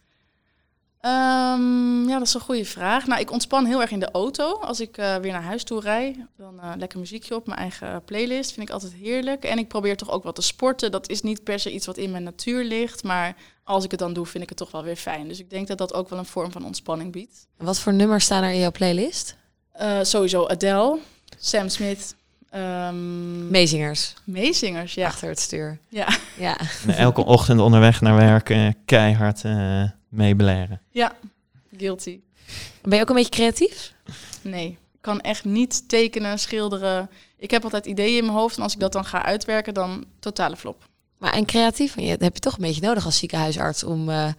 Ehm, 1.02 2.08
ja, 2.08 2.18
dat 2.18 2.26
is 2.26 2.34
een 2.34 2.40
goede 2.40 2.64
vraag. 2.64 3.06
Nou, 3.06 3.20
ik 3.20 3.30
ontspan 3.30 3.64
heel 3.64 3.80
erg 3.80 3.90
in 3.90 4.00
de 4.00 4.10
auto. 4.10 4.54
Als 4.54 4.80
ik 4.80 4.96
eh, 4.96 5.16
weer 5.16 5.32
naar 5.32 5.42
huis 5.42 5.64
toe 5.64 5.80
rij, 5.80 6.26
dan 6.36 6.60
eh, 6.60 6.70
lekker 6.76 6.98
muziekje 6.98 7.34
op, 7.34 7.46
mijn 7.46 7.58
eigen 7.58 8.04
playlist. 8.04 8.52
Vind 8.52 8.68
ik 8.68 8.74
altijd 8.74 8.92
heerlijk. 8.92 9.44
En 9.44 9.58
ik 9.58 9.68
probeer 9.68 9.96
toch 9.96 10.10
ook 10.10 10.22
wat 10.22 10.34
te 10.34 10.42
sporten. 10.42 10.90
Dat 10.90 11.08
is 11.08 11.22
niet 11.22 11.44
per 11.44 11.58
se 11.58 11.72
iets 11.72 11.86
wat 11.86 11.96
in 11.96 12.10
mijn 12.10 12.22
natuur 12.22 12.64
ligt. 12.64 13.02
Maar 13.02 13.34
als 13.64 13.84
ik 13.84 13.90
het 13.90 14.00
dan 14.00 14.12
doe, 14.12 14.26
vind 14.26 14.42
ik 14.42 14.48
het 14.48 14.58
toch 14.58 14.70
wel 14.70 14.82
weer 14.82 14.96
fijn. 14.96 15.28
Dus 15.28 15.38
ik 15.38 15.50
denk 15.50 15.68
dat 15.68 15.78
dat 15.78 15.94
ook 15.94 16.08
wel 16.08 16.18
een 16.18 16.24
vorm 16.24 16.52
van 16.52 16.64
ontspanning 16.64 17.12
biedt. 17.12 17.46
Wat 17.56 17.78
voor 17.78 17.92
nummers 17.92 18.24
staan 18.24 18.42
er 18.42 18.52
in 18.52 18.60
jouw 18.60 18.70
playlist? 18.70 19.36
Eh, 19.72 19.98
sowieso 20.02 20.46
Adele, 20.46 20.98
Sam 21.38 21.68
Smith, 21.68 22.14
ehm 22.50 23.50
Meezingers, 23.50 24.14
meezingers. 24.24 24.94
Ja. 24.94 25.06
achter 25.06 25.28
het 25.28 25.40
stuur. 25.40 25.78
Ja. 25.88 26.08
Ja. 26.38 26.56
Elke 26.86 27.24
ochtend 27.24 27.60
onderweg 27.60 28.00
naar 28.00 28.16
werk 28.16 28.50
eh, 28.50 28.68
keihard 28.84 29.42
eh 30.12 30.18
meebeleren. 30.18 30.80
ja, 30.90 31.16
guilty. 31.76 32.20
Ben 32.82 32.96
je 32.96 33.02
ook 33.02 33.08
een 33.08 33.14
beetje 33.14 33.30
creatief? 33.30 33.94
Nee, 34.42 34.68
ik 34.68 35.00
kan 35.00 35.20
echt 35.20 35.44
niet 35.44 35.88
tekenen, 35.88 36.38
schilderen. 36.38 37.10
Ik 37.36 37.50
heb 37.50 37.64
altijd 37.64 37.86
ideeën 37.86 38.16
in 38.16 38.24
mijn 38.24 38.36
hoofd 38.36 38.56
en 38.56 38.62
als 38.62 38.72
ik 38.72 38.80
dat 38.80 38.92
dan 38.92 39.04
ga 39.04 39.24
uitwerken, 39.24 39.74
dan 39.74 40.04
totale 40.18 40.56
flop. 40.56 40.88
Maar 41.18 41.32
en 41.32 41.44
creatief, 41.44 41.96
je, 41.96 42.16
heb 42.18 42.34
je 42.34 42.40
toch 42.40 42.54
een 42.54 42.62
beetje 42.62 42.80
nodig 42.80 43.04
als 43.04 43.18
ziekenhuisarts 43.18 43.84
om 43.84 44.08
uh, 44.08 44.32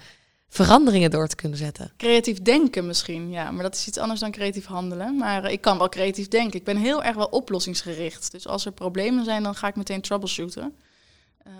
veranderingen 0.47 1.11
door 1.11 1.27
te 1.27 1.35
kunnen 1.35 1.57
zetten. 1.57 1.91
Creatief 1.97 2.41
denken 2.41 2.87
misschien, 2.87 3.29
ja. 3.29 3.51
Maar 3.51 3.63
dat 3.63 3.75
is 3.75 3.87
iets 3.87 3.97
anders 3.97 4.19
dan 4.19 4.31
creatief 4.31 4.65
handelen. 4.65 5.17
Maar 5.17 5.45
uh, 5.45 5.51
ik 5.51 5.61
kan 5.61 5.77
wel 5.77 5.89
creatief 5.89 6.27
denken. 6.27 6.59
Ik 6.59 6.65
ben 6.65 6.77
heel 6.77 7.03
erg 7.03 7.15
wel 7.15 7.25
oplossingsgericht. 7.25 8.31
Dus 8.31 8.47
als 8.47 8.65
er 8.65 8.71
problemen 8.71 9.25
zijn, 9.25 9.43
dan 9.43 9.55
ga 9.55 9.67
ik 9.67 9.75
meteen 9.75 10.01
troubleshooten. 10.01 10.75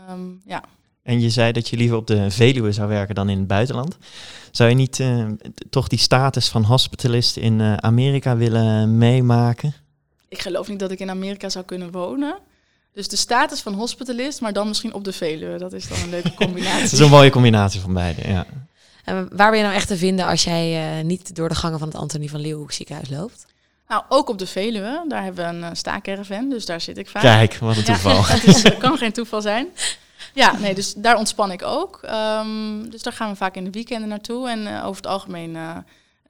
Um, 0.10 0.42
ja. 0.46 0.64
En 1.04 1.22
je 1.22 1.30
zei 1.30 1.52
dat 1.52 1.70
je 1.70 1.78
liever 1.78 1.98
op 1.98 2.08
de 2.08 2.32
Veluwe 2.32 2.72
zou 2.72 2.88
werken 2.88 3.16
dan 3.16 3.30
in 3.30 3.38
het 3.38 3.48
buitenland. 3.48 3.98
Zou 4.52 4.70
je 4.70 4.76
niet 4.76 5.00
uh, 5.00 5.26
toch 5.70 5.88
die 5.88 6.00
status 6.00 6.50
van 6.50 6.64
hospitalist 6.64 7.38
in 7.38 7.60
uh, 7.60 7.74
Amerika 7.74 8.38
willen 8.38 8.98
meemaken? 8.98 9.74
Ik 10.28 10.42
geloof 10.42 10.68
niet 10.68 10.80
dat 10.80 10.92
ik 10.92 11.00
in 11.00 11.10
Amerika 11.10 11.50
zou 11.50 11.66
kunnen 11.66 11.92
wonen. 11.92 12.38
Dus 12.94 13.08
de 13.08 13.16
status 13.16 13.62
van 13.62 13.74
hospitalist, 13.74 14.42
maar 14.42 14.54
dan 14.54 14.68
misschien 14.68 14.94
op 14.94 15.04
de 15.04 15.12
Veluwe. 15.12 15.58
Dat 15.58 15.74
is 15.74 15.88
dan 15.88 16.00
een 16.00 16.10
leuke 16.10 16.34
combinatie. 16.46 16.82
dat 16.82 16.92
is 16.92 17.00
een 17.00 17.10
mooie 17.10 17.30
combinatie 17.30 17.82
van 17.82 17.94
beide, 17.94 18.28
ja. 18.28 18.46
En 19.04 19.28
waar 19.32 19.50
ben 19.50 19.58
je 19.58 19.64
nou 19.64 19.76
echt 19.76 19.88
te 19.88 19.98
vinden 19.98 20.26
als 20.26 20.44
jij 20.44 20.98
uh, 20.98 21.04
niet 21.04 21.36
door 21.36 21.50
de 21.50 21.56
gangen 21.56 21.80
van 21.80 21.88
het 21.88 21.98
Antonie 21.98 22.30
van 22.30 22.40
Leeuwenhoek 22.40 22.72
ziekenhuis 22.72 23.10
loopt? 23.10 23.46
Nou, 23.88 24.04
ook 24.10 24.30
op 24.30 24.38
de 24.38 24.48
Veluwe. 24.48 25.06
Daar 25.08 25.24
hebben 25.24 25.46
we 25.46 25.50
een 25.50 25.62
uh, 25.62 25.70
staakerven, 25.74 26.50
dus 26.50 26.66
daar 26.66 26.82
zit 26.82 26.98
ik 26.98 27.10
vaak. 27.10 27.22
Kijk, 27.22 27.58
wat 27.58 27.78
een 27.78 27.84
toeval. 27.84 28.12
Ja, 28.12 28.28
het 28.34 28.44
is, 28.44 28.66
uh, 28.66 28.80
kan 28.80 28.98
geen 28.98 29.12
toeval 29.12 29.42
zijn. 29.42 29.68
Ja, 30.34 30.58
nee, 30.58 30.76
dus 30.76 30.94
daar 30.94 31.18
ontspan 31.18 31.52
ik 31.52 31.64
ook. 31.64 32.02
Um, 32.40 32.90
dus 32.90 33.04
daar 33.04 33.14
gaan 33.14 33.30
we 33.30 33.36
vaak 33.36 33.56
in 33.56 33.64
de 33.64 33.70
weekenden 33.70 34.10
naartoe. 34.10 34.50
En 34.50 34.60
uh, 34.60 34.86
over 34.86 34.96
het 34.96 35.12
algemeen 35.12 35.56
uh, 35.56 35.78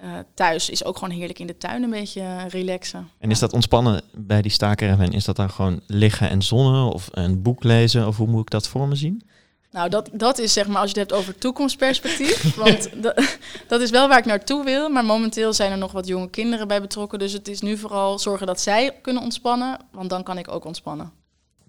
uh, 0.03 0.11
thuis 0.33 0.69
is 0.69 0.83
ook 0.83 0.97
gewoon 0.97 1.15
heerlijk 1.15 1.39
in 1.39 1.47
de 1.47 1.57
tuin 1.57 1.83
een 1.83 1.89
beetje 1.89 2.47
relaxen. 2.47 3.09
En 3.19 3.31
is 3.31 3.39
dat 3.39 3.53
ontspannen 3.53 4.01
bij 4.11 4.41
die 4.41 4.51
staakerven? 4.51 5.11
Is 5.11 5.25
dat 5.25 5.35
dan 5.35 5.49
gewoon 5.49 5.81
liggen 5.87 6.29
en 6.29 6.41
zonnen 6.41 6.93
of 6.93 7.07
een 7.11 7.41
boek 7.41 7.63
lezen? 7.63 8.07
Of 8.07 8.17
hoe 8.17 8.27
moet 8.27 8.41
ik 8.41 8.49
dat 8.49 8.67
voor 8.67 8.87
me 8.87 8.95
zien? 8.95 9.23
Nou, 9.71 9.89
dat, 9.89 10.09
dat 10.13 10.37
is 10.37 10.53
zeg 10.53 10.67
maar 10.67 10.81
als 10.81 10.91
je 10.91 10.99
het 10.99 11.09
hebt 11.09 11.21
over 11.21 11.37
toekomstperspectief. 11.37 12.55
want 12.63 12.89
dat, 13.03 13.37
dat 13.67 13.81
is 13.81 13.89
wel 13.89 14.07
waar 14.07 14.17
ik 14.17 14.25
naartoe 14.25 14.63
wil. 14.63 14.89
Maar 14.89 15.05
momenteel 15.05 15.53
zijn 15.53 15.71
er 15.71 15.77
nog 15.77 15.91
wat 15.91 16.07
jonge 16.07 16.29
kinderen 16.29 16.67
bij 16.67 16.81
betrokken. 16.81 17.19
Dus 17.19 17.33
het 17.33 17.47
is 17.47 17.61
nu 17.61 17.77
vooral 17.77 18.19
zorgen 18.19 18.47
dat 18.47 18.61
zij 18.61 18.91
kunnen 19.01 19.23
ontspannen. 19.23 19.77
Want 19.91 20.09
dan 20.09 20.23
kan 20.23 20.37
ik 20.37 20.51
ook 20.51 20.65
ontspannen. 20.65 21.11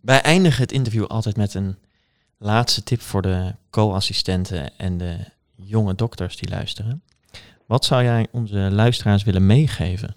Wij 0.01 0.21
eindigen 0.21 0.63
het 0.63 0.73
interview 0.73 1.05
altijd 1.05 1.37
met 1.37 1.55
een 1.55 1.77
laatste 2.45 2.83
tip 2.83 3.01
voor 3.01 3.23
de 3.23 3.55
co-assistenten 3.71 4.79
en 4.79 4.99
de 4.99 5.17
jonge 5.55 5.95
dokters 5.95 6.37
die 6.37 6.51
luisteren. 6.51 7.03
Wat 7.67 7.85
zou 7.85 8.03
jij 8.03 8.27
onze 8.31 8.57
luisteraars 8.57 9.23
willen 9.23 9.47
meegeven? 9.47 10.17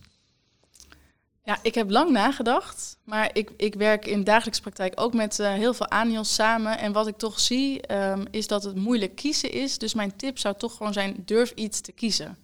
Ja, 1.43 1.59
ik 1.61 1.75
heb 1.75 1.89
lang 1.89 2.11
nagedacht, 2.11 2.97
maar 3.03 3.29
ik, 3.33 3.51
ik 3.57 3.75
werk 3.75 4.05
in 4.05 4.23
dagelijkse 4.23 4.61
praktijk 4.61 4.93
ook 5.01 5.13
met 5.13 5.39
uh, 5.39 5.53
heel 5.53 5.73
veel 5.73 5.87
ANIOS 5.87 6.33
samen. 6.33 6.77
En 6.79 6.91
wat 6.91 7.07
ik 7.07 7.17
toch 7.17 7.39
zie, 7.39 7.93
um, 7.93 8.25
is 8.31 8.47
dat 8.47 8.63
het 8.63 8.75
moeilijk 8.75 9.15
kiezen 9.15 9.51
is. 9.51 9.77
Dus 9.77 9.93
mijn 9.93 10.15
tip 10.15 10.37
zou 10.37 10.55
toch 10.57 10.75
gewoon 10.77 10.93
zijn, 10.93 11.15
durf 11.25 11.51
iets 11.51 11.81
te 11.81 11.91
kiezen. 11.91 12.37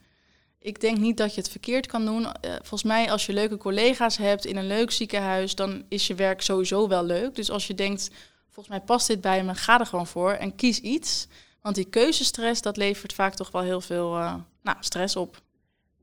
Ik 0.60 0.82
denk 0.82 0.98
niet 0.98 1.18
dat 1.18 1.36
je 1.36 1.42
het 1.42 1.50
verkeerd 1.50 1.88
kan 1.88 2.06
doen. 2.06 2.22
Uh, 2.22 2.30
volgens 2.42 2.84
mij, 2.84 3.12
als 3.12 3.26
je 3.26 3.34
leuke 3.34 3.58
collega's 3.58 4.18
hebt 4.18 4.46
in 4.46 4.58
een 4.58 4.68
leuk 4.68 4.92
ziekenhuis, 4.92 5.56
dan 5.56 5.84
is 5.90 6.08
je 6.08 6.16
werk 6.16 6.42
sowieso 6.42 6.88
wel 6.88 7.06
leuk. 7.06 7.36
Dus 7.36 7.50
als 7.50 7.68
je 7.68 7.76
denkt, 7.76 8.10
volgens 8.54 8.76
mij 8.76 8.86
past 8.86 9.08
dit 9.08 9.22
bij 9.22 9.44
me, 9.44 9.56
ga 9.56 9.80
er 9.80 9.86
gewoon 9.86 10.08
voor 10.08 10.32
en 10.32 10.56
kies 10.56 10.80
iets. 10.80 11.28
Want 11.62 11.76
die 11.76 11.86
keuzestress, 11.86 12.62
dat 12.62 12.78
levert 12.78 13.14
vaak 13.14 13.36
toch 13.36 13.52
wel 13.52 13.62
heel 13.62 13.82
veel 13.82 14.18
uh, 14.18 14.34
nou, 14.62 14.78
stress 14.80 15.16
op. 15.16 15.42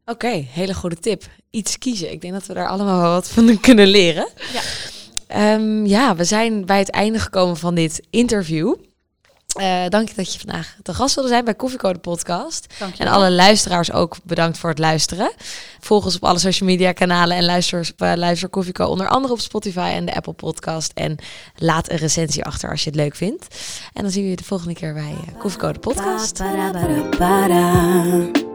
Oké, 0.01 0.11
okay, 0.27 0.49
hele 0.51 0.75
goede 0.75 0.99
tip. 0.99 1.25
Iets 1.51 1.79
kiezen. 1.79 2.13
Ik 2.13 2.21
denk 2.21 2.33
dat 2.33 2.47
we 2.47 2.55
daar 2.55 2.69
allemaal 2.69 3.01
wel 3.01 3.11
wat 3.11 3.29
van 3.29 3.61
kunnen 3.61 3.87
leren. 3.87 4.29
Ja. 4.53 5.55
Um, 5.55 5.87
ja, 5.87 6.17
we 6.17 6.25
zijn 6.25 6.67
bij 6.67 6.79
het 6.79 6.91
einde 6.91 7.19
gekomen 7.19 7.57
van 7.57 7.75
dit 7.75 8.03
interview. 8.11 8.75
Uh, 9.59 9.89
dank 9.89 10.09
je 10.09 10.15
dat 10.15 10.33
je 10.33 10.39
vandaag 10.39 10.77
te 10.83 10.95
gast 10.95 11.15
wilde 11.15 11.31
zijn 11.31 11.45
bij 11.45 11.55
Koffiecode 11.55 11.99
Podcast. 11.99 12.75
En 12.99 13.07
alle 13.07 13.31
luisteraars 13.31 13.93
ook 13.93 14.17
bedankt 14.25 14.59
voor 14.59 14.71
het 14.71 14.79
luisteren. 14.79 15.33
Volg 15.81 16.05
ons 16.05 16.17
op 16.17 16.25
alle 16.25 16.39
social 16.39 16.69
media 16.69 16.93
kanalen 16.93 17.37
en 17.37 17.45
luister, 17.45 17.91
uh, 17.99 18.13
luister 18.15 18.49
Koffiecode 18.49 18.91
onder 18.91 19.09
andere 19.09 19.33
op 19.33 19.41
Spotify 19.41 19.91
en 19.95 20.05
de 20.07 20.15
Apple 20.15 20.33
Podcast. 20.33 20.93
En 20.95 21.17
laat 21.57 21.91
een 21.91 21.97
recensie 21.97 22.45
achter 22.45 22.71
als 22.71 22.85
je 22.85 22.91
het 22.91 22.99
leuk 22.99 23.17
vindt. 23.17 23.47
En 23.93 24.03
dan 24.03 24.11
zien 24.11 24.23
we 24.23 24.31
je 24.31 24.37
de 24.37 24.45
volgende 24.45 24.75
keer 24.75 24.95
bij 24.95 25.17
uh, 25.29 25.39
Koffiecode 25.39 25.79
Podcast. 25.79 26.39
Ba, 26.39 26.71
ba, 26.71 27.49
ba, 27.49 28.50